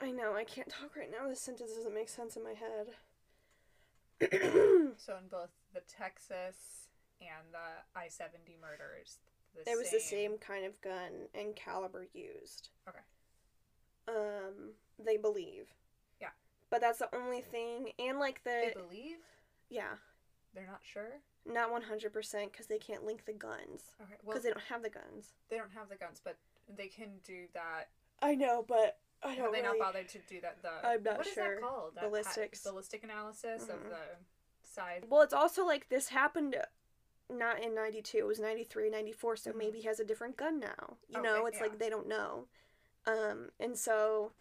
I 0.00 0.10
know, 0.10 0.34
I 0.34 0.44
can't 0.44 0.68
talk 0.68 0.96
right 0.96 1.10
now. 1.10 1.28
This 1.28 1.40
sentence 1.40 1.72
doesn't 1.74 1.94
make 1.94 2.08
sense 2.08 2.36
in 2.36 2.42
my 2.44 2.54
head. 2.54 2.88
So 4.98 5.16
in 5.16 5.28
both 5.30 5.50
the 5.74 5.80
Texas 5.88 6.88
and 7.20 7.52
the 7.52 7.98
I 7.98 8.08
seventy 8.08 8.56
murders, 8.60 9.18
the 9.54 9.70
it 9.70 9.76
was 9.76 9.90
the 9.90 10.00
same 10.00 10.38
kind 10.38 10.64
of 10.64 10.80
gun 10.80 11.28
and 11.34 11.56
caliber 11.56 12.06
used. 12.14 12.70
Okay. 12.88 12.98
Um, 14.08 14.72
they 15.04 15.16
believe. 15.16 15.66
Yeah. 16.20 16.28
But 16.70 16.80
that's 16.80 16.98
the 16.98 17.14
only 17.14 17.40
thing, 17.40 17.90
and 17.98 18.18
like 18.18 18.42
the 18.44 18.72
They 18.74 18.80
believe 18.80 19.16
yeah, 19.70 19.94
they're 20.54 20.66
not 20.66 20.80
sure. 20.82 21.20
not 21.46 21.70
one 21.72 21.82
hundred 21.82 22.12
percent 22.12 22.52
because 22.52 22.66
they 22.66 22.78
can't 22.78 23.04
link 23.04 23.24
the 23.24 23.32
guns 23.32 23.94
Okay. 24.02 24.14
Well, 24.22 24.34
because 24.34 24.42
they 24.44 24.50
don't 24.50 24.64
have 24.68 24.82
the 24.82 24.90
guns. 24.90 25.32
they 25.50 25.56
don't 25.56 25.72
have 25.72 25.88
the 25.88 25.96
guns, 25.96 26.20
but 26.22 26.36
they 26.76 26.88
can 26.88 27.10
do 27.24 27.46
that. 27.54 27.88
I 28.20 28.34
know, 28.34 28.64
but 28.66 28.98
I 29.24 29.34
don't 29.36 29.52
they 29.52 29.62
really. 29.62 29.78
not 29.78 29.86
bothered 29.92 30.08
to 30.10 30.18
do 30.28 30.40
that? 30.40 30.62
The 30.62 30.70
I'm 30.86 31.02
not 31.02 31.18
what 31.18 31.26
is 31.26 31.32
sure. 31.32 31.54
that 31.56 31.60
called? 31.62 31.94
That 31.94 32.10
ballistic 32.10 33.04
analysis 33.04 33.62
of 33.68 33.80
Mhm. 33.80 33.90
the 33.90 34.16
side. 34.68 35.06
Well, 35.08 35.22
it's 35.22 35.34
also 35.34 35.64
like 35.64 35.88
this 35.88 36.08
happened 36.08 36.56
not 37.28 37.60
in 37.62 37.74
92, 37.74 38.18
it 38.18 38.26
was 38.26 38.40
93, 38.40 38.90
94, 38.90 39.36
so 39.36 39.52
Mhm. 39.52 39.56
maybe 39.56 39.78
he 39.80 39.86
has 39.86 40.00
a 40.00 40.04
different 40.04 40.36
gun 40.36 40.58
now. 40.58 40.98
You 41.08 41.20
Okay, 41.20 41.22
know, 41.22 41.46
it's 41.46 41.56
yeah. 41.58 41.62
like 41.62 41.78
they 41.78 41.88
don't 41.88 42.06
know. 42.08 42.48
Um, 43.06 43.50
and 43.58 43.78
so 43.78 44.32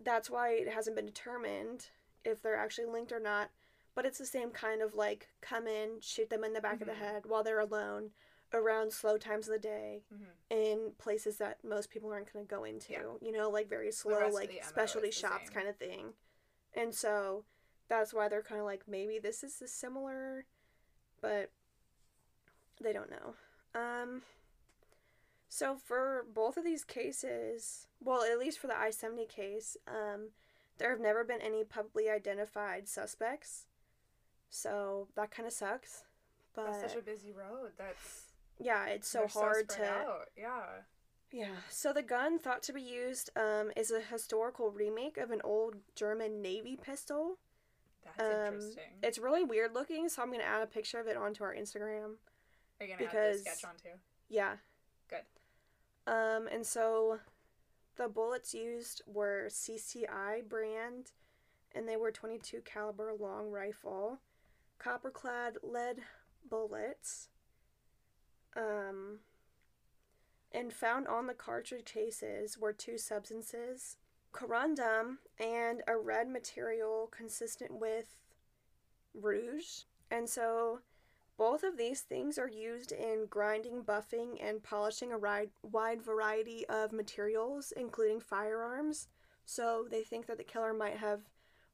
that's 0.00 0.28
why 0.28 0.50
it 0.50 0.68
hasn't 0.68 0.96
been 0.96 1.06
determined 1.06 1.90
if 2.24 2.42
they're 2.42 2.56
actually 2.56 2.86
linked 2.86 3.12
or 3.12 3.20
not. 3.20 3.50
But 3.94 4.04
it's 4.06 4.18
the 4.18 4.26
same 4.26 4.50
kind 4.50 4.82
of 4.82 4.94
like 4.94 5.28
come 5.40 5.66
in, 5.66 6.00
shoot 6.00 6.28
them 6.28 6.44
in 6.44 6.52
the 6.54 6.60
back 6.60 6.80
of 6.80 6.86
the 6.86 6.94
Mhm. 6.94 6.96
head 6.96 7.26
while 7.26 7.42
they're 7.42 7.60
alone 7.60 8.12
around 8.52 8.92
slow 8.92 9.16
times 9.16 9.48
of 9.48 9.54
the 9.54 9.58
day 9.58 10.02
hmm 10.12 10.24
in 10.50 10.92
places 10.98 11.38
that 11.38 11.56
most 11.64 11.88
people 11.88 12.12
aren't 12.12 12.30
going 12.30 12.44
to 12.44 12.50
go 12.50 12.64
into. 12.64 12.92
Yeah. 12.92 13.00
You 13.22 13.32
know, 13.32 13.48
like 13.48 13.70
very 13.70 13.90
slow, 13.90 14.28
like 14.28 14.62
specialty 14.62 15.10
shops 15.10 15.48
kind 15.48 15.66
of 15.66 15.76
thing. 15.76 16.12
And 16.74 16.94
so 16.94 17.44
that's 17.88 18.12
why 18.12 18.28
they're 18.28 18.42
kind 18.42 18.60
of 18.60 18.66
like 18.66 18.82
maybe 18.86 19.18
this 19.18 19.42
is 19.42 19.62
similar, 19.72 20.44
but 21.22 21.50
they 22.82 22.92
don't 22.92 23.10
know. 23.10 23.34
Um. 23.74 24.22
So 25.48 25.76
for 25.76 26.24
both 26.34 26.56
of 26.56 26.64
these 26.64 26.84
cases, 26.84 27.86
well, 28.00 28.22
at 28.22 28.38
least 28.38 28.58
for 28.58 28.66
the 28.66 28.78
I 28.78 28.90
seventy 28.90 29.26
case, 29.26 29.76
um, 29.86 30.30
there 30.78 30.90
have 30.90 31.00
never 31.00 31.24
been 31.24 31.40
any 31.40 31.64
publicly 31.64 32.08
identified 32.10 32.88
suspects. 32.88 33.66
So 34.50 35.08
that 35.16 35.30
kind 35.30 35.46
of 35.46 35.52
sucks. 35.52 36.04
But 36.54 36.66
That's 36.66 36.92
such 36.92 36.98
a 36.98 37.02
busy 37.02 37.32
road. 37.32 37.72
That's 37.78 38.31
yeah, 38.62 38.86
it's 38.86 39.08
so 39.08 39.20
they're 39.20 39.28
hard 39.28 39.70
spread 39.72 39.88
to 39.88 39.92
out. 39.94 40.28
Yeah. 40.36 40.62
yeah. 41.32 41.54
So 41.68 41.92
the 41.92 42.02
gun 42.02 42.38
thought 42.38 42.62
to 42.64 42.72
be 42.72 42.82
used 42.82 43.30
um, 43.36 43.70
is 43.76 43.90
a 43.90 44.00
historical 44.00 44.70
remake 44.70 45.16
of 45.18 45.30
an 45.30 45.40
old 45.44 45.76
German 45.94 46.40
Navy 46.42 46.76
pistol. 46.80 47.38
That's 48.04 48.20
Um, 48.20 48.54
interesting. 48.54 48.82
It's 49.02 49.18
really 49.18 49.44
weird 49.44 49.74
looking, 49.74 50.08
so 50.08 50.22
I'm 50.22 50.30
gonna 50.32 50.44
add 50.44 50.62
a 50.62 50.66
picture 50.66 50.98
of 51.00 51.06
it 51.06 51.16
onto 51.16 51.44
our 51.44 51.54
Instagram. 51.54 52.16
Are 52.80 52.86
you 52.86 52.88
gonna 52.94 52.98
because- 52.98 53.46
add 53.46 53.52
the 53.52 53.56
sketch 53.58 53.64
on 53.64 53.76
too? 53.76 53.98
Yeah. 54.28 54.56
Good. 55.08 55.24
Um, 56.06 56.48
and 56.48 56.66
so 56.66 57.20
the 57.96 58.08
bullets 58.08 58.54
used 58.54 59.02
were 59.06 59.48
CCI 59.48 60.40
brand, 60.48 61.12
and 61.74 61.88
they 61.88 61.96
were 61.96 62.10
22 62.10 62.60
caliber 62.62 63.12
long 63.14 63.50
rifle, 63.50 64.18
copper 64.78 65.10
clad 65.10 65.58
lead 65.62 66.02
bullets. 66.48 67.28
Um, 68.56 69.18
and 70.52 70.72
found 70.72 71.08
on 71.08 71.26
the 71.26 71.34
cartridge 71.34 71.86
cases 71.86 72.58
were 72.58 72.72
two 72.72 72.98
substances, 72.98 73.96
corundum 74.32 75.18
and 75.38 75.82
a 75.86 75.96
red 75.96 76.28
material 76.28 77.08
consistent 77.10 77.72
with 77.78 78.16
rouge. 79.14 79.84
And 80.10 80.28
so 80.28 80.80
both 81.38 81.62
of 81.62 81.76
these 81.76 82.02
things 82.02 82.38
are 82.38 82.48
used 82.48 82.92
in 82.92 83.26
grinding, 83.28 83.82
buffing, 83.82 84.36
and 84.42 84.62
polishing 84.62 85.12
a 85.12 85.18
wide 85.18 86.02
variety 86.02 86.66
of 86.68 86.92
materials, 86.92 87.72
including 87.76 88.20
firearms. 88.20 89.08
So 89.44 89.86
they 89.90 90.02
think 90.02 90.26
that 90.26 90.38
the 90.38 90.44
killer 90.44 90.74
might 90.74 90.98
have 90.98 91.20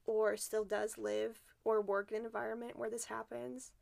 or 0.06 0.36
still 0.36 0.64
does 0.64 0.96
live 0.96 1.42
or 1.64 1.82
work 1.82 2.12
in 2.12 2.18
an 2.18 2.24
environment 2.24 2.78
where 2.78 2.88
this 2.88 3.04
happens. 3.04 3.72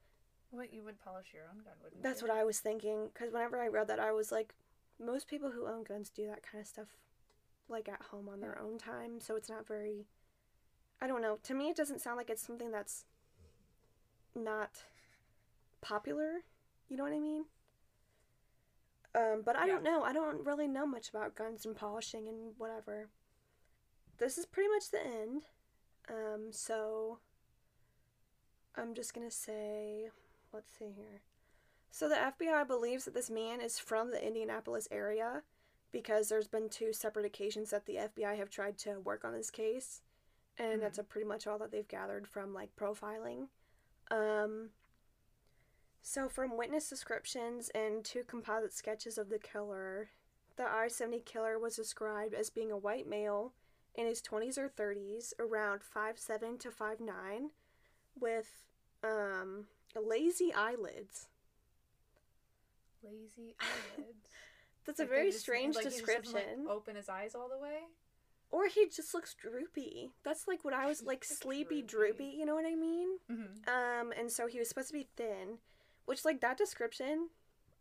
What 0.51 0.73
you 0.73 0.83
would 0.85 0.99
polish 1.03 1.29
your 1.35 1.45
own 1.45 1.59
gun, 1.65 1.75
wouldn't 1.83 2.03
That's 2.03 2.23
you? 2.23 2.29
what 2.29 2.37
I 2.37 2.45
was 2.45 2.61
thinking 2.61 3.11
because 3.13 3.33
whenever 3.33 3.61
I 3.61 3.69
read 3.69 3.89
that, 3.89 4.01
I 4.01 4.13
was 4.13 4.33
like, 4.33 4.55
most 4.99 5.29
people 5.29 5.51
who 5.51 5.67
own 5.67 5.83
guns 5.85 6.09
do 6.11 6.27
that 6.27 6.43
kind 6.43 6.63
of 6.63 6.69
stuff 6.69 6.89
like 7.69 7.89
at 7.89 8.03
home 8.11 8.29
on 8.29 8.41
their 8.41 8.59
own 8.59 8.79
time. 8.79 9.21
So 9.21 9.37
it's 9.37 9.49
not 9.51 9.67
very, 9.67 10.07
I 11.01 11.07
don't 11.07 11.21
know. 11.23 11.39
To 11.43 11.55
me, 11.55 11.69
it 11.69 11.77
doesn't 11.77 12.01
sound 12.01 12.17
like 12.17 12.31
it's 12.31 12.47
something 12.47 12.71
that's 12.71 13.05
not 14.35 14.85
popular. 15.81 16.45
You 16.89 16.97
know 16.97 17.03
what 17.03 17.13
I 17.13 17.21
mean? 17.21 17.47
Um, 19.15 19.43
but 19.45 19.57
I 19.57 19.67
Yeah. 19.67 19.73
don't 19.73 19.83
know. 19.83 20.03
I 20.03 20.13
don't 20.13 20.45
really 20.47 20.69
know 20.69 20.87
much 20.87 21.09
about 21.09 21.35
guns 21.35 21.67
and 21.67 21.75
polishing 21.75 22.29
and 22.29 22.55
whatever. 22.59 23.09
This 24.19 24.39
is 24.39 24.47
pretty 24.47 24.69
much 24.69 24.91
the 24.91 25.05
end. 25.05 25.47
Um, 26.09 26.53
so 26.53 27.19
I'm 28.77 28.95
just 28.95 29.13
gonna 29.15 29.31
say, 29.31 30.11
let's 30.57 30.73
see 30.77 30.93
here. 30.97 31.21
So 31.91 32.09
the 32.09 32.17
FBI 32.17 32.67
believes 32.67 33.05
that 33.05 33.15
this 33.15 33.31
man 33.31 33.61
is 33.61 33.79
from 33.79 34.11
the 34.11 34.27
Indianapolis 34.27 34.89
area 34.91 35.43
because 35.93 36.29
there's 36.29 36.49
been 36.49 36.69
two 36.69 36.93
separate 36.93 37.27
occasions 37.27 37.71
that 37.71 37.87
the 37.87 37.97
FBI 37.97 38.37
have 38.37 38.51
tried 38.51 38.79
to 38.79 39.01
work 39.01 39.25
on 39.25 39.33
this 39.33 39.51
case, 39.51 40.01
and 40.59 40.83
that's 40.83 40.99
a 40.99 41.05
pretty 41.05 41.27
much 41.27 41.47
all 41.47 41.59
that 41.59 41.71
they've 41.71 41.87
gathered 41.87 42.27
from 42.27 42.53
like 42.53 42.71
profiling. 42.75 43.49
Um, 44.11 44.71
so 46.03 46.29
from 46.29 46.57
witness 46.57 46.89
descriptions 46.89 47.71
and 47.75 48.05
two 48.05 48.25
composite 48.27 48.73
sketches 48.73 49.19
of 49.19 49.29
the 49.29 49.39
killer, 49.39 50.09
the 50.57 50.65
I-70 50.65 51.25
killer 51.25 51.59
was 51.59 51.77
described 51.77 52.33
as 52.33 52.49
being 52.49 52.73
a 52.73 52.79
white 52.79 53.09
male 53.09 53.53
in 53.95 54.07
his 54.07 54.23
20s 54.23 54.59
or 54.59 54.69
30s, 54.69 55.33
around 55.39 55.81
5'7 55.81 56.59
to 56.61 56.71
5'9, 56.71 57.49
with 58.19 58.63
um, 59.03 59.67
lazy 60.01 60.53
eyelids. 60.55 61.29
Lazy 63.03 63.55
eyelids. 63.61 64.29
That's 64.87 65.01
a 65.01 65.03
Like, 65.03 65.11
they 65.11 65.17
very 65.17 65.31
just- 65.31 65.41
strange 65.43 65.75
like, 65.77 65.85
description. 65.85 66.35
like, 66.35 66.69
open 66.69 66.97
his 66.97 67.09
eyes 67.09 67.35
all 67.35 67.49
the 67.49 67.59
way. 67.59 67.79
Or 68.51 68.69
he 68.69 68.89
just 68.89 69.13
looks 69.13 69.35
droopy. 69.35 70.13
That's 70.25 70.47
like 70.47 70.65
what 70.65 70.73
I 70.73 70.87
was 70.87 71.03
like 71.03 71.25
sleepy 71.25 71.83
droopy, 71.83 72.13
Droopy. 72.17 72.37
you 72.39 72.47
know 72.47 72.55
what 72.55 72.65
I 72.65 72.77
mean? 72.77 73.19
Mm-hmm. 73.31 73.69
Um 73.69 74.13
and 74.17 74.31
so 74.31 74.47
he 74.47 74.61
was 74.61 74.69
supposed 74.69 74.87
to 74.89 74.95
be 74.95 75.09
thin, 75.17 75.59
which 76.05 76.25
like 76.25 76.41
that 76.43 76.57
description 76.57 77.31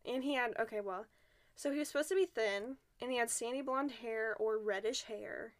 and 0.03 0.23
he 0.23 0.33
had 0.33 0.53
okay, 0.59 0.81
well. 0.81 1.05
So 1.55 1.71
he 1.71 1.77
was 1.77 1.87
supposed 1.89 2.09
to 2.09 2.15
be 2.15 2.25
thin 2.25 2.77
and 2.99 3.11
he 3.11 3.17
had 3.19 3.29
sandy 3.29 3.61
blonde 3.61 3.91
hair 4.01 4.35
or 4.39 4.57
reddish 4.57 5.03
hair. 5.03 5.53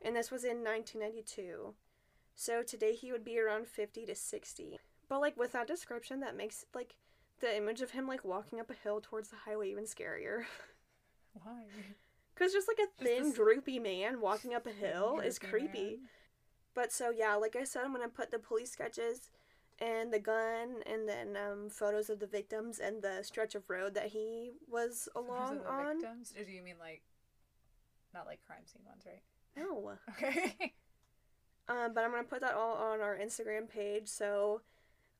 And 0.00 0.14
this 0.14 0.30
was 0.30 0.44
in 0.44 0.62
1992. 0.62 1.74
So 2.36 2.62
today 2.62 2.94
he 2.94 3.10
would 3.10 3.24
be 3.24 3.40
around 3.40 3.66
50 3.66 4.06
to 4.06 4.14
60. 4.14 4.78
But 5.08 5.20
like 5.20 5.36
with 5.36 5.52
that 5.52 5.66
description 5.68 6.20
that 6.20 6.36
makes 6.36 6.64
like 6.74 6.96
the 7.40 7.56
image 7.56 7.80
of 7.82 7.90
him 7.92 8.06
like 8.08 8.24
walking 8.24 8.58
up 8.60 8.70
a 8.70 8.74
hill 8.74 9.00
towards 9.02 9.28
the 9.28 9.36
highway 9.36 9.70
even 9.70 9.84
scarier. 9.84 10.44
Why? 11.34 11.62
Because 12.34 12.52
just 12.52 12.68
like 12.68 12.78
a 12.78 13.04
thin, 13.04 13.24
this- 13.24 13.34
droopy 13.34 13.78
man 13.78 14.20
walking 14.20 14.54
up 14.54 14.66
a 14.66 14.70
hill 14.72 15.20
is 15.24 15.38
creepy. 15.38 15.82
man. 15.84 15.98
But 16.74 16.92
so 16.92 17.10
yeah, 17.10 17.34
like 17.34 17.56
I 17.56 17.64
said, 17.64 17.82
I'm 17.84 17.92
gonna 17.92 18.08
put 18.08 18.30
the 18.30 18.38
police 18.38 18.70
sketches 18.72 19.30
and 19.78 20.12
the 20.12 20.18
gun 20.18 20.82
and 20.86 21.06
then 21.08 21.36
um, 21.36 21.68
photos 21.70 22.08
of 22.10 22.18
the 22.18 22.26
victims 22.26 22.78
and 22.78 23.02
the 23.02 23.22
stretch 23.22 23.54
of 23.54 23.68
road 23.70 23.94
that 23.94 24.08
he 24.08 24.52
was 24.68 25.08
along 25.14 25.58
the 25.58 25.68
on. 25.70 25.98
victims? 26.00 26.34
Or 26.38 26.44
do 26.44 26.50
you 26.50 26.62
mean 26.62 26.76
like, 26.80 27.02
not 28.14 28.26
like 28.26 28.40
crime 28.46 28.64
scene 28.66 28.82
ones, 28.86 29.04
right? 29.06 29.22
No. 29.56 29.92
Okay. 30.10 30.72
Um, 31.68 31.92
but 31.94 32.04
I'm 32.04 32.10
gonna 32.12 32.24
put 32.24 32.40
that 32.42 32.54
all 32.54 32.74
on 32.76 33.00
our 33.00 33.16
Instagram 33.16 33.68
page. 33.68 34.06
So, 34.08 34.60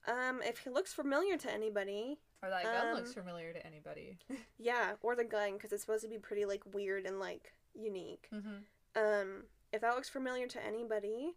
um, 0.06 0.40
if 0.42 0.58
he 0.58 0.70
looks 0.70 0.92
familiar 0.92 1.36
to 1.36 1.52
anybody, 1.52 2.18
or 2.42 2.50
that 2.50 2.62
gun 2.64 2.88
Um, 2.88 2.94
looks 2.94 3.12
familiar 3.14 3.52
to 3.52 3.66
anybody. 3.66 4.18
yeah, 4.58 4.92
or 5.02 5.16
the 5.16 5.24
gun 5.24 5.54
because 5.54 5.72
it's 5.72 5.82
supposed 5.82 6.04
to 6.04 6.08
be 6.10 6.18
pretty 6.18 6.44
like 6.44 6.62
weird 6.74 7.06
and 7.06 7.18
like 7.18 7.54
unique. 7.74 8.28
mm-hmm. 8.32 8.56
Um, 8.94 9.44
if 9.72 9.82
that 9.82 9.94
looks 9.94 10.08
familiar 10.08 10.46
to 10.46 10.64
anybody, 10.64 11.34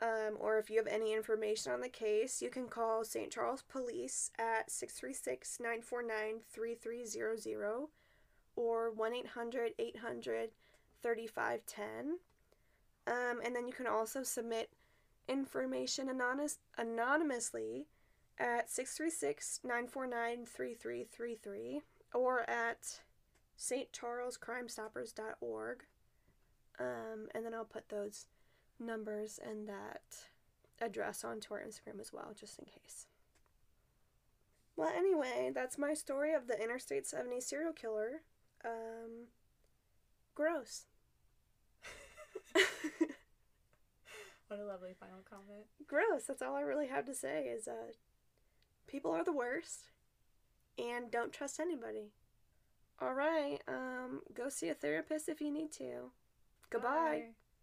um, 0.00 0.36
or 0.40 0.58
if 0.58 0.68
you 0.68 0.76
have 0.78 0.86
any 0.86 1.14
information 1.14 1.72
on 1.72 1.80
the 1.80 1.88
case, 1.88 2.42
you 2.42 2.50
can 2.50 2.66
call 2.68 3.04
St. 3.04 3.30
Charles 3.32 3.62
Police 3.62 4.30
at 4.38 4.70
636 4.70 5.58
949 5.60 6.40
3300 6.50 7.86
or 8.56 8.90
1 8.90 9.14
800 9.14 9.72
800 9.78 10.50
3510. 11.02 12.18
Um, 13.06 13.40
and 13.44 13.54
then 13.56 13.66
you 13.66 13.72
can 13.72 13.86
also 13.86 14.22
submit 14.22 14.70
information 15.28 16.08
anonymous, 16.08 16.58
anonymously 16.76 17.86
at 18.38 18.70
636 18.70 19.60
949 19.64 20.46
3333 20.46 21.80
or 22.14 22.48
at 22.48 23.00
stcharlescrimestoppers.org. 23.58 25.82
Um, 26.78 27.28
and 27.34 27.44
then 27.44 27.52
I'll 27.54 27.64
put 27.64 27.88
those 27.88 28.26
numbers 28.80 29.38
and 29.44 29.68
that 29.68 30.02
address 30.80 31.24
onto 31.24 31.52
our 31.54 31.60
Instagram 31.60 32.00
as 32.00 32.12
well, 32.12 32.32
just 32.38 32.58
in 32.58 32.64
case. 32.64 33.06
Well, 34.76 34.92
anyway, 34.96 35.50
that's 35.54 35.78
my 35.78 35.94
story 35.94 36.34
of 36.34 36.46
the 36.46 36.60
Interstate 36.60 37.06
70 37.06 37.40
serial 37.40 37.72
killer. 37.72 38.22
Um, 38.64 39.28
gross. 40.34 40.84
What 44.52 44.60
a 44.60 44.66
lovely 44.66 44.92
final 45.00 45.20
comment. 45.30 45.64
gross. 45.86 46.24
That's 46.28 46.42
all 46.42 46.56
I 46.56 46.60
really 46.60 46.88
have 46.88 47.06
to 47.06 47.14
say 47.14 47.44
is 47.44 47.66
uh, 47.66 47.92
people 48.86 49.12
are 49.12 49.24
the 49.24 49.32
worst 49.32 49.90
and 50.78 51.10
don't 51.10 51.32
trust 51.32 51.60
anybody. 51.60 52.12
All 53.00 53.14
right, 53.14 53.58
um, 53.66 54.20
go 54.34 54.48
see 54.48 54.68
a 54.68 54.74
therapist 54.74 55.28
if 55.28 55.40
you 55.40 55.50
need 55.50 55.72
to. 55.72 56.10
Goodbye. 56.70 56.88
Bye. 56.88 57.22